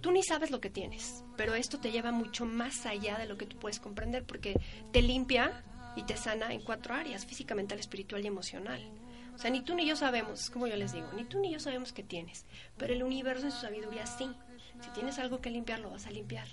Tú 0.00 0.10
ni 0.12 0.22
sabes 0.22 0.50
lo 0.50 0.60
que 0.60 0.70
tienes, 0.70 1.24
pero 1.36 1.54
esto 1.54 1.80
te 1.80 1.90
lleva 1.90 2.12
mucho 2.12 2.44
más 2.44 2.84
allá 2.84 3.16
de 3.18 3.26
lo 3.26 3.38
que 3.38 3.46
tú 3.46 3.56
puedes 3.56 3.80
comprender, 3.80 4.24
porque 4.24 4.60
te 4.92 5.00
limpia 5.00 5.64
y 5.96 6.04
te 6.04 6.16
sana 6.16 6.52
en 6.52 6.60
cuatro 6.60 6.94
áreas, 6.94 7.24
física, 7.24 7.54
mental, 7.54 7.78
espiritual 7.78 8.22
y 8.22 8.28
emocional. 8.28 8.80
O 9.36 9.38
sea, 9.38 9.50
ni 9.50 9.60
tú 9.60 9.74
ni 9.74 9.86
yo 9.86 9.96
sabemos, 9.96 10.44
es 10.44 10.50
como 10.50 10.66
yo 10.66 10.76
les 10.76 10.92
digo, 10.92 11.12
ni 11.12 11.24
tú 11.24 11.38
ni 11.38 11.52
yo 11.52 11.60
sabemos 11.60 11.92
qué 11.92 12.02
tienes, 12.02 12.46
pero 12.78 12.94
el 12.94 13.02
universo 13.02 13.44
en 13.44 13.52
su 13.52 13.60
sabiduría 13.60 14.06
sí. 14.06 14.28
Si 14.80 14.90
tienes 14.90 15.18
algo 15.18 15.40
que 15.40 15.50
limpiar, 15.50 15.80
lo 15.80 15.90
vas 15.90 16.06
a 16.06 16.10
limpiar. 16.10 16.48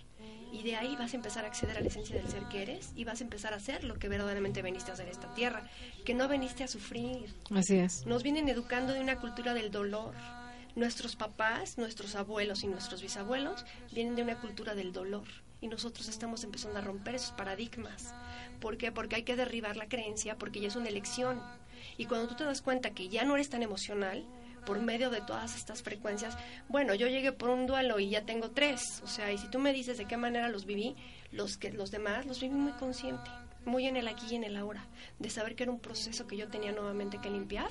Y 0.52 0.64
de 0.64 0.76
ahí 0.76 0.96
vas 0.98 1.14
a 1.14 1.16
empezar 1.16 1.46
a 1.46 1.48
acceder 1.48 1.78
a 1.78 1.82
la 1.82 1.88
esencia 1.88 2.16
del 2.16 2.30
ser 2.30 2.44
que 2.44 2.62
eres 2.62 2.92
y 2.96 3.06
vas 3.06 3.22
a 3.22 3.24
empezar 3.24 3.54
a 3.54 3.58
hacer 3.58 3.84
lo 3.84 3.96
que 3.96 4.08
verdaderamente 4.08 4.62
veniste 4.62 4.92
a 4.92 4.94
hacer 4.94 5.08
en 5.08 5.14
esta 5.14 5.34
tierra, 5.34 5.68
que 6.06 6.14
no 6.14 6.28
veniste 6.28 6.64
a 6.64 6.68
sufrir. 6.68 7.34
Así 7.50 7.78
es. 7.78 8.06
Nos 8.06 8.22
vienen 8.22 8.48
educando 8.50 8.94
de 8.94 9.00
una 9.00 9.20
cultura 9.20 9.54
del 9.54 9.72
dolor. 9.72 10.14
Nuestros 10.76 11.16
papás, 11.16 11.78
nuestros 11.78 12.16
abuelos 12.16 12.64
y 12.64 12.68
nuestros 12.68 13.02
bisabuelos 13.02 13.66
vienen 13.92 14.16
de 14.16 14.24
una 14.24 14.40
cultura 14.40 14.76
del 14.76 14.92
dolor. 14.94 15.26
Y 15.60 15.68
nosotros 15.68 16.08
estamos 16.08 16.44
empezando 16.44 16.80
a 16.80 16.82
romper 16.82 17.16
esos 17.16 17.32
paradigmas. 17.32 18.14
¿Por 18.60 18.78
qué? 18.78 18.92
Porque 18.92 19.16
hay 19.16 19.24
que 19.24 19.36
derribar 19.36 19.78
la 19.78 19.88
creencia, 19.88 20.38
porque 20.38 20.60
ya 20.60 20.68
es 20.68 20.76
una 20.76 20.90
elección. 20.90 21.42
Y 21.98 22.06
cuando 22.06 22.28
tú 22.28 22.36
te 22.36 22.44
das 22.44 22.62
cuenta 22.62 22.92
que 22.92 23.10
ya 23.10 23.24
no 23.24 23.36
eres 23.36 23.50
tan 23.50 23.64
emocional, 23.64 24.26
por 24.66 24.80
medio 24.80 25.10
de 25.10 25.22
todas 25.22 25.56
estas 25.56 25.84
frecuencias, 25.84 26.38
bueno, 26.70 26.94
yo 26.96 27.08
llegué 27.08 27.32
por 27.32 27.50
un 27.50 27.68
duelo 27.68 28.00
y 28.00 28.10
ya 28.10 28.26
tengo 28.26 28.52
tres. 28.52 29.02
O 29.04 29.08
sea, 29.08 29.32
y 29.32 29.38
si 29.38 29.48
tú 29.50 29.60
me 29.60 29.74
dices 29.74 29.98
de 29.98 30.06
qué 30.06 30.18
manera 30.18 30.50
los 30.50 30.66
viví, 30.66 30.96
los, 31.32 31.58
que, 31.58 31.72
los 31.72 31.92
demás 31.92 32.26
los 32.26 32.40
viví 32.40 32.56
muy 32.56 32.72
consciente, 32.74 33.30
muy 33.66 33.88
en 33.88 33.98
el 33.98 34.08
aquí 34.08 34.26
y 34.32 34.36
en 34.36 34.44
el 34.44 34.58
ahora, 34.58 34.86
de 35.20 35.30
saber 35.30 35.56
que 35.56 35.64
era 35.64 35.72
un 35.72 35.80
proceso 35.80 36.28
que 36.28 36.38
yo 36.38 36.48
tenía 36.48 36.72
nuevamente 36.72 37.20
que 37.22 37.30
limpiar, 37.30 37.70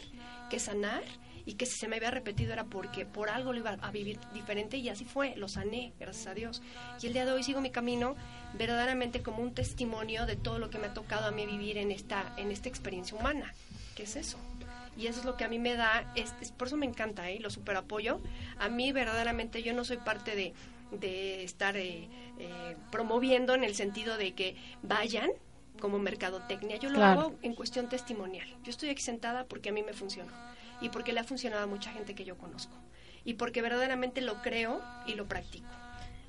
que 0.51 0.59
sanar 0.59 1.03
y 1.45 1.55
que 1.55 1.67
si 1.67 1.79
se 1.79 1.89
me 1.89 1.97
había 1.97 2.11
repetido 2.11 2.53
era 2.53 2.65
porque 2.65 3.05
por 3.05 3.29
algo 3.29 3.53
lo 3.53 3.59
iba 3.59 3.73
a 3.81 3.91
vivir 3.91 4.19
diferente 4.33 4.77
y 4.77 4.89
así 4.89 5.05
fue, 5.05 5.35
lo 5.37 5.49
sané, 5.49 5.93
gracias 5.99 6.29
a 6.29 6.35
Dios. 6.35 6.63
Y 7.03 7.07
el 7.07 7.13
día 7.13 7.25
de 7.25 7.33
hoy 7.33 7.43
sigo 7.43 7.61
mi 7.61 7.71
camino 7.71 8.15
verdaderamente 8.55 9.23
como 9.23 9.43
un 9.43 9.55
testimonio 9.55 10.27
de 10.27 10.37
todo 10.37 10.59
lo 10.59 10.71
que 10.71 10.79
me 10.79 10.89
ha 10.89 10.95
tocado 10.95 11.27
a 11.27 11.31
mí 11.31 11.47
vivir 11.47 11.79
en 11.79 11.91
esta, 11.91 12.33
en 12.37 12.53
esta 12.53 12.69
experiencia 12.69 13.17
humana. 13.17 13.53
¿Qué 13.95 14.05
es 14.05 14.17
eso? 14.17 14.39
Y 14.97 15.07
eso 15.07 15.21
es 15.21 15.25
lo 15.27 15.37
que 15.37 15.45
a 15.45 15.49
mí 15.49 15.59
me 15.59 15.75
da, 15.77 16.11
es, 16.15 16.35
es- 16.41 16.53
por 16.53 16.69
eso 16.69 16.77
me 16.77 16.87
encanta, 16.87 17.31
¿eh? 17.31 17.41
lo 17.41 17.51
super 17.51 17.77
apoyo. 17.77 18.21
A 18.59 18.69
mí 18.69 18.93
verdaderamente 18.93 19.63
yo 19.63 19.73
no 19.75 19.85
soy 19.85 19.99
parte 19.99 20.37
de, 20.37 20.55
de 20.91 21.45
estar 21.45 21.77
eh, 21.77 22.11
eh, 22.39 22.77
promoviendo 22.91 23.55
en 23.55 23.65
el 23.65 23.75
sentido 23.75 24.17
de 24.17 24.35
que 24.35 24.57
vayan 24.83 25.31
como 25.81 25.99
mercadotecnia. 25.99 26.77
Yo 26.77 26.91
lo 26.91 26.97
Claro. 26.97 27.21
hago 27.23 27.39
en 27.43 27.55
cuestión 27.55 27.89
testimonial. 27.89 28.47
Yo 28.63 28.71
estoy 28.71 28.91
aquí 28.91 29.03
sentada 29.03 29.47
porque 29.47 29.71
a 29.71 29.73
mí 29.73 29.83
me 29.83 29.95
funcionó 29.95 30.33
y 30.81 30.91
porque 30.91 31.13
le 31.13 31.21
ha 31.21 31.25
funcionado 31.25 31.63
a 31.65 31.67
mucha 31.67 31.93
gente 31.93 32.15
que 32.15 32.25
yo 32.25 32.37
conozco. 32.39 32.77
y 33.25 33.35
porque 33.35 33.63
verdaderamente 33.63 34.21
lo 34.21 34.43
creo 34.43 34.85
y 35.07 35.15
lo 35.15 35.29
practico. 35.29 35.82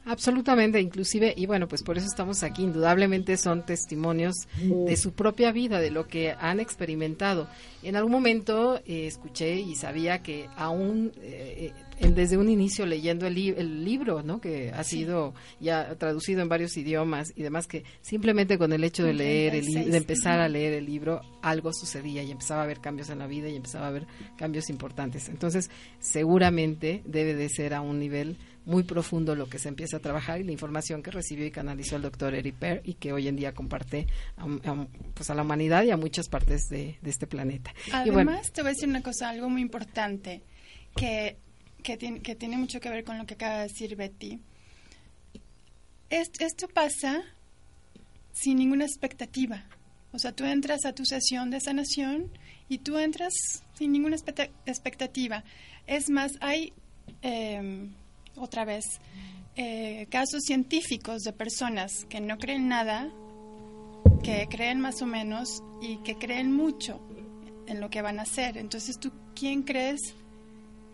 Absolutamente, 0.06 0.82
inclusive, 0.82 1.34
y 1.38 1.46
bueno, 1.46 1.68
pues 1.70 1.82
por 1.82 1.98
eso 1.98 2.08
estamos 2.08 2.44
aquí, 2.44 2.64
indudablemente 2.64 3.38
son 3.38 3.66
testimonios 3.66 4.36
de 4.62 4.98
su 4.98 5.14
propia 5.14 5.52
vida, 5.54 5.80
de 5.80 5.92
lo 5.92 6.08
que 6.08 6.32
han 6.38 6.60
experimentado. 6.60 7.48
En 7.84 7.96
algún 7.96 8.12
momento 8.12 8.78
eh, 8.86 9.08
escuché 9.08 9.60
y 9.62 9.76
sabía 9.76 10.22
que 10.22 10.48
aún 10.58 11.14
eh, 11.22 11.72
eh, 12.00 12.10
desde 12.10 12.38
un 12.38 12.50
inicio 12.50 12.86
leyendo 12.86 13.28
el, 13.28 13.36
li- 13.36 13.54
el 13.56 13.86
libro, 13.86 14.24
¿no? 14.24 14.42
que 14.42 14.72
ha 14.72 14.84
sido 14.84 15.34
ya 15.62 15.96
traducido 15.96 16.42
en 16.42 16.50
varios 16.50 16.76
idiomas 16.76 17.32
y 17.36 17.44
demás, 17.44 17.66
que 17.68 17.84
simplemente 18.02 18.58
con 18.58 18.74
el 18.74 18.84
hecho 18.84 19.04
de 19.06 19.14
leer, 19.14 19.56
el, 19.56 19.66
li- 19.66 19.72
36, 19.74 19.92
de 19.92 19.98
empezar 19.98 20.40
a 20.42 20.50
leer 20.50 20.74
el 20.74 20.86
libro, 20.86 21.22
algo 21.42 21.72
sucedía 21.74 22.24
y 22.24 22.32
empezaba 22.32 22.62
a 22.62 22.64
haber 22.66 22.80
cambios 22.82 23.10
en 23.10 23.20
la 23.20 23.28
vida 23.28 23.48
y 23.48 23.56
empezaba 23.56 23.86
a 23.86 23.90
haber 23.90 24.06
cambios 24.38 24.70
importantes. 24.70 25.30
Entonces, 25.30 25.70
seguramente 26.00 27.02
debe 27.06 27.34
de 27.36 27.48
ser 27.50 27.74
a 27.74 27.82
un 27.82 28.00
nivel 28.00 28.38
muy 28.66 28.84
profundo 28.84 29.36
lo 29.36 29.50
que 29.50 29.60
se 29.60 29.68
empieza 29.68 29.98
a 29.98 30.00
trabajar 30.00 30.40
y 30.40 30.44
la 30.44 30.52
información 30.52 31.04
que 31.04 31.12
recibió 31.12 31.46
y 31.46 31.52
canalizó 31.52 31.96
el 31.98 32.02
doctor 32.02 32.34
Eric 32.34 32.56
y 32.86 32.94
que 32.96 33.12
hoy 33.12 33.28
en 33.28 33.36
día 33.36 33.54
comparte 33.54 34.08
a, 34.38 34.44
a- 34.46 34.88
pues 35.14 35.30
a 35.30 35.36
la 35.36 35.42
humanidad 35.42 35.84
y 35.84 35.92
a 35.92 35.98
muchas 35.98 36.30
partes 36.30 36.70
de, 36.70 36.98
de 37.02 37.10
este 37.10 37.28
planeta. 37.28 37.74
y 37.88 37.92
Además, 37.92 38.26
bueno, 38.26 38.42
te 38.54 38.62
voy 38.62 38.70
a 38.70 38.74
decir 38.74 38.88
una 38.90 39.02
cosa, 39.02 39.30
algo 39.30 39.50
muy 39.50 39.62
importante, 39.62 40.42
que, 40.96 41.38
que, 41.84 41.98
tiene, 41.98 42.22
que 42.22 42.36
tiene 42.36 42.58
mucho 42.58 42.80
que 42.80 42.90
ver 42.90 43.04
con 43.04 43.18
lo 43.18 43.26
que 43.26 43.34
acaba 43.34 43.58
de 43.58 43.64
decir 43.64 43.96
Betty. 43.96 44.40
Est- 46.10 46.42
esto 46.42 46.68
pasa 46.68 47.22
sin 48.32 48.58
ninguna 48.58 48.86
expectativa. 48.86 49.64
O 50.12 50.20
sea, 50.20 50.32
tú 50.32 50.46
entras 50.46 50.86
a 50.86 50.94
tu 50.94 51.06
sesión 51.06 51.50
de 51.50 51.60
sanación 51.60 52.30
y 52.70 52.78
tú 52.80 52.98
entras 53.00 53.34
sin 53.74 53.92
ninguna 53.92 54.16
expecta- 54.16 54.50
expectativa. 54.66 55.44
Es 55.88 56.10
más, 56.10 56.34
hay, 56.40 56.72
eh, 57.24 57.90
otra 58.36 58.66
vez, 58.66 58.86
eh, 59.56 60.08
casos 60.10 60.42
científicos 60.46 61.22
de 61.24 61.34
personas 61.34 61.92
que 62.10 62.22
no 62.22 62.38
creen 62.38 62.68
nada, 62.68 63.12
que 64.24 64.48
creen 64.50 64.80
más 64.80 65.02
o 65.02 65.06
menos 65.06 65.62
y 65.82 65.98
que 65.98 66.16
creen 66.16 66.52
mucho 66.52 67.02
en 67.68 67.80
lo 67.80 67.90
que 67.90 68.02
van 68.02 68.20
a 68.20 68.24
hacer. 68.24 68.58
Entonces, 68.58 68.98
¿tú 69.00 69.12
quién 69.36 69.64
crees 69.64 70.00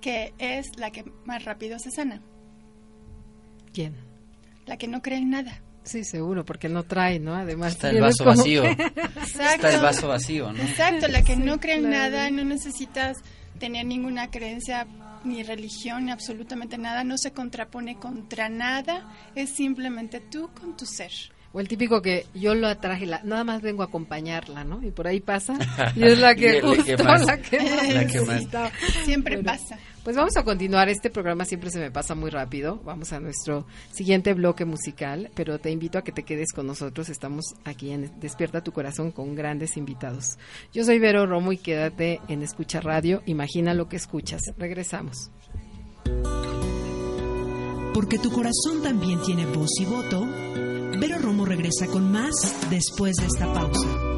que 0.01 0.33
es 0.37 0.67
la 0.77 0.91
que 0.91 1.03
más 1.25 1.45
rápido 1.45 1.77
se 1.79 1.91
sana? 1.91 2.21
¿quién? 3.73 3.95
La 4.65 4.77
que 4.77 4.87
no 4.87 5.01
cree 5.01 5.19
en 5.19 5.29
nada. 5.29 5.61
Sí, 5.83 6.03
seguro, 6.03 6.45
porque 6.45 6.69
no 6.69 6.83
trae, 6.83 7.19
¿no? 7.19 7.33
Además, 7.33 7.73
Está 7.73 7.89
el 7.89 8.01
vaso 8.01 8.23
como 8.23 8.37
vacío. 8.37 8.63
Exacto. 8.65 9.67
Está 9.67 9.73
el 9.73 9.81
vaso 9.81 10.07
vacío, 10.07 10.51
¿no? 10.51 10.61
Exacto, 10.61 11.07
la 11.07 11.23
que 11.23 11.35
no 11.35 11.59
cree 11.59 11.75
en 11.75 11.85
claro. 11.85 12.11
nada, 12.11 12.29
no 12.29 12.43
necesitas 12.43 13.17
tener 13.57 13.85
ninguna 13.85 14.29
creencia 14.29 14.85
ni 15.24 15.43
religión, 15.43 16.05
ni 16.05 16.11
absolutamente 16.11 16.78
nada, 16.78 17.03
no 17.03 17.17
se 17.17 17.32
contrapone 17.34 17.97
contra 17.97 18.49
nada, 18.49 19.13
es 19.36 19.49
simplemente 19.51 20.20
tú 20.20 20.49
con 20.59 20.76
tu 20.76 20.86
ser. 20.86 21.11
O 21.51 21.59
el 21.59 21.67
típico 21.67 22.01
que 22.03 22.27
yo 22.35 22.53
lo 22.53 22.67
atraje, 22.67 23.07
la, 23.07 23.21
nada 23.23 23.43
más 23.43 23.61
vengo 23.63 23.81
a 23.81 23.87
acompañarla, 23.87 24.63
¿no? 24.63 24.83
Y 24.85 24.91
por 24.91 25.07
ahí 25.07 25.19
pasa. 25.19 25.57
Y 25.95 26.03
es 26.03 26.19
la 26.19 26.35
que 26.35 26.61
justo 26.61 26.83
que 26.83 26.97
más- 27.03 27.25
la 27.25 27.37
que 27.41 27.59
más 27.59 27.93
la 27.93 28.05
que 28.07 28.19
más. 28.19 28.27
necesitaba. 28.27 28.71
Siempre 29.03 29.43
pasa. 29.43 29.77
Pues 30.03 30.15
vamos 30.15 30.37
a 30.37 30.43
continuar. 30.43 30.89
Este 30.89 31.09
programa 31.09 31.45
siempre 31.45 31.71
se 31.71 31.79
me 31.79 31.89
pasa 31.91 32.13
muy 32.13 32.29
rápido. 32.29 32.79
Vamos 32.85 33.11
a 33.13 33.19
nuestro 33.19 33.65
siguiente 33.91 34.33
bloque 34.33 34.63
musical, 34.65 35.31
pero 35.33 35.57
te 35.59 35.71
invito 35.71 35.97
a 35.97 36.03
que 36.03 36.11
te 36.11 36.23
quedes 36.23 36.51
con 36.53 36.67
nosotros. 36.67 37.09
Estamos 37.09 37.45
aquí 37.65 37.91
en 37.91 38.11
Despierta 38.19 38.63
tu 38.63 38.71
Corazón 38.71 39.11
con 39.11 39.33
grandes 39.35 39.75
invitados. 39.75 40.37
Yo 40.71 40.83
soy 40.83 40.99
Vero 40.99 41.25
Romo 41.25 41.51
y 41.51 41.57
quédate 41.57 42.21
en 42.27 42.43
Escucha 42.43 42.79
Radio. 42.79 43.23
Imagina 43.25 43.73
lo 43.73 43.89
que 43.89 43.95
escuchas. 43.97 44.41
Regresamos. 44.57 45.31
Porque 47.93 48.17
tu 48.19 48.31
corazón 48.31 48.81
también 48.81 49.19
tiene 49.23 49.45
voz 49.47 49.71
y 49.79 49.85
voto, 49.85 50.25
Vero 50.99 51.17
Romo 51.17 51.45
regresa 51.45 51.87
con 51.87 52.11
más 52.11 52.33
después 52.69 53.15
de 53.15 53.27
esta 53.27 53.53
pausa. 53.53 54.09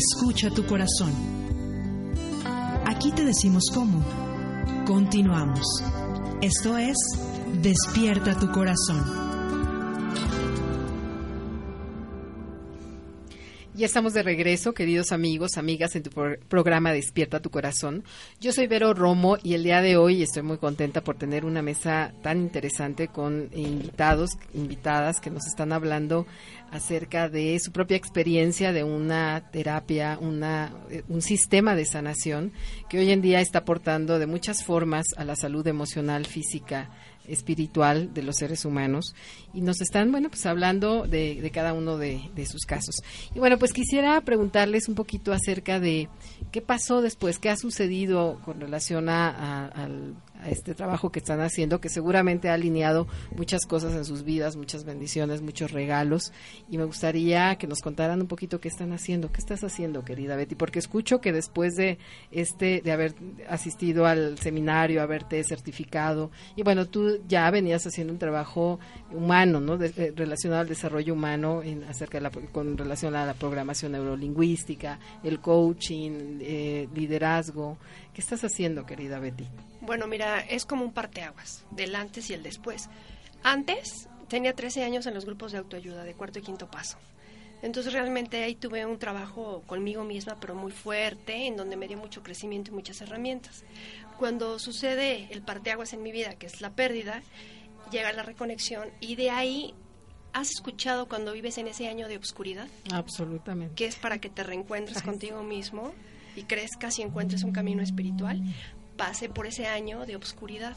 Escucha 0.00 0.48
tu 0.48 0.64
corazón. 0.64 1.12
Aquí 2.86 3.12
te 3.12 3.22
decimos 3.22 3.64
cómo. 3.74 4.02
Continuamos. 4.86 5.66
Esto 6.40 6.78
es 6.78 6.96
Despierta 7.60 8.38
tu 8.38 8.50
corazón. 8.50 9.29
Ya 13.80 13.86
estamos 13.86 14.12
de 14.12 14.22
regreso, 14.22 14.74
queridos 14.74 15.10
amigos, 15.10 15.56
amigas, 15.56 15.96
en 15.96 16.02
tu 16.02 16.10
pro- 16.10 16.36
programa 16.48 16.92
Despierta 16.92 17.40
tu 17.40 17.48
Corazón. 17.48 18.04
Yo 18.38 18.52
soy 18.52 18.66
Vero 18.66 18.92
Romo 18.92 19.38
y 19.42 19.54
el 19.54 19.64
día 19.64 19.80
de 19.80 19.96
hoy 19.96 20.22
estoy 20.22 20.42
muy 20.42 20.58
contenta 20.58 21.00
por 21.02 21.16
tener 21.16 21.46
una 21.46 21.62
mesa 21.62 22.12
tan 22.22 22.40
interesante 22.40 23.08
con 23.08 23.48
invitados, 23.54 24.32
invitadas 24.52 25.18
que 25.18 25.30
nos 25.30 25.46
están 25.46 25.72
hablando 25.72 26.26
acerca 26.70 27.30
de 27.30 27.58
su 27.58 27.72
propia 27.72 27.96
experiencia 27.96 28.74
de 28.74 28.84
una 28.84 29.50
terapia, 29.50 30.18
una, 30.20 30.74
eh, 30.90 31.02
un 31.08 31.22
sistema 31.22 31.74
de 31.74 31.86
sanación 31.86 32.52
que 32.90 32.98
hoy 32.98 33.10
en 33.10 33.22
día 33.22 33.40
está 33.40 33.60
aportando 33.60 34.18
de 34.18 34.26
muchas 34.26 34.62
formas 34.62 35.06
a 35.16 35.24
la 35.24 35.36
salud 35.36 35.66
emocional, 35.66 36.26
física, 36.26 36.90
espiritual 37.30 38.12
de 38.14 38.22
los 38.22 38.36
seres 38.36 38.64
humanos 38.64 39.14
y 39.54 39.60
nos 39.60 39.80
están, 39.80 40.10
bueno, 40.12 40.28
pues 40.28 40.44
hablando 40.46 41.06
de, 41.06 41.40
de 41.40 41.50
cada 41.50 41.72
uno 41.72 41.96
de, 41.96 42.20
sus 42.46 42.62
casos. 42.66 42.96
Y 43.34 43.38
bueno, 43.38 43.58
pues 43.58 43.72
quisiera 43.72 44.20
preguntarles 44.22 44.88
un 44.88 44.94
poquito 44.94 45.32
acerca 45.32 45.80
de 45.80 46.08
qué 46.52 46.60
pasó 46.60 47.00
después, 47.02 47.38
qué 47.38 47.50
ha 47.50 47.56
sucedido 47.56 48.40
con 48.44 48.60
relación 48.60 49.08
a, 49.08 49.28
a- 49.30 49.66
al- 49.68 50.14
a 50.42 50.50
este 50.50 50.74
trabajo 50.74 51.10
que 51.10 51.18
están 51.20 51.40
haciendo, 51.40 51.80
que 51.80 51.88
seguramente 51.88 52.48
ha 52.48 52.54
alineado 52.54 53.06
muchas 53.36 53.66
cosas 53.66 53.94
en 53.94 54.04
sus 54.04 54.24
vidas, 54.24 54.56
muchas 54.56 54.84
bendiciones, 54.84 55.42
muchos 55.42 55.70
regalos. 55.72 56.32
Y 56.70 56.78
me 56.78 56.84
gustaría 56.84 57.56
que 57.56 57.66
nos 57.66 57.80
contaran 57.80 58.20
un 58.20 58.26
poquito 58.26 58.60
qué 58.60 58.68
están 58.68 58.92
haciendo, 58.92 59.30
qué 59.32 59.38
estás 59.40 59.62
haciendo, 59.64 60.04
querida 60.04 60.36
Betty, 60.36 60.54
porque 60.54 60.78
escucho 60.78 61.20
que 61.20 61.32
después 61.32 61.74
de 61.74 61.98
este, 62.30 62.80
de 62.82 62.92
haber 62.92 63.14
asistido 63.48 64.06
al 64.06 64.38
seminario, 64.38 65.02
haberte 65.02 65.42
certificado, 65.44 66.30
y 66.56 66.62
bueno, 66.62 66.86
tú 66.86 67.20
ya 67.28 67.50
venías 67.50 67.86
haciendo 67.86 68.12
un 68.12 68.18
trabajo 68.18 68.78
humano, 69.12 69.60
¿no? 69.60 69.76
De- 69.76 69.92
eh, 69.96 70.12
relacionado 70.16 70.62
al 70.62 70.68
desarrollo 70.68 71.12
humano 71.14 71.62
en, 71.62 71.84
acerca 71.84 72.18
de 72.18 72.22
la, 72.22 72.30
con 72.30 72.76
relación 72.78 73.14
a 73.14 73.26
la 73.26 73.34
programación 73.34 73.92
neurolingüística, 73.92 74.98
el 75.22 75.40
coaching, 75.40 76.38
eh, 76.40 76.88
liderazgo. 76.94 77.78
¿Qué 78.14 78.20
estás 78.20 78.42
haciendo, 78.44 78.86
querida 78.86 79.18
Betty? 79.18 79.46
Bueno, 79.80 80.06
mira, 80.06 80.40
es 80.40 80.66
como 80.66 80.84
un 80.84 80.92
parteaguas, 80.92 81.64
del 81.70 81.94
antes 81.94 82.30
y 82.30 82.34
el 82.34 82.42
después. 82.42 82.88
Antes 83.42 84.08
tenía 84.28 84.54
13 84.54 84.84
años 84.84 85.06
en 85.06 85.14
los 85.14 85.24
grupos 85.24 85.52
de 85.52 85.58
autoayuda, 85.58 86.04
de 86.04 86.14
cuarto 86.14 86.38
y 86.38 86.42
quinto 86.42 86.70
paso. 86.70 86.98
Entonces 87.62 87.92
realmente 87.92 88.42
ahí 88.42 88.54
tuve 88.54 88.86
un 88.86 88.98
trabajo 88.98 89.62
conmigo 89.66 90.04
misma, 90.04 90.38
pero 90.40 90.54
muy 90.54 90.72
fuerte, 90.72 91.46
en 91.46 91.56
donde 91.56 91.76
me 91.76 91.88
dio 91.88 91.98
mucho 91.98 92.22
crecimiento 92.22 92.70
y 92.70 92.74
muchas 92.74 93.00
herramientas. 93.02 93.64
Cuando 94.18 94.58
sucede 94.58 95.28
el 95.30 95.42
parteaguas 95.42 95.92
en 95.92 96.02
mi 96.02 96.12
vida, 96.12 96.34
que 96.34 96.46
es 96.46 96.60
la 96.60 96.70
pérdida, 96.70 97.22
llega 97.90 98.12
la 98.12 98.22
reconexión 98.22 98.88
y 99.00 99.16
de 99.16 99.30
ahí, 99.30 99.74
¿has 100.32 100.50
escuchado 100.50 101.06
cuando 101.06 101.32
vives 101.32 101.58
en 101.58 101.68
ese 101.68 101.88
año 101.88 102.08
de 102.08 102.16
obscuridad? 102.16 102.68
Absolutamente. 102.92 103.74
que 103.74 103.86
es 103.86 103.96
para 103.96 104.18
que 104.18 104.30
te 104.30 104.42
reencuentres 104.42 104.98
Ay, 104.98 105.02
contigo 105.02 105.42
mismo 105.42 105.92
y 106.36 106.44
crezcas 106.44 106.98
y 106.98 107.02
encuentres 107.02 107.42
un 107.42 107.52
camino 107.52 107.82
espiritual, 107.82 108.42
pasé 109.00 109.30
por 109.30 109.46
ese 109.46 109.66
año 109.66 110.04
de 110.04 110.14
obscuridad. 110.14 110.76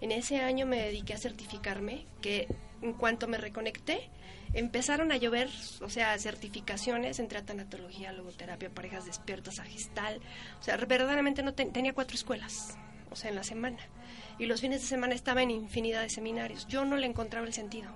En 0.00 0.10
ese 0.10 0.40
año 0.40 0.66
me 0.66 0.78
dediqué 0.82 1.14
a 1.14 1.18
certificarme, 1.18 2.06
que 2.20 2.48
en 2.82 2.92
cuanto 2.92 3.28
me 3.28 3.38
reconecté, 3.38 4.10
empezaron 4.52 5.12
a 5.12 5.16
llover, 5.16 5.48
o 5.80 5.88
sea, 5.88 6.18
certificaciones 6.18 7.20
entre 7.20 7.38
tanatología, 7.42 8.10
logoterapia, 8.12 8.68
parejas 8.68 9.04
despiertas, 9.04 9.60
a. 9.60 10.18
O 10.58 10.62
sea, 10.64 10.76
verdaderamente 10.76 11.44
no 11.44 11.54
ten- 11.54 11.72
tenía 11.72 11.92
cuatro 11.92 12.16
escuelas, 12.16 12.76
o 13.12 13.14
sea, 13.16 13.30
en 13.30 13.36
la 13.36 13.44
semana. 13.44 13.78
Y 14.40 14.46
los 14.46 14.60
fines 14.60 14.80
de 14.80 14.88
semana 14.88 15.14
estaba 15.14 15.40
en 15.44 15.52
infinidad 15.52 16.02
de 16.02 16.10
seminarios. 16.10 16.66
Yo 16.66 16.84
no 16.84 16.96
le 16.96 17.06
encontraba 17.06 17.46
el 17.46 17.52
sentido. 17.52 17.92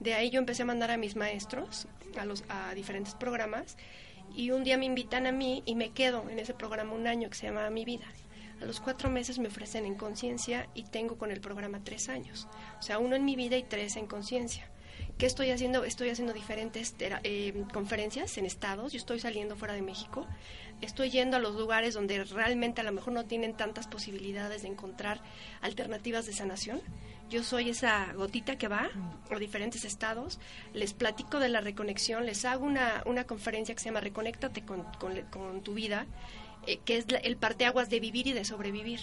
De 0.00 0.12
ahí 0.12 0.28
yo 0.28 0.38
empecé 0.38 0.62
a 0.62 0.66
mandar 0.66 0.90
a 0.90 0.98
mis 0.98 1.16
maestros 1.16 1.88
a, 2.50 2.68
a 2.68 2.74
diferentes 2.74 3.14
programas 3.14 3.78
y 4.36 4.50
un 4.50 4.64
día 4.64 4.76
me 4.76 4.84
invitan 4.84 5.26
a 5.26 5.32
mí 5.32 5.62
y 5.64 5.76
me 5.76 5.92
quedo 5.92 6.28
en 6.28 6.38
ese 6.38 6.52
programa 6.52 6.92
un 6.92 7.06
año 7.06 7.30
que 7.30 7.36
se 7.38 7.46
llama 7.46 7.70
Mi 7.70 7.86
Vida. 7.86 8.04
A 8.60 8.64
los 8.64 8.80
cuatro 8.80 9.10
meses 9.10 9.38
me 9.38 9.48
ofrecen 9.48 9.84
en 9.84 9.94
conciencia 9.94 10.68
y 10.74 10.84
tengo 10.84 11.16
con 11.16 11.30
el 11.30 11.40
programa 11.40 11.80
tres 11.84 12.08
años. 12.08 12.48
O 12.78 12.82
sea, 12.82 12.98
uno 12.98 13.16
en 13.16 13.24
mi 13.24 13.36
vida 13.36 13.56
y 13.56 13.62
tres 13.62 13.96
en 13.96 14.06
conciencia. 14.06 14.68
¿Qué 15.16 15.26
estoy 15.26 15.50
haciendo? 15.50 15.84
Estoy 15.84 16.10
haciendo 16.10 16.32
diferentes 16.32 16.94
eh, 17.00 17.64
conferencias 17.72 18.38
en 18.38 18.46
estados. 18.46 18.92
Yo 18.92 18.98
estoy 18.98 19.18
saliendo 19.18 19.56
fuera 19.56 19.74
de 19.74 19.82
México. 19.82 20.26
Estoy 20.80 21.10
yendo 21.10 21.36
a 21.36 21.40
los 21.40 21.56
lugares 21.56 21.94
donde 21.94 22.22
realmente 22.22 22.80
a 22.80 22.84
lo 22.84 22.92
mejor 22.92 23.12
no 23.12 23.24
tienen 23.24 23.56
tantas 23.56 23.88
posibilidades 23.88 24.62
de 24.62 24.68
encontrar 24.68 25.20
alternativas 25.60 26.26
de 26.26 26.32
sanación. 26.32 26.80
Yo 27.30 27.42
soy 27.42 27.68
esa 27.68 28.12
gotita 28.12 28.56
que 28.56 28.68
va 28.68 28.90
a 29.28 29.38
diferentes 29.40 29.84
estados, 29.84 30.38
les 30.72 30.94
platico 30.94 31.40
de 31.40 31.48
la 31.48 31.60
reconexión, 31.60 32.24
les 32.24 32.44
hago 32.44 32.64
una, 32.64 33.02
una 33.04 33.24
conferencia 33.24 33.74
que 33.74 33.80
se 33.80 33.86
llama 33.86 34.00
Reconéctate 34.00 34.64
con, 34.64 34.84
con, 34.98 35.20
con 35.30 35.62
tu 35.62 35.74
vida, 35.74 36.06
eh, 36.68 36.78
que 36.84 36.96
es 36.98 37.10
la- 37.10 37.18
el 37.18 37.36
parteaguas 37.36 37.90
de 37.90 38.00
vivir 38.00 38.26
y 38.26 38.32
de 38.32 38.44
sobrevivir. 38.44 39.00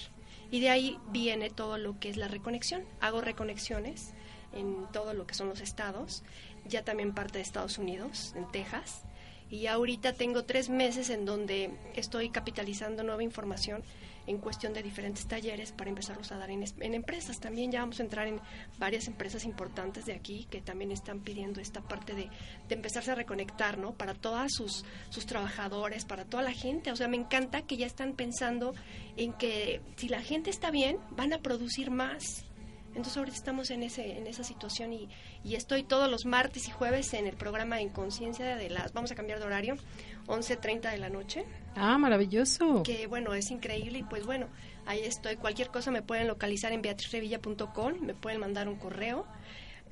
Y 0.51 0.59
de 0.59 0.69
ahí 0.69 0.97
viene 1.09 1.49
todo 1.49 1.77
lo 1.77 1.99
que 1.99 2.09
es 2.09 2.17
la 2.17 2.27
reconexión. 2.27 2.83
Hago 3.01 3.21
reconexiones 3.21 4.13
en 4.53 4.85
todo 4.93 5.13
lo 5.13 5.25
que 5.27 5.33
son 5.33 5.49
los 5.49 5.59
estados, 5.59 6.23
ya 6.65 6.83
también 6.83 7.13
parte 7.13 7.39
de 7.39 7.41
Estados 7.43 7.77
Unidos, 7.77 8.33
en 8.37 8.49
Texas. 8.51 9.03
Y 9.49 9.67
ahorita 9.67 10.13
tengo 10.13 10.45
tres 10.45 10.69
meses 10.69 11.09
en 11.09 11.25
donde 11.25 11.71
estoy 11.95 12.29
capitalizando 12.29 13.03
nueva 13.03 13.23
información 13.23 13.83
en 14.27 14.37
cuestión 14.37 14.73
de 14.73 14.83
diferentes 14.83 15.27
talleres 15.27 15.71
para 15.71 15.89
empezarlos 15.89 16.31
a 16.31 16.37
dar 16.37 16.49
en, 16.49 16.63
en 16.79 16.93
empresas. 16.93 17.39
También 17.39 17.71
ya 17.71 17.81
vamos 17.81 17.99
a 17.99 18.03
entrar 18.03 18.27
en 18.27 18.39
varias 18.77 19.07
empresas 19.07 19.45
importantes 19.45 20.05
de 20.05 20.13
aquí 20.13 20.47
que 20.49 20.61
también 20.61 20.91
están 20.91 21.21
pidiendo 21.21 21.61
esta 21.61 21.81
parte 21.81 22.13
de, 22.13 22.29
de 22.67 22.75
empezarse 22.75 23.11
a 23.11 23.15
reconectar, 23.15 23.77
¿no? 23.77 23.93
Para 23.93 24.13
todas 24.13 24.53
sus, 24.53 24.85
sus 25.09 25.25
trabajadores, 25.25 26.05
para 26.05 26.25
toda 26.25 26.43
la 26.43 26.53
gente. 26.53 26.91
O 26.91 26.95
sea, 26.95 27.07
me 27.07 27.17
encanta 27.17 27.61
que 27.63 27.77
ya 27.77 27.85
están 27.85 28.13
pensando 28.13 28.73
en 29.17 29.33
que 29.33 29.81
si 29.97 30.09
la 30.09 30.21
gente 30.21 30.49
está 30.49 30.71
bien, 30.71 30.97
van 31.11 31.33
a 31.33 31.39
producir 31.39 31.91
más. 31.91 32.45
Entonces 32.89 33.17
ahorita 33.17 33.35
estamos 33.35 33.71
en 33.71 33.83
ese 33.83 34.17
en 34.17 34.25
esa 34.25 34.45
situación 34.45 34.93
y, 34.93 35.09
y 35.43 35.55
estoy 35.55 35.83
todos 35.83 36.09
los 36.09 36.25
martes 36.25 36.69
y 36.69 36.71
jueves 36.71 37.13
en 37.13 37.27
el 37.27 37.35
programa 37.35 37.81
En 37.81 37.89
Conciencia 37.89 38.55
de 38.55 38.69
las 38.69 38.93
vamos 38.93 39.11
a 39.11 39.15
cambiar 39.15 39.39
de 39.39 39.45
horario 39.45 39.75
11:30 40.27 40.91
de 40.91 40.97
la 40.97 41.09
noche 41.09 41.45
Ah, 41.75 41.97
maravilloso. 41.97 42.83
que 42.83 43.07
bueno 43.07 43.33
es 43.33 43.51
increíble 43.51 43.99
y 43.99 44.03
pues 44.03 44.25
bueno 44.25 44.47
ahí 44.85 44.99
estoy 45.01 45.35
cualquier 45.35 45.69
cosa 45.69 45.91
me 45.91 46.01
pueden 46.01 46.27
localizar 46.27 46.71
en 46.71 46.81
beatrizrevilla.com 46.81 47.93
me 48.01 48.13
pueden 48.13 48.39
mandar 48.39 48.67
un 48.69 48.75
correo 48.75 49.25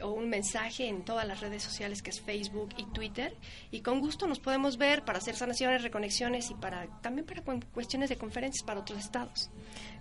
o 0.01 0.09
un 0.09 0.27
mensaje 0.29 0.87
en 0.87 1.03
todas 1.05 1.27
las 1.27 1.39
redes 1.41 1.61
sociales 1.61 2.01
que 2.01 2.09
es 2.09 2.19
Facebook 2.19 2.69
y 2.77 2.85
Twitter 2.85 3.35
y 3.71 3.81
con 3.81 3.99
gusto 3.99 4.27
nos 4.27 4.39
podemos 4.39 4.77
ver 4.77 5.03
para 5.05 5.19
hacer 5.19 5.35
sanaciones, 5.35 5.83
reconexiones 5.83 6.49
y 6.49 6.55
para 6.55 6.87
también 7.01 7.25
para 7.27 7.41
cu- 7.43 7.59
cuestiones 7.73 8.09
de 8.09 8.17
conferencias 8.17 8.63
para 8.63 8.79
otros 8.79 8.99
estados. 8.99 9.49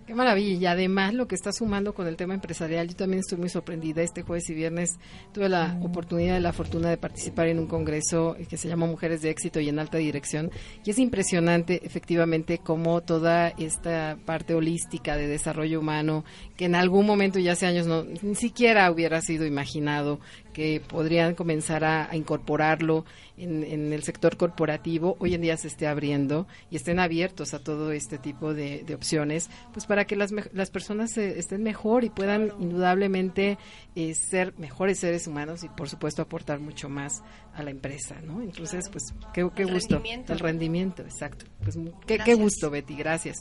Qué 0.05 0.13
maravilla. 0.13 0.59
Y 0.59 0.65
además 0.65 1.13
lo 1.13 1.27
que 1.27 1.35
está 1.35 1.53
sumando 1.53 1.93
con 1.93 2.07
el 2.07 2.17
tema 2.17 2.33
empresarial, 2.33 2.89
yo 2.89 2.95
también 2.95 3.21
estoy 3.21 3.37
muy 3.37 3.47
sorprendida. 3.47 4.01
Este 4.01 4.21
jueves 4.21 4.49
y 4.49 4.53
viernes 4.53 4.99
tuve 5.31 5.47
la 5.47 5.79
oportunidad 5.81 6.37
y 6.37 6.41
la 6.41 6.51
fortuna 6.51 6.89
de 6.89 6.97
participar 6.97 7.47
en 7.47 7.59
un 7.59 7.67
congreso 7.67 8.35
que 8.49 8.57
se 8.57 8.67
llama 8.67 8.85
Mujeres 8.85 9.21
de 9.21 9.29
Éxito 9.29 9.61
y 9.61 9.69
en 9.69 9.79
Alta 9.79 9.97
Dirección. 9.97 10.51
Y 10.83 10.89
es 10.89 10.99
impresionante 10.99 11.85
efectivamente 11.85 12.57
cómo 12.57 12.99
toda 13.01 13.49
esta 13.49 14.17
parte 14.25 14.53
holística 14.53 15.15
de 15.15 15.27
desarrollo 15.27 15.79
humano, 15.79 16.25
que 16.57 16.65
en 16.65 16.75
algún 16.75 17.05
momento 17.05 17.39
ya 17.39 17.53
hace 17.53 17.65
años 17.65 17.87
no, 17.87 18.03
ni 18.03 18.35
siquiera 18.35 18.91
hubiera 18.91 19.21
sido 19.21 19.45
imaginado 19.45 20.19
que 20.53 20.81
podrían 20.87 21.35
comenzar 21.35 21.83
a, 21.83 22.09
a 22.09 22.15
incorporarlo 22.15 23.05
en, 23.37 23.63
en 23.63 23.91
el 23.91 24.03
sector 24.03 24.37
corporativo, 24.37 25.17
hoy 25.19 25.33
en 25.33 25.41
día 25.41 25.57
se 25.57 25.67
esté 25.67 25.87
abriendo 25.87 26.47
y 26.69 26.75
estén 26.75 26.99
abiertos 26.99 27.53
a 27.53 27.59
todo 27.59 27.91
este 27.91 28.17
tipo 28.19 28.53
de, 28.53 28.83
de 28.83 28.93
opciones, 28.95 29.49
pues 29.73 29.85
para 29.87 30.05
que 30.05 30.15
las, 30.15 30.31
las 30.53 30.69
personas 30.69 31.17
eh, 31.17 31.39
estén 31.39 31.63
mejor 31.63 32.03
y 32.03 32.09
puedan 32.09 32.51
indudablemente 32.59 33.57
eh, 33.95 34.13
ser 34.13 34.53
mejores 34.59 34.99
seres 34.99 35.25
humanos 35.27 35.63
y 35.63 35.69
por 35.69 35.89
supuesto 35.89 36.21
aportar 36.21 36.59
mucho 36.59 36.89
más 36.89 37.23
a 37.55 37.63
la 37.63 37.71
empresa, 37.71 38.21
¿no? 38.23 38.41
Entonces, 38.41 38.89
pues 38.89 39.13
qué, 39.33 39.47
qué 39.55 39.63
El 39.63 39.73
gusto. 39.73 39.95
rendimiento. 39.95 40.33
El 40.33 40.39
rendimiento, 40.39 41.01
exacto. 41.03 41.45
Pues 41.63 41.77
qué, 42.05 42.19
qué 42.19 42.35
gusto, 42.35 42.69
Betty, 42.69 42.95
gracias. 42.95 43.37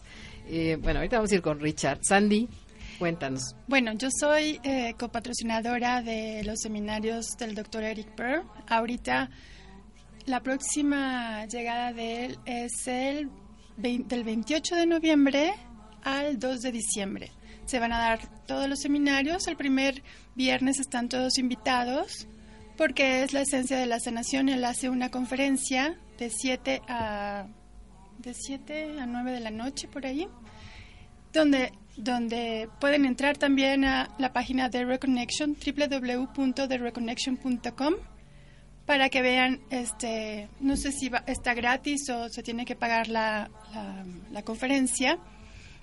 Eh, 0.48 0.76
bueno, 0.80 1.00
ahorita 1.00 1.16
vamos 1.16 1.32
a 1.32 1.34
ir 1.34 1.42
con 1.42 1.60
Richard. 1.60 2.00
Sandy, 2.02 2.48
cuéntanos. 3.02 3.56
Bueno, 3.66 3.94
yo 3.94 4.10
soy 4.16 4.60
eh, 4.62 4.94
copatrocinadora 4.96 6.02
de 6.02 6.44
los 6.44 6.60
seminarios 6.60 7.36
del 7.36 7.56
doctor 7.56 7.82
Eric 7.82 8.16
Burr. 8.16 8.44
Ahorita 8.68 9.28
la 10.26 10.40
próxima 10.40 11.44
llegada 11.46 11.92
de 11.92 12.26
él 12.26 12.38
es 12.44 12.86
el 12.86 13.28
del 13.76 14.22
28 14.22 14.76
de 14.76 14.86
noviembre 14.86 15.52
al 16.04 16.38
2 16.38 16.60
de 16.60 16.70
diciembre. 16.70 17.32
Se 17.64 17.80
van 17.80 17.92
a 17.92 17.98
dar 17.98 18.20
todos 18.46 18.68
los 18.68 18.78
seminarios. 18.78 19.48
El 19.48 19.56
primer 19.56 20.04
viernes 20.36 20.78
están 20.78 21.08
todos 21.08 21.38
invitados 21.38 22.28
porque 22.76 23.24
es 23.24 23.32
la 23.32 23.40
esencia 23.40 23.78
de 23.78 23.86
la 23.86 23.98
sanación. 23.98 24.48
Él 24.48 24.64
hace 24.64 24.88
una 24.88 25.10
conferencia 25.10 25.98
de 26.18 26.30
7 26.30 26.82
a 26.86 27.48
de 28.18 28.32
7 28.32 29.00
a 29.00 29.06
9 29.06 29.32
de 29.32 29.40
la 29.40 29.50
noche 29.50 29.88
por 29.88 30.06
ahí, 30.06 30.28
donde 31.32 31.72
donde 31.96 32.68
pueden 32.80 33.04
entrar 33.04 33.36
también 33.36 33.84
a 33.84 34.08
la 34.18 34.32
página 34.32 34.68
de 34.68 34.84
Reconnection 34.84 35.56
www.thereconnection.com 35.56 37.94
para 38.86 39.08
que 39.10 39.22
vean 39.22 39.60
este 39.70 40.48
no 40.60 40.76
sé 40.76 40.90
si 40.92 41.08
va- 41.08 41.22
está 41.26 41.54
gratis 41.54 42.08
o 42.10 42.28
se 42.28 42.42
tiene 42.42 42.64
que 42.64 42.74
pagar 42.74 43.08
la, 43.08 43.48
la, 44.32 44.42
conferencia 44.42 45.18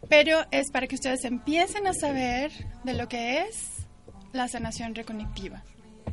pero 0.09 0.39
es 0.51 0.69
para 0.71 0.87
que 0.87 0.95
ustedes 0.95 1.23
empiecen 1.25 1.87
a 1.87 1.93
saber 1.93 2.51
de 2.83 2.93
lo 2.93 3.07
que 3.07 3.41
es 3.41 3.85
la 4.33 4.47
sanación 4.47 4.95
reconectiva 4.95 5.63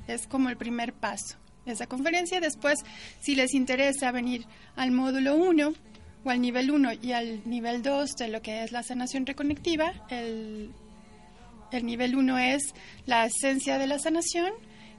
es 0.06 0.26
como 0.28 0.48
el 0.50 0.56
primer 0.56 0.92
paso. 0.92 1.36
Esa 1.66 1.86
conferencia 1.88 2.38
después 2.40 2.78
si 3.20 3.34
les 3.34 3.52
interesa 3.54 4.12
venir 4.12 4.46
al 4.76 4.92
módulo 4.92 5.34
1 5.34 5.72
o 6.26 6.30
al 6.30 6.40
nivel 6.40 6.70
1 6.70 6.92
y 7.02 7.12
al 7.12 7.40
nivel 7.48 7.82
2 7.82 8.16
de 8.16 8.28
lo 8.28 8.42
que 8.42 8.64
es 8.64 8.72
la 8.72 8.82
sanación 8.82 9.24
reconectiva 9.24 9.92
el 10.10 10.72
el 11.72 11.84
nivel 11.86 12.14
1 12.16 12.38
es 12.38 12.74
la 13.06 13.26
esencia 13.26 13.78
de 13.78 13.86
la 13.86 13.98
sanación 13.98 14.52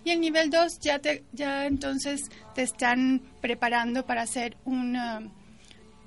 y 0.04 0.12
el 0.12 0.20
nivel 0.22 0.50
2 0.50 0.80
ya, 0.82 1.00
te, 1.00 1.24
ya 1.34 1.66
entonces 1.66 2.22
te 2.56 2.62
están 2.64 3.22
preparando 3.42 4.06
para 4.06 4.26
ser 4.28 4.58
una- 4.66 5.22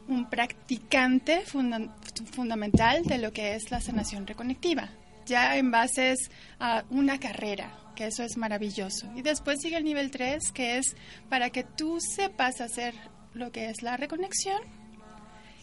un 0.08 0.28
practicante 0.28 1.42
funda- 1.46 1.94
fundamental 2.32 3.02
de 3.04 3.18
lo 3.18 3.32
que 3.32 3.54
es 3.54 3.70
la 3.70 3.80
sanación 3.80 4.26
reconectiva. 4.26 4.88
Ya 5.26 5.56
en 5.56 5.70
bases 5.70 6.30
a 6.58 6.84
una 6.90 7.18
carrera, 7.18 7.72
que 7.96 8.06
eso 8.06 8.22
es 8.22 8.36
maravilloso. 8.36 9.10
Y 9.16 9.22
después 9.22 9.58
sigue 9.60 9.76
el 9.76 9.84
nivel 9.84 10.10
3, 10.10 10.50
que 10.52 10.78
es 10.78 10.94
para 11.28 11.50
que 11.50 11.62
tú 11.64 11.98
sepas 12.00 12.60
hacer 12.60 12.94
lo 13.34 13.50
que 13.52 13.70
es 13.70 13.82
la 13.82 13.96
reconexión. 13.96 14.60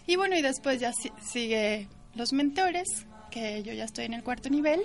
Y 0.08 0.16
bueno, 0.16 0.36
y 0.36 0.42
después 0.42 0.80
ya 0.80 0.92
si- 0.94 1.12
sigue 1.22 1.88
los 2.16 2.34
mentores, 2.34 2.88
que 3.30 3.62
yo 3.64 3.74
ya 3.74 3.84
estoy 3.84 4.06
en 4.06 4.14
el 4.14 4.24
cuarto 4.24 4.50
nivel. 4.50 4.82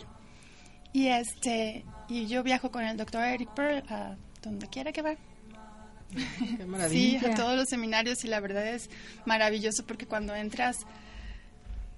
Y 0.93 1.07
este 1.09 1.85
y 2.09 2.27
yo 2.27 2.43
viajo 2.43 2.70
con 2.70 2.85
el 2.85 2.97
doctor 2.99 3.25
Eric 3.25 3.49
Pearl 3.55 3.83
a 3.89 4.16
donde 4.43 4.66
quiera 4.66 4.93
que 4.93 5.01
va. 5.03 5.14
Qué 6.12 6.18
Sí, 6.59 6.66
maravilla. 6.66 7.33
a 7.33 7.35
todos 7.35 7.57
los 7.57 7.68
seminarios 7.68 8.23
y 8.25 8.29
la 8.29 8.41
verdad 8.41 8.66
es 8.66 8.91
maravilloso 9.25 9.87
porque 9.87 10.07
cuando 10.07 10.35
entras 10.35 10.77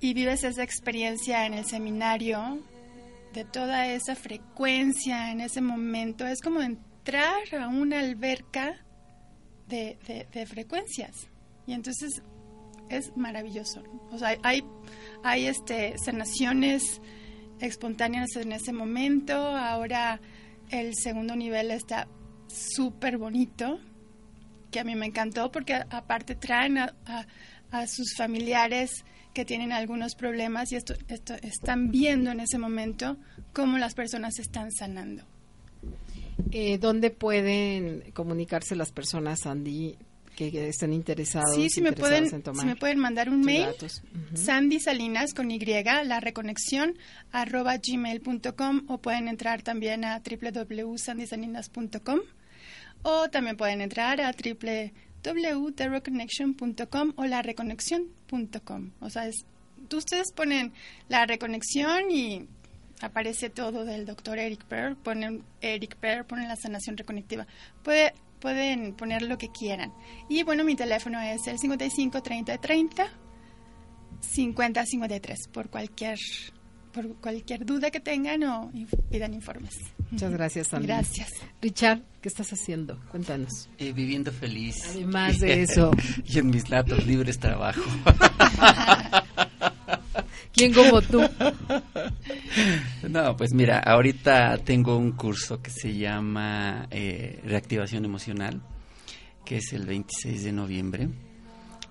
y 0.00 0.14
vives 0.14 0.44
esa 0.44 0.62
experiencia 0.62 1.46
en 1.46 1.54
el 1.54 1.64
seminario, 1.64 2.62
de 3.32 3.44
toda 3.44 3.88
esa 3.88 4.14
frecuencia 4.14 5.32
en 5.32 5.40
ese 5.40 5.60
momento, 5.60 6.24
es 6.26 6.40
como 6.40 6.60
entrar 6.62 7.42
a 7.58 7.66
una 7.66 7.98
alberca 8.00 8.76
de, 9.66 9.98
de- 10.06 10.28
de 10.32 10.46
frecuencias. 10.46 11.26
Y 11.66 11.72
entonces 11.72 12.22
es 12.88 13.16
maravilloso. 13.16 13.82
O 14.10 14.18
sea, 14.18 14.36
hay, 14.42 14.62
hay 15.22 15.46
este, 15.46 15.96
sanaciones 15.98 17.00
espontáneas 17.60 18.36
en 18.36 18.52
ese 18.52 18.72
momento. 18.72 19.34
Ahora 19.34 20.20
el 20.70 20.92
segundo 20.94 21.36
nivel 21.36 21.70
está 21.70 22.08
súper 22.48 23.18
bonito, 23.18 23.78
que 24.70 24.80
a 24.80 24.84
mí 24.84 24.94
me 24.94 25.06
encantó 25.06 25.50
porque 25.52 25.74
aparte 25.74 26.34
traen 26.34 26.78
a, 26.78 26.94
a- 27.06 27.26
a 27.70 27.86
sus 27.88 28.14
familiares 28.16 29.04
que 29.32 29.44
tienen 29.44 29.72
algunos 29.72 30.14
problemas 30.14 30.70
y 30.70 30.76
esto, 30.76 30.94
esto 31.08 31.34
están 31.42 31.90
viendo 31.90 32.30
en 32.30 32.38
ese 32.38 32.56
momento 32.56 33.16
cómo 33.52 33.78
las 33.78 33.94
personas 33.94 34.38
están 34.38 34.70
sanando. 34.70 35.24
Eh, 36.52 36.78
¿Dónde 36.78 37.10
pueden 37.10 38.12
comunicarse 38.12 38.76
las 38.76 38.92
personas, 38.92 39.44
Andy, 39.46 39.96
que, 40.34 40.68
estén 40.68 40.92
interesados? 40.92 41.54
Sí, 41.54 41.70
si 41.70 41.80
me 41.80 41.92
pueden, 41.92 42.26
en 42.32 42.42
tomar 42.42 42.60
si 42.60 42.66
me 42.66 42.76
pueden 42.76 42.98
mandar 42.98 43.30
un 43.30 43.40
mail, 43.40 43.64
datos? 43.66 44.02
Sandy 44.34 44.80
Salinas 44.80 45.32
con 45.34 45.50
Y, 45.50 45.58
la 45.58 46.20
reconexión, 46.20 46.96
arroba 47.32 47.78
gmail.com 47.78 48.84
o 48.88 48.98
pueden 48.98 49.28
entrar 49.28 49.62
también 49.62 50.04
a 50.04 50.20
www.sandysalinas.com 50.20 52.20
o 53.02 53.28
también 53.28 53.56
pueden 53.56 53.80
entrar 53.80 54.20
a 54.20 54.32
www.thereconnection.com 54.32 57.12
o 57.16 57.24
la 57.26 57.42
reconexión.com. 57.42 58.90
O 59.00 59.10
sea, 59.10 59.26
es, 59.28 59.44
ustedes 59.92 60.32
ponen 60.32 60.72
la 61.08 61.26
reconexión 61.26 62.10
y 62.10 62.48
aparece 63.00 63.50
todo 63.50 63.84
del 63.84 64.06
doctor 64.06 64.38
Eric 64.38 64.64
Pearl, 64.64 64.96
ponen 64.96 65.42
Eric 65.60 65.96
Pearl, 65.96 66.24
ponen 66.24 66.48
la 66.48 66.56
sanación 66.56 66.96
reconectiva. 66.96 67.46
Puede, 67.82 68.14
pueden 68.44 68.92
poner 68.92 69.22
lo 69.22 69.38
que 69.38 69.48
quieran. 69.48 69.94
Y 70.28 70.42
bueno, 70.42 70.64
mi 70.64 70.76
teléfono 70.76 71.18
es 71.18 71.46
el 71.46 71.58
55 71.58 72.22
30 72.22 72.58
30 72.58 73.08
50 74.20 74.84
53 74.84 75.48
por 75.50 75.70
cualquier 75.70 76.18
por 76.92 77.16
cualquier 77.16 77.64
duda 77.64 77.90
que 77.90 78.00
tengan 78.00 78.44
o 78.44 78.70
pidan 79.10 79.32
informes. 79.32 79.72
Muchas 80.10 80.30
gracias, 80.30 80.74
Andy. 80.74 80.86
Gracias. 80.86 81.30
Richard, 81.62 82.02
¿qué 82.20 82.28
estás 82.28 82.52
haciendo? 82.52 83.00
Cuéntanos. 83.10 83.70
Eh, 83.78 83.92
viviendo 83.92 84.30
feliz. 84.30 84.76
Además 84.90 85.40
de 85.40 85.62
eso. 85.62 85.90
y 86.26 86.38
en 86.38 86.48
mis 86.48 86.68
latos 86.68 87.06
libres 87.06 87.38
trabajo. 87.38 87.80
¿Quién 90.52 90.74
como 90.74 91.00
tú? 91.00 91.22
No, 93.08 93.36
pues 93.36 93.52
mira, 93.52 93.78
ahorita 93.78 94.58
tengo 94.58 94.96
un 94.96 95.12
curso 95.12 95.60
que 95.60 95.70
se 95.70 95.94
llama 95.94 96.86
eh, 96.90 97.40
Reactivación 97.44 98.04
Emocional, 98.04 98.60
que 99.44 99.58
es 99.58 99.72
el 99.72 99.86
26 99.86 100.44
de 100.44 100.52
noviembre. 100.52 101.08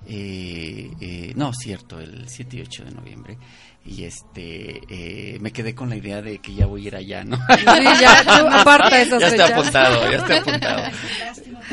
Eh, 0.06 0.92
eh, 1.00 1.34
no, 1.36 1.54
cierto, 1.54 2.00
el 2.00 2.28
7 2.28 2.58
y 2.58 2.62
8 2.62 2.86
de 2.86 2.92
noviembre. 2.92 3.38
Y 3.86 4.06
este, 4.06 4.82
eh, 4.90 5.38
me 5.42 5.52
quedé 5.52 5.76
con 5.76 5.90
la 5.90 5.98
idea 5.98 6.22
de 6.22 6.40
que 6.40 6.54
ya 6.54 6.66
voy 6.66 6.86
a 6.86 6.88
ir 6.88 6.96
allá, 6.96 7.24
¿no? 7.26 7.36
Sí, 7.36 7.66
ya, 8.02 8.24
tú 8.24 8.48
aparta 8.48 9.02
esas 9.02 9.20
ya 9.20 9.28
está 9.28 9.48
apuntado, 9.48 10.10
ya 10.10 10.18
está 10.18 10.38
apuntado. 10.40 10.84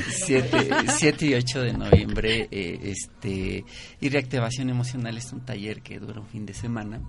7, 0.09 1.27
y 1.27 1.35
8 1.35 1.63
de 1.63 1.73
noviembre, 1.73 2.49
eh, 2.51 2.79
este, 2.83 3.65
y 4.01 4.09
reactivación 4.09 4.71
emocional 4.71 5.17
es 5.17 5.33
un 5.33 5.45
taller 5.45 5.83
que 5.83 5.99
dura 5.99 6.21
un 6.21 6.27
fin 6.27 6.47
de 6.47 6.55
semana, 6.55 7.01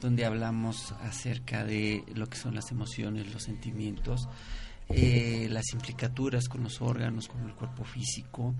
donde 0.00 0.24
hablamos 0.24 0.92
acerca 1.02 1.64
de 1.64 2.04
lo 2.14 2.28
que 2.28 2.36
son 2.38 2.54
las 2.54 2.70
emociones, 2.70 3.32
los 3.32 3.42
sentimientos, 3.42 4.28
eh, 4.88 5.48
las 5.50 5.72
implicaturas 5.72 6.48
con 6.48 6.62
los 6.62 6.80
órganos, 6.80 7.28
con 7.28 7.44
el 7.44 7.54
cuerpo 7.54 7.84
físico, 7.84 8.54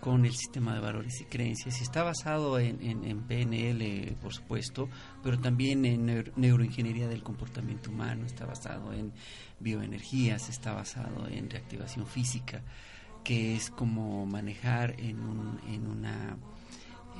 con 0.00 0.24
el 0.24 0.32
sistema 0.34 0.74
de 0.74 0.80
valores 0.80 1.20
y 1.20 1.24
creencias. 1.24 1.78
Y 1.80 1.82
está 1.82 2.02
basado 2.04 2.58
en, 2.58 2.80
en- 2.82 3.04
en 3.04 3.22
PNL, 3.22 4.16
por 4.22 4.32
supuesto, 4.32 4.88
pero 5.22 5.38
también 5.38 5.84
en 5.84 6.06
neuro- 6.06 6.32
neuroingeniería 6.36 7.06
del 7.08 7.22
comportamiento 7.22 7.90
humano, 7.90 8.24
está 8.26 8.46
basado 8.46 8.92
en 8.92 9.12
bioenergías, 9.60 10.48
está 10.48 10.72
basado 10.72 11.26
en 11.28 11.50
reactivación 11.50 12.06
física, 12.06 12.62
que 13.24 13.56
es 13.56 13.70
como 13.70 14.24
manejar 14.24 14.94
en, 15.00 15.18
un, 15.20 15.60
en 15.68 15.86
una 15.86 16.36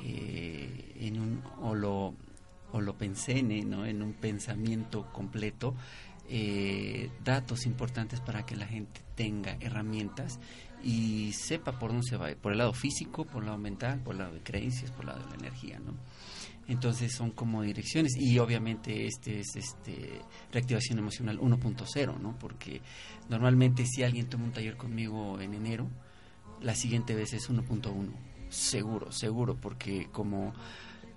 eh, 0.03 0.95
en 1.01 1.19
un 1.19 1.43
holo, 1.61 2.15
holopensene, 2.71 3.63
¿no? 3.63 3.85
en 3.85 4.01
un 4.01 4.13
pensamiento 4.13 5.11
completo, 5.11 5.75
eh, 6.27 7.09
datos 7.23 7.65
importantes 7.65 8.19
para 8.21 8.45
que 8.45 8.55
la 8.55 8.67
gente 8.67 9.01
tenga 9.15 9.57
herramientas 9.59 10.39
y 10.83 11.33
sepa 11.33 11.77
por 11.77 11.89
dónde 11.89 12.07
se 12.07 12.17
va, 12.17 12.29
por 12.41 12.51
el 12.51 12.59
lado 12.59 12.73
físico, 12.73 13.25
por 13.25 13.41
el 13.41 13.47
lado 13.47 13.57
mental, 13.57 13.99
por 13.99 14.13
el 14.13 14.19
lado 14.19 14.33
de 14.33 14.41
creencias, 14.41 14.91
por 14.91 15.01
el 15.01 15.07
lado 15.07 15.23
de 15.23 15.29
la 15.29 15.35
energía, 15.35 15.79
¿no? 15.79 15.93
Entonces 16.67 17.13
son 17.13 17.31
como 17.31 17.63
direcciones 17.63 18.15
y 18.15 18.37
obviamente 18.37 19.07
este 19.07 19.39
es 19.39 19.55
este 19.55 20.21
reactivación 20.51 20.99
emocional 20.99 21.39
1.0, 21.39 22.19
¿no? 22.19 22.37
Porque 22.37 22.81
normalmente 23.27 23.87
si 23.87 24.03
alguien 24.03 24.27
toma 24.29 24.45
un 24.45 24.51
taller 24.51 24.77
conmigo 24.77 25.41
en 25.41 25.55
enero, 25.55 25.87
la 26.61 26.75
siguiente 26.75 27.15
vez 27.15 27.33
es 27.33 27.49
1.1. 27.49 28.11
Seguro, 28.49 29.11
seguro, 29.11 29.55
porque 29.55 30.09
como 30.11 30.53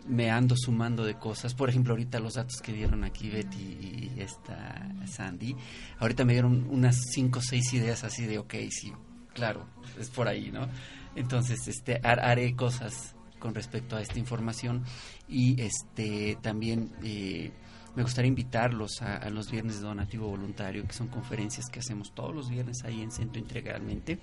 me 0.07 0.31
ando 0.31 0.57
sumando 0.57 1.05
de 1.05 1.15
cosas, 1.15 1.55
por 1.55 1.69
ejemplo, 1.71 1.93
ahorita 1.93 2.19
los 2.21 2.35
datos 2.35 2.61
que 2.61 2.73
dieron 2.73 3.05
aquí 3.05 3.31
Betty 3.31 3.59
y 3.59 4.13
esta 4.21 4.89
Sandy, 5.07 5.57
ahorita 5.99 6.25
me 6.25 6.33
dieron 6.33 6.67
unas 6.71 6.97
5 7.13 7.39
o 7.39 7.43
6 7.43 7.73
ideas 7.75 8.03
así 8.05 8.27
de, 8.27 8.39
ok, 8.39 8.55
sí, 8.71 8.93
claro, 9.35 9.67
es 9.99 10.11
por 10.11 10.29
ahí, 10.29 10.51
¿no? 10.51 10.69
Entonces, 11.15 11.69
este, 11.69 12.01
har- 12.03 12.21
haré 12.21 12.55
cosas 12.57 13.15
con 13.39 13.55
respecto 13.55 13.97
a 13.97 14.01
esta 14.03 14.19
información 14.19 14.85
y 15.29 15.61
este 15.61 16.39
también 16.43 16.91
eh, 17.03 17.51
me 17.95 18.03
gustaría 18.03 18.29
invitarlos 18.29 19.03
a, 19.03 19.17
a 19.17 19.31
los 19.31 19.51
viernes 19.51 19.81
de 19.81 19.87
donativo 19.87 20.29
voluntario, 20.29 20.87
que 20.87 20.93
son 20.93 21.09
conferencias 21.09 21.67
que 21.71 21.81
hacemos 21.81 22.15
todos 22.15 22.35
los 22.35 22.51
viernes 22.51 22.85
ahí 22.85 23.03
en 23.03 23.11
Centro 23.11 23.41
Integralmente 23.41 24.19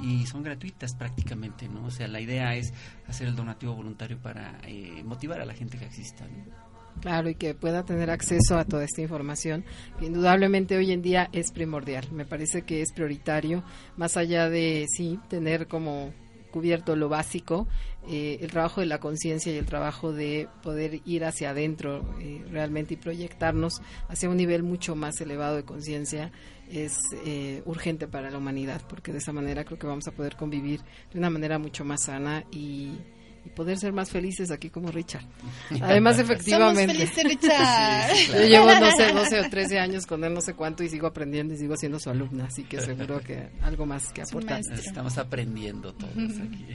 y 0.00 0.26
son 0.26 0.42
gratuitas 0.42 0.94
prácticamente, 0.94 1.68
¿no? 1.68 1.84
O 1.86 1.90
sea, 1.90 2.08
la 2.08 2.20
idea 2.20 2.54
es 2.54 2.72
hacer 3.06 3.28
el 3.28 3.36
donativo 3.36 3.74
voluntario 3.74 4.18
para 4.18 4.58
eh, 4.66 5.02
motivar 5.04 5.40
a 5.40 5.44
la 5.44 5.54
gente 5.54 5.78
que 5.78 5.84
exista. 5.84 6.26
Claro, 7.00 7.30
y 7.30 7.34
que 7.34 7.54
pueda 7.54 7.84
tener 7.84 8.10
acceso 8.10 8.58
a 8.58 8.64
toda 8.64 8.84
esta 8.84 9.00
información, 9.00 9.64
que 9.98 10.06
indudablemente 10.06 10.76
hoy 10.76 10.92
en 10.92 11.02
día 11.02 11.28
es 11.32 11.50
primordial. 11.50 12.06
Me 12.12 12.26
parece 12.26 12.62
que 12.62 12.82
es 12.82 12.92
prioritario, 12.92 13.64
más 13.96 14.16
allá 14.16 14.48
de, 14.48 14.86
sí, 14.94 15.18
tener 15.28 15.68
como 15.68 16.12
cubierto 16.52 16.94
lo 16.94 17.08
básico, 17.08 17.66
eh, 18.08 18.38
el 18.40 18.50
trabajo 18.52 18.80
de 18.80 18.86
la 18.86 19.00
conciencia 19.00 19.52
y 19.52 19.56
el 19.56 19.66
trabajo 19.66 20.12
de 20.12 20.48
poder 20.62 21.00
ir 21.04 21.24
hacia 21.24 21.50
adentro 21.50 22.04
eh, 22.20 22.44
realmente 22.50 22.94
y 22.94 22.96
proyectarnos 22.96 23.82
hacia 24.08 24.30
un 24.30 24.36
nivel 24.36 24.62
mucho 24.62 24.94
más 24.94 25.20
elevado 25.20 25.56
de 25.56 25.64
conciencia 25.64 26.30
es 26.70 26.96
eh, 27.26 27.62
urgente 27.66 28.06
para 28.06 28.30
la 28.30 28.38
humanidad, 28.38 28.82
porque 28.88 29.12
de 29.12 29.18
esa 29.18 29.32
manera 29.32 29.64
creo 29.64 29.78
que 29.78 29.86
vamos 29.86 30.06
a 30.06 30.12
poder 30.12 30.36
convivir 30.36 30.80
de 31.12 31.18
una 31.18 31.30
manera 31.30 31.58
mucho 31.58 31.84
más 31.84 32.04
sana 32.04 32.44
y, 32.52 32.92
y 33.44 33.50
poder 33.50 33.78
ser 33.78 33.92
más 33.92 34.10
felices 34.10 34.50
aquí 34.50 34.70
como 34.70 34.90
Richard. 34.90 35.24
Además, 35.80 36.18
efectivamente. 36.18 36.92
Somos 36.92 37.14
felices, 37.14 37.24
Richard. 37.24 38.42
Yo 38.42 38.46
llevo, 38.46 38.66
no 38.66 38.90
sé, 38.92 39.12
12 39.12 39.40
o 39.40 39.50
13 39.50 39.78
años 39.78 40.06
con 40.06 40.24
él, 40.24 40.32
no 40.32 40.40
sé 40.40 40.54
cuánto, 40.54 40.82
y 40.84 40.88
sigo 40.88 41.06
aprendiendo 41.06 41.54
y 41.54 41.58
sigo 41.58 41.76
siendo 41.76 41.98
su 41.98 42.10
alumna, 42.10 42.46
así 42.46 42.64
que 42.64 42.80
seguro 42.80 43.20
que 43.20 43.50
algo 43.62 43.86
más 43.86 44.12
que 44.12 44.22
aportar. 44.22 44.60
Estamos 44.72 45.18
aprendiendo 45.18 45.92
todos 45.94 46.12
aquí. 46.14 46.66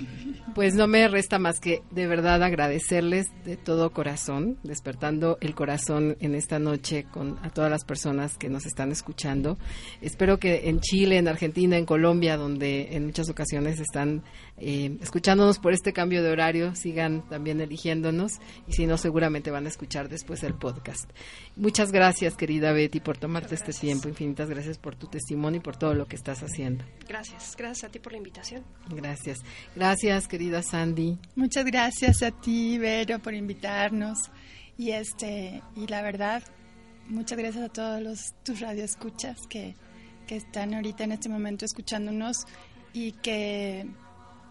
Pues 0.55 0.75
no 0.75 0.87
me 0.87 1.07
resta 1.07 1.39
más 1.39 1.59
que 1.59 1.81
de 1.91 2.07
verdad 2.07 2.43
agradecerles 2.43 3.27
de 3.45 3.57
todo 3.57 3.91
corazón, 3.91 4.57
despertando 4.63 5.37
el 5.41 5.55
corazón 5.55 6.17
en 6.19 6.35
esta 6.35 6.59
noche 6.59 7.05
con 7.11 7.37
a 7.43 7.49
todas 7.49 7.69
las 7.69 7.83
personas 7.83 8.37
que 8.37 8.49
nos 8.49 8.65
están 8.65 8.91
escuchando. 8.91 9.57
Espero 10.01 10.39
que 10.39 10.69
en 10.69 10.79
Chile, 10.79 11.17
en 11.17 11.27
Argentina, 11.27 11.77
en 11.77 11.85
Colombia, 11.85 12.37
donde 12.37 12.95
en 12.95 13.05
muchas 13.05 13.29
ocasiones 13.29 13.79
están 13.79 14.23
eh, 14.59 14.97
escuchándonos 15.01 15.59
por 15.59 15.73
este 15.73 15.93
cambio 15.93 16.23
de 16.23 16.31
horario, 16.31 16.73
sigan 16.75 17.27
también 17.29 17.61
eligiéndonos 17.61 18.39
y 18.67 18.73
si 18.73 18.87
no, 18.87 18.97
seguramente 18.97 19.51
van 19.51 19.65
a 19.65 19.69
escuchar 19.69 20.09
después 20.09 20.41
el 20.43 20.55
podcast. 20.55 21.09
Muchas 21.55 21.91
gracias, 21.91 22.35
querida 22.35 22.71
Betty, 22.71 22.99
por 22.99 23.17
tomarte 23.17 23.53
este 23.53 23.71
tiempo. 23.71 24.09
Infinitas 24.09 24.49
gracias 24.49 24.79
por 24.79 24.95
tu 24.95 25.07
testimonio 25.07 25.59
y 25.59 25.63
por 25.63 25.77
todo 25.77 25.93
lo 25.93 26.07
que 26.07 26.15
estás 26.15 26.41
haciendo. 26.41 26.83
Gracias, 27.07 27.55
gracias 27.55 27.83
a 27.83 27.91
ti 27.91 27.99
por 27.99 28.13
la 28.13 28.17
invitación. 28.17 28.63
Gracias. 28.89 29.39
Gracias, 29.75 30.27
querida 30.27 30.63
Sandy. 30.63 31.19
Muchas 31.35 31.65
gracias 31.65 32.23
a 32.23 32.31
ti, 32.31 32.79
Vero, 32.79 33.19
por 33.19 33.35
invitarnos. 33.35 34.17
Y 34.75 34.91
este, 34.91 35.61
y 35.75 35.87
la 35.87 36.01
verdad, 36.01 36.43
muchas 37.07 37.37
gracias 37.37 37.63
a 37.63 37.69
todos 37.69 38.01
los 38.01 38.33
tus 38.43 38.59
radioescuchas 38.59 39.37
que, 39.47 39.75
que 40.25 40.35
están 40.35 40.73
ahorita 40.73 41.03
en 41.03 41.11
este 41.11 41.29
momento 41.29 41.65
escuchándonos 41.65 42.45
y 42.93 43.11
que 43.13 43.87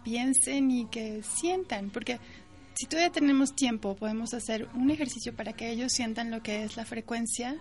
piensen 0.07 0.71
y 0.71 0.85
que 0.85 1.21
sientan, 1.21 1.89
porque 1.89 2.17
si 2.75 2.85
todavía 2.85 3.11
tenemos 3.11 3.53
tiempo, 3.53 3.97
podemos 3.97 4.33
hacer 4.33 4.69
un 4.73 4.89
ejercicio 4.89 5.35
para 5.35 5.51
que 5.51 5.69
ellos 5.69 5.91
sientan 5.91 6.31
lo 6.31 6.41
que 6.41 6.63
es 6.63 6.77
la 6.77 6.85
frecuencia 6.85 7.57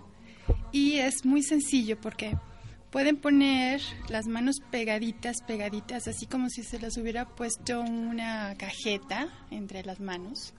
y 0.70 0.98
es 0.98 1.24
muy 1.24 1.42
sencillo 1.42 2.00
porque 2.00 2.36
pueden 2.92 3.16
poner 3.16 3.80
las 4.08 4.28
manos 4.28 4.60
pegaditas, 4.70 5.38
pegaditas, 5.44 6.06
así 6.06 6.26
como 6.26 6.48
si 6.48 6.62
se 6.62 6.78
les 6.78 6.96
hubiera 6.98 7.26
puesto 7.26 7.80
una 7.80 8.54
cajeta 8.56 9.26
entre 9.50 9.82
las 9.82 9.98
manos 9.98 10.54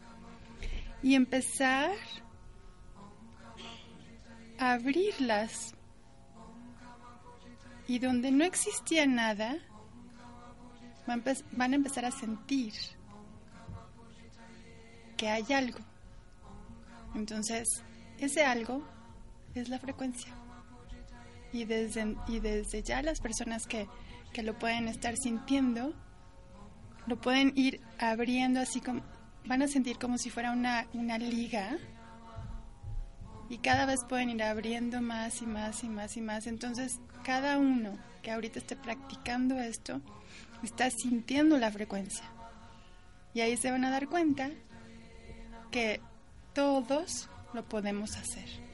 y 1.02 1.16
empezar 1.16 1.92
a 4.60 4.74
abrirlas. 4.74 5.74
Y 7.88 8.00
donde 8.00 8.32
no 8.32 8.44
existía 8.44 9.06
nada, 9.06 9.56
van 11.08 11.74
a 11.74 11.76
empezar 11.76 12.06
a 12.06 12.12
sentir 12.12 12.74
que 15.18 15.30
hay 15.30 15.52
algo. 15.52 15.80
Entonces, 17.16 17.68
ese 18.20 18.46
algo 18.46 18.84
es 19.56 19.70
la 19.70 19.80
frecuencia. 19.80 20.32
Y 21.52 21.66
desde, 21.66 22.16
y 22.28 22.40
desde 22.40 22.84
ya 22.84 23.02
las 23.02 23.20
personas 23.20 23.66
que, 23.66 23.88
que 24.34 24.44
lo 24.44 24.58
pueden 24.60 24.88
estar 24.88 25.16
sintiendo, 25.18 25.94
lo 27.08 27.20
pueden 27.20 27.54
ir 27.56 27.82
abriendo 27.98 28.60
así 28.60 28.82
como, 28.82 29.02
van 29.46 29.62
a 29.62 29.68
sentir 29.68 29.98
como 29.98 30.18
si 30.18 30.30
fuera 30.30 30.52
una, 30.52 30.88
una 30.94 31.18
liga. 31.18 31.78
Y 33.50 33.60
cada 33.60 33.86
vez 33.86 34.00
pueden 34.08 34.30
ir 34.30 34.44
abriendo 34.44 35.02
más 35.02 35.42
y 35.42 35.48
más 35.48 35.84
y 35.84 35.90
más 35.90 36.18
y 36.18 36.22
más. 36.22 36.48
Entonces, 36.48 37.00
cada 37.24 37.58
uno 37.58 37.98
que 38.22 38.32
ahorita 38.32 38.60
esté 38.60 38.76
practicando 38.76 39.58
esto, 39.58 40.02
está 40.64 40.90
sintiendo 40.90 41.58
la 41.58 41.72
frecuencia. 41.72 42.26
Y 43.34 43.42
ahí 43.42 43.58
se 43.58 43.72
van 43.72 43.86
a 43.86 43.92
dar 43.92 44.08
cuenta 44.08 44.50
que 45.72 46.02
todos 46.54 47.30
lo 47.54 47.64
podemos 47.64 48.16
hacer. 48.18 48.68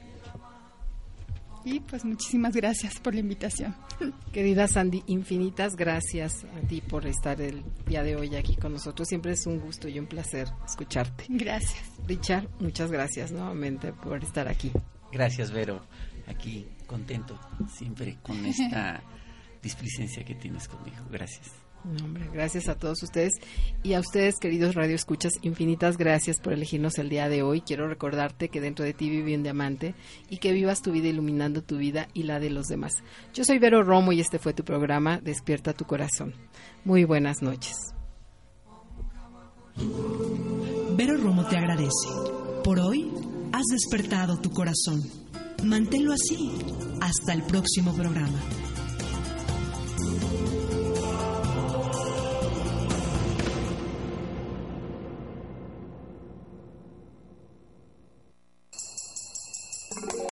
Y 1.64 1.80
pues 1.80 2.04
muchísimas 2.04 2.54
gracias 2.54 3.00
por 3.00 3.14
la 3.14 3.20
invitación. 3.20 3.74
Querida 4.32 4.68
Sandy, 4.68 5.02
infinitas 5.06 5.76
gracias 5.76 6.44
a 6.44 6.66
ti 6.66 6.82
por 6.82 7.06
estar 7.06 7.40
el 7.40 7.64
día 7.86 8.02
de 8.02 8.16
hoy 8.16 8.36
aquí 8.36 8.54
con 8.54 8.72
nosotros. 8.74 9.08
Siempre 9.08 9.32
es 9.32 9.46
un 9.46 9.60
gusto 9.60 9.88
y 9.88 9.98
un 9.98 10.06
placer 10.06 10.48
escucharte. 10.66 11.24
Gracias. 11.28 11.82
Richard, 12.06 12.48
muchas 12.60 12.90
gracias 12.90 13.32
nuevamente 13.32 13.94
por 13.94 14.22
estar 14.22 14.46
aquí. 14.46 14.72
Gracias, 15.10 15.50
Vero. 15.52 15.86
Aquí 16.26 16.66
contento 16.86 17.38
siempre 17.72 18.18
con 18.22 18.44
esta 18.44 19.02
displicencia 19.62 20.22
que 20.22 20.34
tienes 20.34 20.68
conmigo. 20.68 21.04
Gracias. 21.10 21.63
Gracias 22.32 22.68
a 22.68 22.76
todos 22.76 23.02
ustedes 23.02 23.32
y 23.82 23.92
a 23.92 24.00
ustedes, 24.00 24.36
queridos 24.40 24.74
radioescuchas, 24.74 25.32
infinitas 25.42 25.98
gracias 25.98 26.40
por 26.40 26.52
elegirnos 26.52 26.98
el 26.98 27.10
día 27.10 27.28
de 27.28 27.42
hoy. 27.42 27.60
Quiero 27.60 27.88
recordarte 27.88 28.48
que 28.48 28.60
dentro 28.60 28.84
de 28.84 28.94
ti 28.94 29.10
vive 29.10 29.36
un 29.36 29.42
diamante 29.42 29.94
y 30.30 30.38
que 30.38 30.52
vivas 30.52 30.80
tu 30.80 30.92
vida 30.92 31.08
iluminando 31.08 31.62
tu 31.62 31.76
vida 31.76 32.08
y 32.14 32.22
la 32.22 32.40
de 32.40 32.50
los 32.50 32.66
demás. 32.66 32.94
Yo 33.34 33.44
soy 33.44 33.58
Vero 33.58 33.82
Romo 33.82 34.12
y 34.12 34.20
este 34.20 34.38
fue 34.38 34.54
tu 34.54 34.64
programa 34.64 35.20
Despierta 35.20 35.74
tu 35.74 35.84
corazón. 35.84 36.34
Muy 36.84 37.04
buenas 37.04 37.42
noches. 37.42 37.76
Vero 40.96 41.16
Romo 41.18 41.46
te 41.46 41.56
agradece. 41.56 42.08
Por 42.62 42.80
hoy 42.80 43.10
has 43.52 43.64
despertado 43.66 44.38
tu 44.38 44.50
corazón. 44.50 45.02
Manténlo 45.64 46.12
así 46.12 46.52
hasta 47.00 47.34
el 47.34 47.42
próximo 47.42 47.94
programa. 47.94 48.38